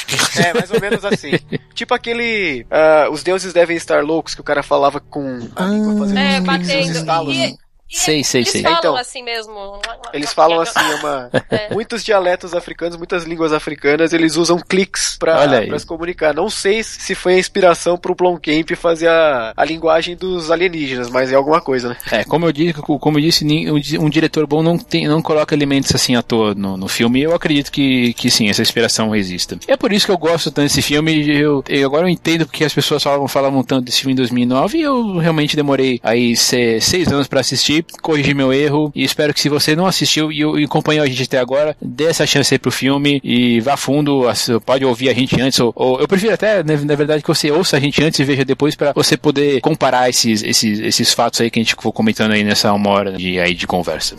[0.37, 1.31] É, mais ou menos assim.
[1.73, 2.65] tipo aquele.
[2.71, 6.39] Uh, os deuses devem estar loucos, que o cara falava com a língua fazendo É,
[6.39, 6.91] cliques, os batendo.
[6.97, 7.35] estalos.
[7.35, 7.57] E,
[7.89, 8.61] Sei, sei, eles sei.
[8.61, 9.79] falam Então, assim mesmo.
[10.13, 11.73] Eles falam assim, uma, É.
[11.73, 15.47] muitos dialetos africanos, muitas línguas africanas, eles usam cliques pra
[15.79, 16.33] se comunicar.
[16.33, 21.31] Não sei se foi a inspiração pro Blomkamp fazer a, a linguagem dos alienígenas, mas
[21.31, 21.97] é alguma coisa, né?
[22.11, 25.55] É, como eu disse, como eu disse, um di- diretor bom não, tem, não coloca
[25.55, 27.21] elementos assim à toa no, no filme.
[27.21, 29.57] Eu acredito que, que sim, essa inspiração exista.
[29.67, 31.29] É por isso que eu gosto tanto desse filme.
[31.29, 34.77] Eu, eu agora eu entendo porque as pessoas falavam, falavam tanto desse filme em 2009
[34.77, 39.33] e eu realmente demorei aí se- seis anos pra assistir, corrigi meu erro e espero
[39.33, 42.53] que se você não assistiu e, e acompanhou a gente até agora, dê essa chance
[42.53, 44.23] aí pro filme e vá fundo,
[44.65, 47.51] pode ouvir a gente antes ou, ou eu prefiro até, né, na verdade, que você
[47.51, 51.41] ouça a gente antes e veja depois pra você poder comparar esses, esses, esses fatos
[51.41, 54.15] aí que a gente ficou comentando aí nessa uma hora de, aí de conversa.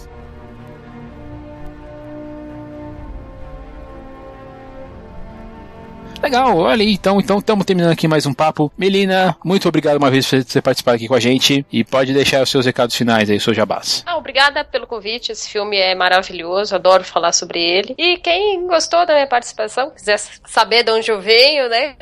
[6.23, 8.73] Legal, olha aí, então então estamos terminando aqui mais um papo.
[8.77, 12.43] Melina, muito obrigado uma vez por você participar aqui com a gente e pode deixar
[12.43, 14.03] os seus recados finais aí, seu jabás.
[14.05, 15.31] Ah, obrigada pelo convite.
[15.31, 17.95] Esse filme é maravilhoso, adoro falar sobre ele.
[17.97, 21.95] E quem gostou da minha participação, quiser saber de onde eu venho, né?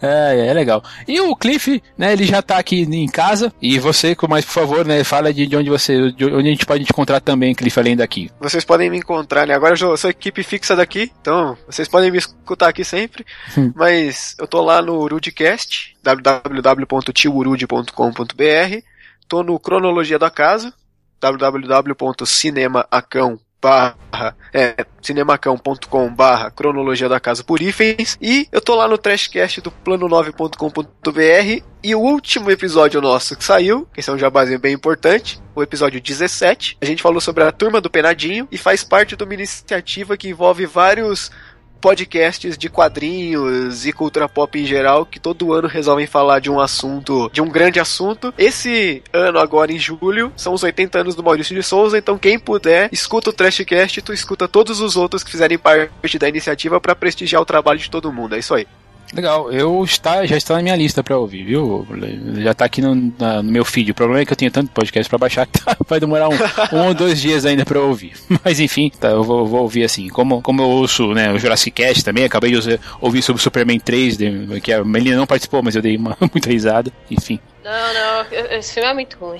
[0.00, 0.82] é, é legal.
[1.06, 3.52] E o Cliff, né, ele já tá aqui em casa.
[3.60, 6.52] E você, com mais por favor, né, fala de, de onde você, de onde a
[6.52, 8.30] gente pode te encontrar também, Cliff, além daqui.
[8.40, 9.54] Vocês podem me encontrar, né?
[9.54, 13.24] Agora eu sou equipe fixa daqui, então vocês podem me escutar aqui sempre.
[13.56, 13.72] Hum.
[13.74, 18.89] Mas eu tô lá no Urudcast, www.tiorude.com.br.
[19.30, 20.74] Tô no Cronologia da Casa,
[21.20, 23.38] www.cinemacão
[24.54, 24.86] é,
[26.56, 32.00] cronologia da casa por hífens e eu tô lá no Trashcast do plano9.com.br e o
[32.00, 36.86] último episódio nosso que saiu, que é um jabazinho bem importante, o episódio 17, a
[36.86, 40.64] gente falou sobre a turma do Penadinho e faz parte de uma iniciativa que envolve
[40.64, 41.30] vários
[41.80, 46.60] podcasts de quadrinhos e cultura pop em geral que todo ano resolvem falar de um
[46.60, 48.32] assunto, de um grande assunto.
[48.36, 52.38] Esse ano agora em julho são os 80 anos do Maurício de Souza, então quem
[52.38, 56.94] puder, escuta o Trashcast, tu escuta todos os outros que fizerem parte da iniciativa para
[56.94, 58.34] prestigiar o trabalho de todo mundo.
[58.34, 58.66] É isso aí.
[59.12, 61.84] Legal, eu está, já está na minha lista pra ouvir, viu?
[62.38, 63.90] Já tá aqui no, na- no meu feed.
[63.90, 66.34] O problema é que eu tenho tanto podcast pra baixar que tá- vai demorar um,
[66.72, 68.12] um ou dois dias ainda eu ouvir.
[68.44, 70.08] Mas enfim, tá, eu vou, vou ouvir assim.
[70.08, 73.42] Como, como eu ouço né, o Jurassic Cast também, acabei de usar- ouvir sobre o
[73.42, 76.92] Superman 3, de- que a Melina não participou, mas eu dei uma muita risada.
[77.10, 77.40] Enfim.
[77.62, 79.38] Não, não, esse filme é muito ruim.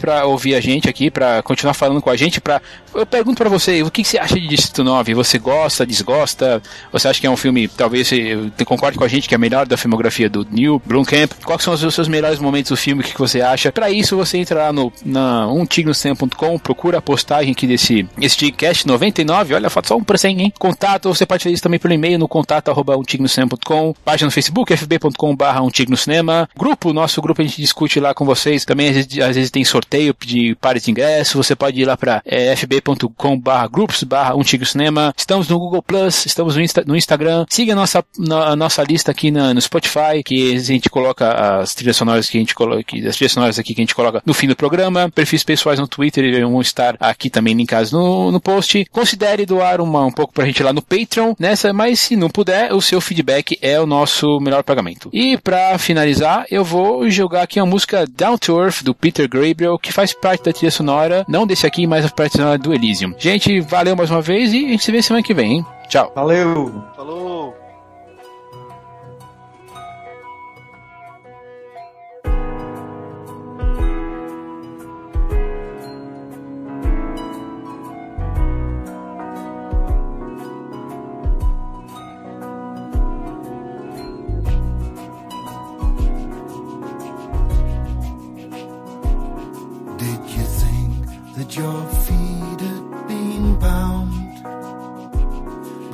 [0.00, 2.62] Pra ouvir a gente aqui, pra continuar falando com a gente, pra...
[2.94, 5.14] eu pergunto pra você, o que, você acha de Distrito 9?
[5.14, 6.62] Você gosta, desgosta?
[6.92, 9.66] Você acha que é um filme, talvez você concorde com a gente que é melhor
[9.66, 11.32] da filmografia do Neil Blomkamp?
[11.44, 13.02] Quais são os seus melhores momentos do filme?
[13.02, 13.70] O que, você acha?
[13.72, 18.86] Pra isso, você entra lá no na umtignocinema.com, procura a postagem aqui desse esse Tigcast
[18.86, 20.52] 99, olha, falta só um por cem, hein?
[20.58, 22.98] Contato, você pode fazer isso também pelo e-mail no contato arroba
[24.04, 28.00] página no Facebook, fb.com barra um tigre no cinema, grupo, nosso grupo a gente discute
[28.00, 31.54] lá com vocês, também às vezes, às vezes tem sorteio de pares de ingresso, você
[31.54, 32.87] pode ir lá pra é, fb.com
[33.40, 37.72] barra grupos barra um cinema, estamos no Google Plus, estamos no, Insta- no Instagram, siga
[37.72, 41.74] a nossa, na- a nossa lista aqui na- no Spotify, que a gente coloca as
[41.74, 44.34] trilhas sonoras que a gente coloca, as trilhas sonoras aqui que a gente coloca no
[44.34, 48.84] fim do programa, perfis pessoais no Twitter vão estar aqui também linkados no, no post,
[48.90, 52.72] considere doar uma, um pouco pra gente lá no Patreon, nessa, mas se não puder,
[52.72, 55.08] o seu feedback é o nosso melhor pagamento.
[55.12, 59.78] E pra finalizar, eu vou jogar aqui a música Down to Earth do Peter Gabriel,
[59.78, 63.14] que faz parte da trilha sonora, não desse aqui, mas a parte sonora do Elysium.
[63.18, 65.66] Gente, valeu mais uma vez e a gente se vê semana que vem, hein?
[65.88, 66.12] Tchau.
[66.14, 66.84] Valeu!
[66.94, 67.56] Falou!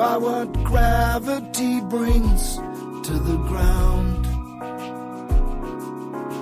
[0.04, 2.56] by what gravity brings
[3.06, 4.22] to the ground.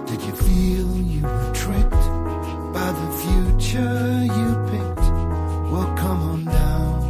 [0.09, 2.05] Did you feel you were tricked
[2.77, 3.99] by the future
[4.39, 5.07] you picked?
[5.71, 7.01] Well, come on down.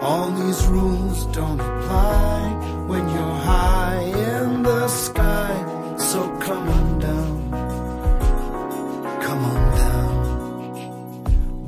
[0.00, 2.38] All these rules don't apply
[2.90, 5.52] when you're high in the sky,
[5.98, 6.89] so come on.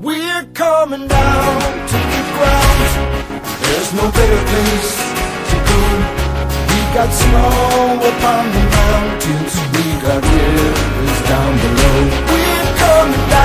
[0.03, 3.43] We're coming down to the ground.
[3.63, 4.97] There's no better place
[5.51, 5.81] to go.
[6.71, 9.55] We got snow upon the mountains.
[9.71, 11.99] We got rivers down below.
[12.33, 13.42] We're coming down.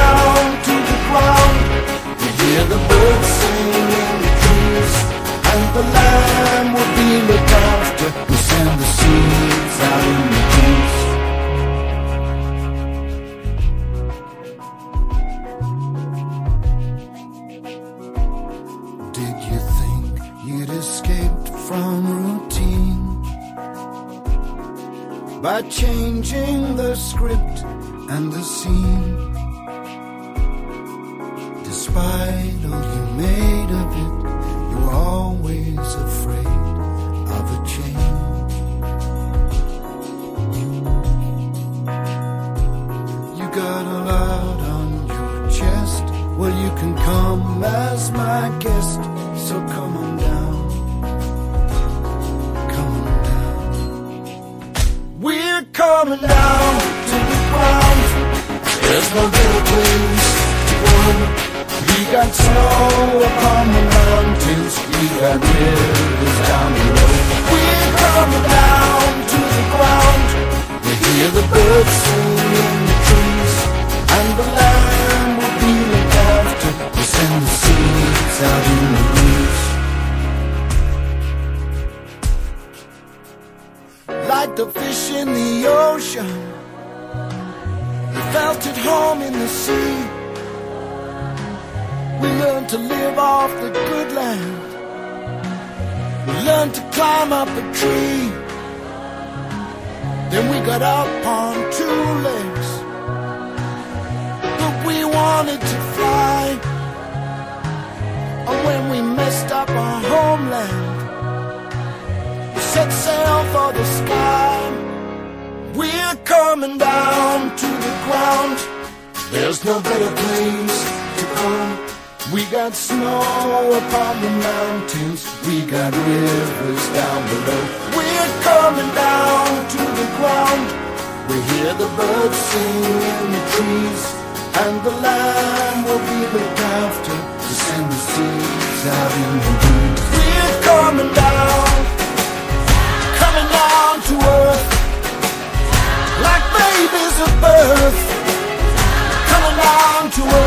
[150.17, 150.46] to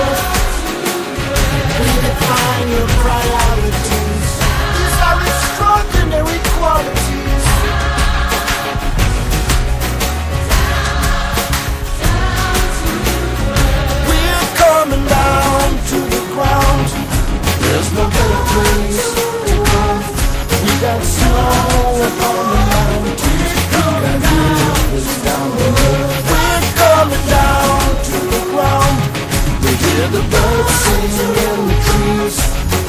[30.12, 31.04] the birds sing
[31.46, 32.38] in the trees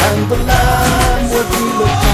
[0.07, 2.10] and the land where we live.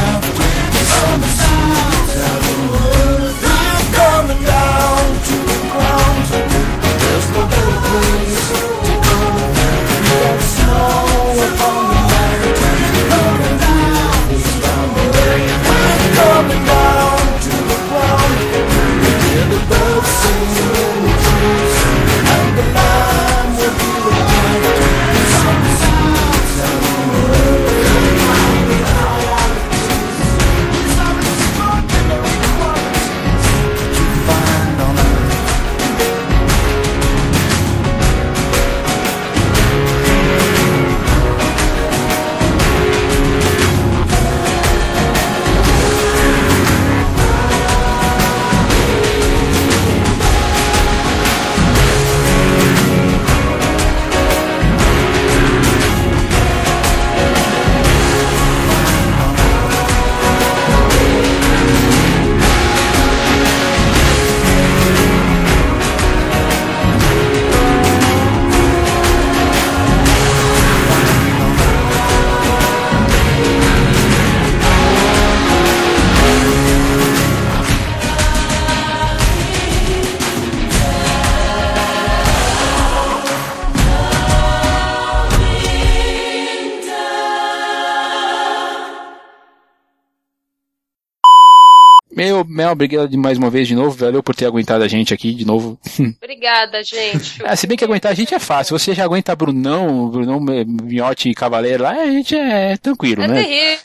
[92.18, 93.96] Meu, Mel, obrigado mais uma vez de novo.
[93.96, 95.80] Valeu por ter aguentado a gente aqui de novo.
[96.20, 97.46] Obrigada, gente.
[97.46, 98.78] Ah, se bem que aguentar a gente é fácil.
[98.78, 103.44] Você já aguenta Brunão, Brunão Miotti e Cavaleiro lá, a gente é tranquilo, É né?
[103.44, 103.78] terrível.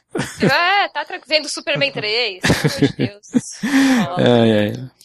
[0.50, 1.24] É, tá tranquilo.
[1.28, 2.40] Vendo Superman 3.
[2.40, 3.26] Pelo amor de Deus.
[4.18, 5.01] É, é.